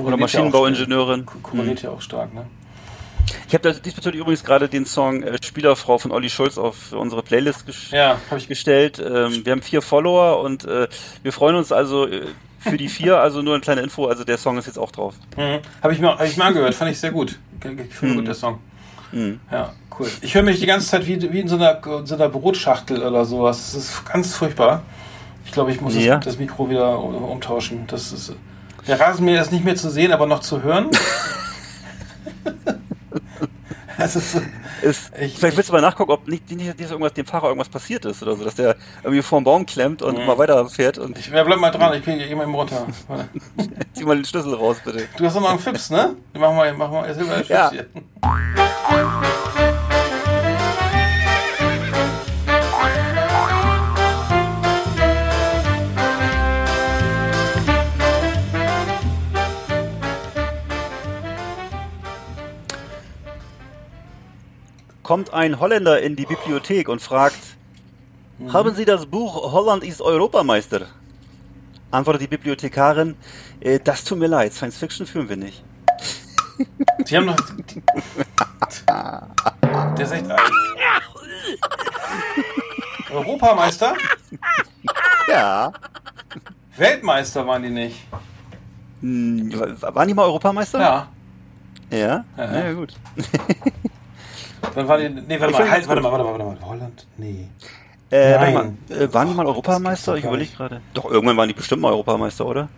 Oder 0.00 0.16
Maschinenbauingenieurin. 0.16 1.20
Ja 1.20 1.26
stark. 1.30 1.42
korreliert 1.42 1.82
ja 1.82 1.90
auch 1.90 2.00
stark, 2.00 2.34
ne? 2.34 2.46
Ich 3.48 3.54
habe 3.54 3.72
diesbezüglich 3.74 4.20
übrigens 4.20 4.44
gerade 4.44 4.68
den 4.68 4.84
Song 4.86 5.22
äh, 5.22 5.38
Spielerfrau 5.42 5.98
von 5.98 6.10
Olli 6.10 6.28
Schulz 6.30 6.58
auf 6.58 6.92
unsere 6.92 7.22
Playlist 7.22 7.66
gesch 7.66 7.90
Ja, 7.92 8.18
habe 8.30 8.38
ich 8.38 8.48
gestellt. 8.48 8.98
Ähm, 8.98 9.44
wir 9.44 9.52
haben 9.52 9.62
vier 9.62 9.82
Follower 9.82 10.40
und 10.42 10.64
äh, 10.64 10.88
wir 11.22 11.32
freuen 11.32 11.56
uns 11.56 11.70
also 11.72 12.06
äh, 12.06 12.22
für 12.58 12.76
die 12.76 12.88
vier, 12.88 13.18
also 13.20 13.42
nur 13.42 13.54
eine 13.54 13.60
kleine 13.60 13.80
Info, 13.82 14.06
also 14.06 14.24
der 14.24 14.38
Song 14.38 14.56
ist 14.58 14.66
jetzt 14.66 14.78
auch 14.78 14.90
drauf. 14.90 15.14
Mhm. 15.36 15.58
Habe 15.82 15.92
ich, 15.94 16.00
mir- 16.00 16.16
hab 16.18 16.24
ich 16.26 16.36
mal 16.36 16.46
angehört, 16.46 16.74
fand 16.74 16.90
ich 16.90 16.98
sehr 16.98 17.10
gut. 17.10 17.38
Ge- 17.60 17.74
ge- 17.74 17.86
Gefällt 17.86 18.12
mir 18.12 18.16
gut, 18.18 18.26
der 18.28 18.34
Song. 18.34 18.58
Mhm. 19.12 19.40
Ja, 19.50 19.72
cool. 19.98 20.08
Ich 20.22 20.34
höre 20.34 20.42
mich 20.42 20.58
die 20.60 20.66
ganze 20.66 20.86
Zeit 20.88 21.06
wie, 21.06 21.32
wie 21.32 21.40
in 21.40 21.48
so 21.48 21.56
einer, 21.56 21.80
in 21.98 22.06
so 22.06 22.14
einer 22.14 22.28
Brotschachtel 22.28 23.02
oder 23.02 23.24
sowas. 23.24 23.72
Das 23.72 23.84
ist 23.84 24.04
ganz 24.10 24.34
furchtbar. 24.34 24.82
Ich 25.44 25.52
glaube, 25.52 25.70
ich 25.72 25.80
muss 25.80 25.94
Ja. 25.96 26.16
das, 26.16 26.24
das 26.26 26.38
Mikro 26.38 26.70
wieder 26.70 26.98
um- 26.98 27.14
umtauschen. 27.16 27.84
Das 27.88 28.12
ist, 28.12 28.32
der 28.86 29.00
Rasenmäher 29.00 29.40
ist 29.42 29.52
nicht 29.52 29.64
mehr 29.64 29.76
zu 29.76 29.90
sehen, 29.90 30.12
aber 30.12 30.26
noch 30.26 30.40
zu 30.40 30.62
hören. 30.62 30.90
das 33.98 34.16
ist, 34.16 34.40
Ist, 34.82 35.12
Ich- 35.20 35.36
vielleicht 35.38 35.56
willst 35.56 35.68
du 35.68 35.72
mal 35.74 35.80
nachgucken, 35.80 36.10
ob 36.10 36.26
nicht, 36.26 36.50
nicht, 36.50 36.78
nicht 36.78 36.90
irgendwas, 36.90 37.12
dem 37.12 37.24
Fahrer 37.26 37.46
irgendwas 37.48 37.68
passiert 37.68 38.04
ist 38.04 38.22
oder 38.22 38.34
so, 38.36 38.42
dass 38.44 38.56
der 38.56 38.74
irgendwie 39.04 39.22
vor 39.22 39.40
dem 39.40 39.44
Baum 39.44 39.64
klemmt 39.66 40.02
und 40.02 40.18
immer 40.18 40.36
weiter 40.38 40.66
fährt 40.68 40.98
und 40.98 41.16
ich, 41.18 41.28
ja, 41.28 41.44
bleib 41.44 41.60
mal 41.60 41.70
dran, 41.70 41.94
ich 41.94 42.02
kriege 42.04 42.24
immer 42.24 42.42
eben 42.42 42.54
runter. 42.54 42.86
Zieh 43.92 44.04
mal 44.04 44.16
den 44.16 44.24
Schlüssel 44.24 44.54
raus, 44.54 44.78
bitte. 44.84 45.06
Du 45.16 45.24
hast 45.24 45.34
noch 45.34 45.42
mal 45.42 45.50
einen 45.50 45.58
Fips, 45.60 45.90
ne? 45.90 46.16
Mach 46.34 46.52
mal, 46.52 46.72
mach 46.74 46.90
mal, 46.90 47.06
erzähl 47.06 47.24
mal 47.24 47.34
einen 47.34 47.44
Fips 47.44 47.50
Ja. 47.50 47.70
hier. 47.70 47.86
Kommt 65.12 65.34
ein 65.34 65.60
Holländer 65.60 66.00
in 66.00 66.16
die 66.16 66.24
Bibliothek 66.24 66.88
und 66.88 67.02
fragt, 67.02 67.36
haben 68.50 68.74
Sie 68.74 68.86
das 68.86 69.04
Buch 69.04 69.52
Holland 69.52 69.84
ist 69.84 70.00
Europameister? 70.00 70.86
Antwortet 71.90 72.22
die 72.22 72.26
Bibliothekarin, 72.28 73.16
äh, 73.60 73.78
das 73.78 74.04
tut 74.04 74.18
mir 74.18 74.26
leid, 74.28 74.54
Science 74.54 74.78
Fiction 74.78 75.06
führen 75.06 75.28
wir 75.28 75.36
nicht. 75.36 75.62
Die 77.06 77.14
haben 77.14 77.26
noch. 77.26 77.36
Der 78.88 80.00
ist 80.00 80.12
echt 80.12 80.30
alt. 80.30 80.50
Europameister? 83.10 83.92
Ja. 85.28 85.72
Weltmeister 86.78 87.46
waren 87.46 87.62
die 87.64 87.68
nicht. 87.68 88.06
Hm, 89.02 89.52
wa- 89.60 89.94
waren 89.94 90.08
die 90.08 90.14
mal 90.14 90.24
Europameister? 90.24 90.80
Ja. 90.80 91.08
Ja? 91.90 91.98
Ja. 91.98 92.24
Ja, 92.54 92.64
ja 92.64 92.72
gut. 92.72 92.94
Dann 94.74 94.88
waren 94.88 95.00
die. 95.00 95.22
Nee, 95.22 95.40
warte 95.40 95.52
Ich 95.52 95.58
mal, 95.58 95.70
halt, 95.70 95.88
warte 95.88 96.02
mal, 96.02 96.12
warte 96.12 96.24
mal, 96.24 96.38
warte 96.38 96.44
mal. 96.44 96.68
Holland? 96.68 97.06
Nee. 97.16 97.48
Äh, 98.10 98.34
warte 98.34 98.52
Nein. 98.52 98.78
mal, 98.88 98.96
äh, 98.96 99.14
waren 99.14 99.28
die 99.28 99.34
mal 99.34 99.46
Europameister? 99.46 100.16
Ich 100.16 100.24
überlege 100.24 100.52
gerade. 100.54 100.80
Doch, 100.94 101.10
irgendwann 101.10 101.36
waren 101.36 101.48
die 101.48 101.54
bestimmt 101.54 101.82
mal 101.82 101.90
Europameister, 101.92 102.46
oder? 102.46 102.68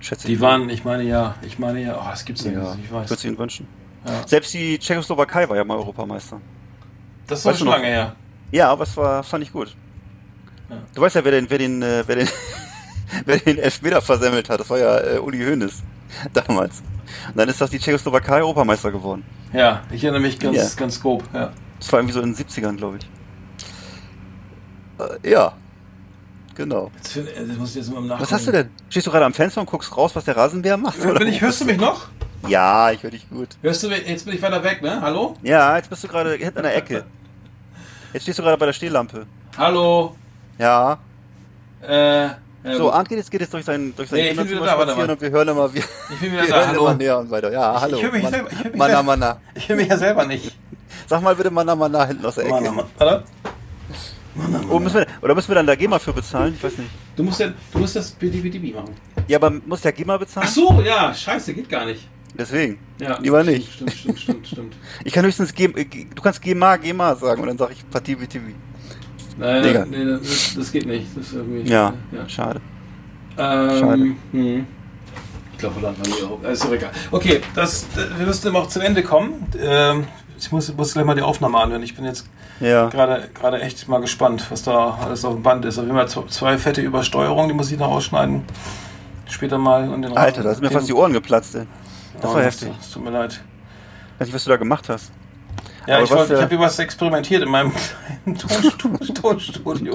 Schätze 0.00 0.28
ich. 0.28 0.34
Die 0.34 0.40
waren, 0.40 0.68
ich 0.70 0.84
meine 0.84 1.02
ja, 1.02 1.34
ich 1.42 1.58
meine 1.58 1.82
ja, 1.82 1.98
oh, 2.00 2.08
das 2.10 2.24
gibt's 2.24 2.44
ja, 2.44 2.52
Ja, 2.52 2.74
nicht, 2.74 2.84
ich 2.84 2.92
weiß. 2.92 3.10
es 3.10 3.24
ihnen 3.24 3.38
wünschen. 3.38 3.66
Ja. 4.06 4.26
Selbst 4.26 4.54
die 4.54 4.78
Tschechoslowakei 4.78 5.48
war 5.48 5.56
ja 5.56 5.64
mal 5.64 5.76
Europameister. 5.76 6.40
Das 7.26 7.44
war 7.44 7.52
Weißt 7.52 7.60
du 7.60 7.64
schon 7.64 7.72
lange 7.72 7.86
her. 7.86 8.16
Ja, 8.50 8.70
aber 8.70 8.84
es 8.84 8.96
war, 8.96 9.22
fand 9.22 9.44
ich 9.44 9.52
gut. 9.52 9.76
Ja. 10.70 10.76
Du 10.94 11.00
weißt 11.02 11.16
ja, 11.16 11.24
wer 11.24 11.32
den, 11.32 11.50
wer 11.50 11.58
den, 11.58 11.82
äh, 11.82 12.04
wer 12.06 12.16
den, 12.16 12.28
wer 13.26 13.36
den 13.38 13.58
Elfmeter 13.58 14.00
versemmelt 14.00 14.48
hat. 14.48 14.60
Das 14.60 14.70
war 14.70 14.78
ja 14.78 14.98
äh, 15.00 15.18
Uli 15.18 15.38
Hoeneß 15.44 15.82
damals. 16.32 16.82
Und 17.28 17.36
dann 17.36 17.48
ist 17.48 17.60
das 17.60 17.70
die 17.70 17.78
Tschechoslowakei 17.78 18.40
Europameister 18.40 18.90
geworden. 18.90 19.24
Ja, 19.52 19.82
ich 19.90 20.02
erinnere 20.04 20.22
mich 20.22 20.38
ganz, 20.38 20.56
Ja. 20.56 20.68
ganz 20.76 21.00
grob, 21.00 21.24
ja. 21.32 21.52
Das 21.78 21.92
war 21.92 22.00
irgendwie 22.00 22.14
so 22.14 22.20
in 22.20 22.34
den 22.34 22.36
70ern, 22.36 22.76
glaube 22.76 22.98
ich. 22.98 23.08
Äh, 25.24 25.30
ja. 25.30 25.52
Genau. 26.54 26.90
Jetzt, 26.96 27.16
äh, 27.16 27.24
das 27.46 27.56
muss 27.56 27.70
ich 27.70 27.76
jetzt 27.76 27.92
mal. 27.92 28.20
Was 28.20 28.32
hast 28.32 28.46
du 28.46 28.52
denn? 28.52 28.70
Stehst 28.90 29.06
du 29.06 29.10
gerade 29.10 29.24
am 29.24 29.32
Fenster 29.32 29.60
und 29.60 29.66
guckst 29.70 29.96
raus, 29.96 30.14
was 30.14 30.24
der 30.24 30.36
Rasenbär 30.36 30.76
macht? 30.76 31.00
Bin 31.18 31.28
ich, 31.28 31.40
hörst 31.40 31.60
du 31.62 31.64
mich 31.64 31.78
noch? 31.78 32.08
Ja, 32.48 32.90
ich 32.90 33.02
höre 33.02 33.10
dich 33.10 33.28
gut. 33.28 33.48
Hörst 33.62 33.82
du 33.82 33.88
mich? 33.88 34.06
Jetzt 34.06 34.24
bin 34.24 34.34
ich 34.34 34.42
weiter 34.42 34.62
weg, 34.62 34.82
ne? 34.82 35.00
Hallo? 35.00 35.36
Ja, 35.42 35.76
jetzt 35.76 35.88
bist 35.90 36.04
du 36.04 36.08
gerade 36.08 36.34
hinten 36.34 36.58
in 36.58 36.62
der 36.64 36.76
Ecke. 36.76 37.04
Jetzt 38.12 38.22
stehst 38.22 38.38
du 38.38 38.42
gerade 38.42 38.56
bei 38.58 38.66
der 38.66 38.72
Stehlampe. 38.72 39.26
Hallo? 39.56 40.16
Ja. 40.58 40.98
Äh, 41.82 42.30
ja, 42.64 42.76
So. 42.76 42.92
Arndt 42.92 43.08
geht 43.08 43.18
jetzt, 43.18 43.30
geht 43.30 43.40
jetzt 43.40 43.52
durch 43.54 43.64
sein, 43.64 43.92
durch 43.96 44.08
sein 44.08 44.18
Nee, 44.20 44.30
ich 44.30 44.36
bin 44.36 44.46
Kinderzimmer 44.46 44.62
wieder 44.62 44.76
da, 44.76 44.82
spazieren 44.82 45.06
mal. 45.06 45.12
und 45.14 45.20
wir 45.20 45.30
hören 45.30 45.48
immer, 45.48 45.74
wir, 45.74 45.82
ich 45.82 46.20
bin 46.20 46.32
wieder 46.32 46.42
wir 46.42 46.48
da, 46.48 46.56
hören 46.56 46.68
hallo. 46.68 46.80
immer 46.86 46.94
näher 46.94 47.18
und 47.18 47.30
weiter. 47.30 47.52
Ja, 47.52 47.80
hallo. 47.80 47.96
Ich 47.96 48.02
höre 48.02 48.12
mich 48.12 48.22
Mann- 48.22 48.32
selber, 48.32 48.48
ich 48.52 48.58
höre 48.58 48.64
mich, 48.70 48.76
Manna, 48.76 48.94
selber, 48.94 49.02
Manna. 49.04 49.40
ich 49.54 49.68
höre 49.68 49.76
mich 49.76 49.88
ja 49.88 49.96
selber 49.96 50.26
nicht. 50.26 50.56
Sag 51.06 51.22
mal 51.22 51.34
bitte 51.34 51.50
Manna, 51.50 51.74
Manna 51.74 52.04
hinten 52.06 52.24
aus 52.26 52.34
der 52.36 52.44
Ecke. 52.44 52.54
Mann, 52.54 52.74
Mann, 52.74 52.86
warte. 52.98 53.24
Oh, 54.70 54.78
müssen 54.78 54.94
wir, 54.96 55.06
oder 55.22 55.34
müssen 55.34 55.48
wir 55.48 55.56
dann 55.56 55.66
da 55.66 55.74
GEMA 55.74 55.98
für 55.98 56.12
bezahlen? 56.12 56.54
Ich 56.56 56.62
weiß 56.62 56.78
nicht. 56.78 56.90
Du 57.16 57.22
musst, 57.24 57.40
ja, 57.40 57.48
du 57.72 57.78
musst 57.78 57.96
das 57.96 58.10
BDBDB 58.12 58.72
machen. 58.74 58.94
Ja, 59.26 59.38
aber 59.38 59.50
muss 59.66 59.80
der 59.80 59.92
GEMA 59.92 60.16
bezahlen? 60.18 60.46
Ach 60.48 60.52
so, 60.54 60.80
ja, 60.82 61.12
scheiße, 61.12 61.52
geht 61.52 61.68
gar 61.68 61.84
nicht. 61.84 62.06
Deswegen. 62.38 62.78
Ja, 63.00 63.18
Lieber 63.18 63.42
nicht. 63.42 63.72
Stimmt, 63.72 63.92
stimmt, 63.92 64.18
stimmt, 64.20 64.46
stimmt. 64.46 64.74
Ich 65.04 65.12
kann 65.12 65.24
höchstens 65.26 65.52
G 65.52 65.64
äh, 65.64 65.84
G- 65.84 66.06
du 66.14 66.22
kannst 66.22 66.40
GEMA, 66.40 66.76
GEMA 66.76 67.16
sagen 67.16 67.42
und 67.42 67.48
dann 67.48 67.58
sage 67.58 67.72
ich 67.72 67.90
Partie 67.90 68.14
BTV. 68.14 68.42
Nein, 69.40 69.62
Digga. 69.62 69.84
nee, 69.86 70.04
das, 70.04 70.54
das 70.56 70.70
geht 70.72 70.86
nicht. 70.86 71.06
Das 71.16 71.26
ist 71.26 71.32
irgendwie, 71.34 71.68
Ja, 71.70 71.94
ja. 72.12 72.28
schade. 72.28 72.60
Ähm, 73.38 73.70
Schade. 73.78 74.02
Hm. 74.32 74.66
glaube, 75.58 75.76
Holland 75.76 75.98
war 76.00 76.06
nie 76.06 76.22
Europa. 76.22 76.48
Ist 76.48 76.64
doch 76.64 76.72
egal. 76.72 76.90
Okay, 77.10 77.40
das, 77.54 77.86
wir 78.18 78.26
müssen 78.26 78.48
immer 78.48 78.58
auch 78.60 78.68
zum 78.68 78.82
Ende 78.82 79.02
kommen. 79.02 79.46
Ähm, 79.58 80.04
ich 80.38 80.50
muss, 80.52 80.72
muss 80.74 80.92
gleich 80.92 81.04
mal 81.04 81.14
die 81.14 81.22
Aufnahme 81.22 81.58
anhören. 81.58 81.82
Ich 81.82 81.94
bin 81.96 82.04
jetzt 82.04 82.26
Ja. 82.60 82.88
gerade 82.88 83.28
gerade 83.34 83.60
echt 83.60 83.88
mal 83.88 84.00
gespannt, 84.00 84.46
was 84.50 84.62
da 84.62 84.98
alles 85.02 85.24
auf 85.24 85.34
dem 85.34 85.42
Band 85.42 85.64
ist. 85.64 85.78
Auf 85.78 85.84
jeden 85.86 85.96
Fall 85.96 86.08
zwei 86.28 86.58
fette 86.58 86.80
Übersteuerungen, 86.82 87.48
die 87.48 87.54
muss 87.54 87.70
ich 87.72 87.78
noch 87.78 87.88
ausschneiden. 87.88 88.42
Später 89.28 89.58
mal. 89.58 89.88
Und 89.88 90.02
den 90.02 90.16
Alter, 90.16 90.42
da 90.42 90.52
sind 90.54 90.62
mir 90.64 90.70
fast 90.70 90.88
die 90.88 90.92
Ohren 90.94 91.12
geplatzt. 91.12 91.54
Ey. 91.54 91.66
Das 92.20 92.30
Oh, 92.30 92.34
war 92.34 92.42
heftig. 92.42 92.70
Es 92.80 92.90
tut 92.90 93.04
mir 93.04 93.10
leid. 93.10 93.40
Weiß 94.18 94.26
nicht, 94.28 94.34
was 94.34 94.44
du 94.44 94.50
da 94.50 94.56
gemacht 94.56 94.88
hast. 94.88 95.12
Ja, 95.86 95.96
Aber 95.96 96.04
ich, 96.04 96.10
was, 96.10 96.30
ich 96.30 96.36
äh, 96.36 96.40
habe 96.42 96.48
hier 96.48 96.60
was 96.60 96.78
experimentiert 96.78 97.42
in 97.42 97.48
meinem 97.48 97.72
kleinen 98.24 98.36
Tonstu- 98.38 99.14
Tonstudio. 99.20 99.94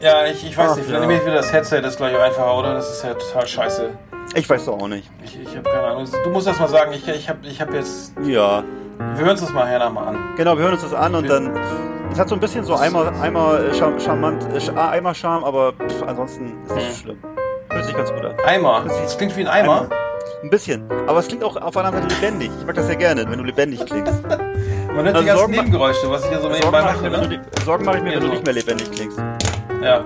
ja, 0.00 0.26
ich, 0.26 0.44
ich 0.46 0.56
weiß 0.56 0.70
Ach, 0.72 0.76
nicht, 0.76 0.86
vielleicht 0.86 1.02
ja. 1.02 1.06
nehme 1.06 1.16
ich 1.18 1.22
wieder 1.26 1.34
das 1.36 1.52
Headset, 1.52 1.82
das 1.82 1.92
ist 1.94 1.96
gleich 1.98 2.18
einfacher, 2.18 2.56
oder? 2.56 2.74
Das 2.74 2.90
ist 2.90 3.04
ja 3.04 3.14
total 3.14 3.46
scheiße. 3.46 3.90
Ich 4.34 4.48
weiß 4.48 4.64
doch 4.66 4.80
auch 4.80 4.88
nicht. 4.88 5.10
Ich, 5.24 5.38
ich 5.40 5.48
habe 5.56 5.68
keine 5.68 5.82
Ahnung. 5.88 6.08
Du 6.24 6.30
musst 6.30 6.46
das 6.46 6.58
mal 6.60 6.68
sagen, 6.68 6.92
ich, 6.92 7.06
ich 7.08 7.28
habe 7.28 7.38
ich 7.46 7.60
hab 7.60 7.72
jetzt. 7.74 8.12
Ja. 8.22 8.62
Wir 8.98 9.24
hören 9.24 9.30
uns 9.30 9.40
das 9.40 9.52
mal 9.52 9.64
nachher 9.64 9.90
mal 9.90 10.08
an. 10.08 10.18
Genau, 10.36 10.56
wir 10.56 10.62
hören 10.64 10.74
uns 10.74 10.82
das 10.82 10.94
an 10.94 11.14
und 11.14 11.28
dann. 11.28 11.58
Es 12.12 12.18
hat 12.18 12.28
so 12.28 12.34
ein 12.34 12.40
bisschen 12.40 12.64
so 12.64 12.74
einmal, 12.74 13.08
einmal 13.20 13.66
äh, 13.70 13.74
char 13.74 13.98
charmant, 14.00 14.44
äh, 14.52 14.70
einmal 14.78 15.14
Charme, 15.14 15.44
aber 15.44 15.72
pff, 15.72 16.02
ansonsten 16.06 16.58
ist 16.66 16.74
nicht 16.74 16.90
so 16.92 17.02
schlimm. 17.02 17.18
Hört 17.70 17.84
sich 17.84 17.96
ganz 17.96 18.12
gut 18.12 18.24
an. 18.24 18.34
Eimer. 18.44 18.84
Das 18.86 19.16
klingt 19.16 19.36
wie 19.36 19.42
ein 19.42 19.48
Eimer. 19.48 19.88
Ein 20.42 20.50
bisschen. 20.50 20.84
Aber 21.06 21.18
es 21.20 21.28
klingt 21.28 21.44
auch 21.44 21.56
auf 21.56 21.76
anderen 21.76 22.02
Seite 22.08 22.14
lebendig. 22.20 22.50
Ich 22.60 22.66
mag 22.66 22.74
das 22.74 22.86
sehr 22.86 22.96
gerne, 22.96 23.24
wenn 23.28 23.38
du 23.38 23.44
lebendig 23.44 23.84
klingst. 23.86 24.22
Man 24.22 25.04
hört 25.04 25.08
Also 25.14 25.20
die 25.20 25.26
ganzen 25.26 25.38
Sorgen- 25.38 25.52
Nebengeräusche, 25.52 26.10
was 26.10 26.22
ich 26.24 26.30
hier 26.30 26.40
so 26.40 26.48
nebenbei 26.48 26.82
mache 26.82 27.02
wenn 27.02 27.12
du, 27.12 27.20
Ne? 27.28 27.28
die- 27.58 27.64
Sorgen 27.64 27.84
mache 27.84 27.98
ich 27.98 28.02
mir, 28.02 28.10
wenn 28.10 28.14
Ja, 28.14 28.20
du 28.20 28.26
so. 28.26 28.32
nicht 28.32 28.44
mehr 28.44 28.54
lebendig 28.54 28.90
klingst. 28.90 29.18
Ja. 29.82 30.04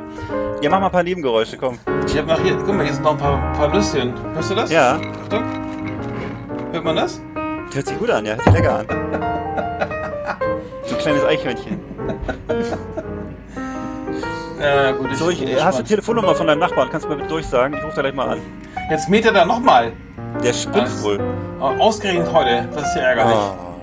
Ja, 0.61 0.71
mach 0.71 0.81
mal 0.81 0.87
ein 0.87 0.93
paar 0.93 1.03
Nebengeräusche, 1.03 1.57
komm. 1.57 1.79
Ich 2.07 2.17
habe 2.17 2.29
noch 2.29 2.41
hier, 2.41 2.55
guck 2.57 2.75
mal, 2.75 2.85
hier 2.85 2.93
sind 2.95 3.03
noch 3.03 3.13
ein 3.13 3.19
paar, 3.19 3.53
paar 3.55 3.69
Nüsschen. 3.75 4.13
Hörst 4.35 4.51
du 4.51 4.55
das? 4.55 4.71
Ja, 4.71 4.99
Achtung. 5.23 5.43
Hört 6.73 6.85
man 6.85 6.97
das? 6.97 7.21
hört 7.73 7.87
sich 7.87 7.99
gut 7.99 8.11
an, 8.11 8.25
ja, 8.25 8.35
hört 8.35 8.45
sich 8.45 8.53
lecker 8.53 8.79
an. 8.79 8.87
So 10.87 10.95
ein 10.97 11.01
kleines 11.01 11.25
Eichhörnchen. 11.25 11.81
Ja, 14.65 14.93
gut. 14.93 15.11
Ich 15.13 15.19
So, 15.19 15.31
ich, 15.31 15.43
äh, 15.47 15.61
hast 15.61 15.79
du 15.79 15.83
die. 15.83 15.89
Telefonnummer 15.91 16.35
von 16.35 16.47
deinem 16.47 16.61
Nachbarn? 16.61 16.89
Kannst 16.91 17.05
du 17.07 17.11
mir 17.11 17.17
bitte 17.17 17.29
durchsagen? 17.29 17.77
Ich 17.77 17.85
rufe 17.85 17.97
da 17.97 18.03
gleich 18.03 18.15
mal 18.15 18.29
an. 18.31 18.39
Jetzt 18.91 19.09
mäht 19.09 19.25
er 19.27 19.33
da 19.33 19.45
nochmal. 19.45 19.93
Der 20.43 20.53
spinnt 20.53 20.77
Was? 20.87 21.03
wohl. 21.05 21.21
Ausgerechnet 21.61 22.33
heute. 22.33 22.69
Das 22.75 22.83
ist 22.89 22.97
ja 22.97 23.03
ärgerlich. 23.03 23.37
Oh. 23.37 23.83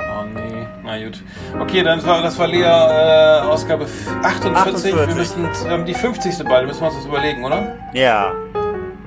Oh 0.00 0.24
nee, 0.34 0.66
na 0.84 1.04
gut. 1.04 1.22
Okay, 1.60 1.82
dann 1.82 2.04
war 2.06 2.22
das 2.22 2.38
war 2.38 2.46
Lea 2.48 2.62
äh, 2.62 3.40
Ausgabe 3.48 3.84
f- 3.84 4.08
48. 4.22 4.94
48. 4.94 5.08
Wir 5.08 5.14
müssen 5.14 5.70
haben 5.70 5.84
die 5.84 5.94
50. 5.94 6.44
bald, 6.48 6.66
müssen 6.66 6.80
wir 6.80 6.86
uns 6.88 6.96
das 6.96 7.06
überlegen, 7.06 7.44
oder? 7.44 7.74
Ja, 7.92 8.32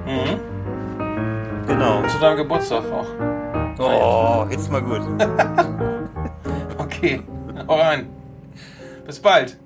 Mhm. 0.06 0.40
genau. 1.68 2.04
Zu 2.08 2.18
deinem 2.20 2.38
Geburtstag 2.38 2.84
auch. 2.92 3.08
Oh, 3.80 4.46
jetzt 4.50 4.72
mal 4.72 4.82
gut. 4.82 5.02
Okay, 6.78 7.22
hau 7.68 7.76
rein. 7.80 8.08
Bis 9.06 9.20
bald. 9.20 9.58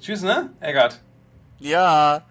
Tschüss, 0.00 0.22
ne? 0.22 0.50
Eggert. 0.60 0.98
Ja. 1.58 2.22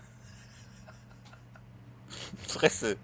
Fresse. 2.48 2.98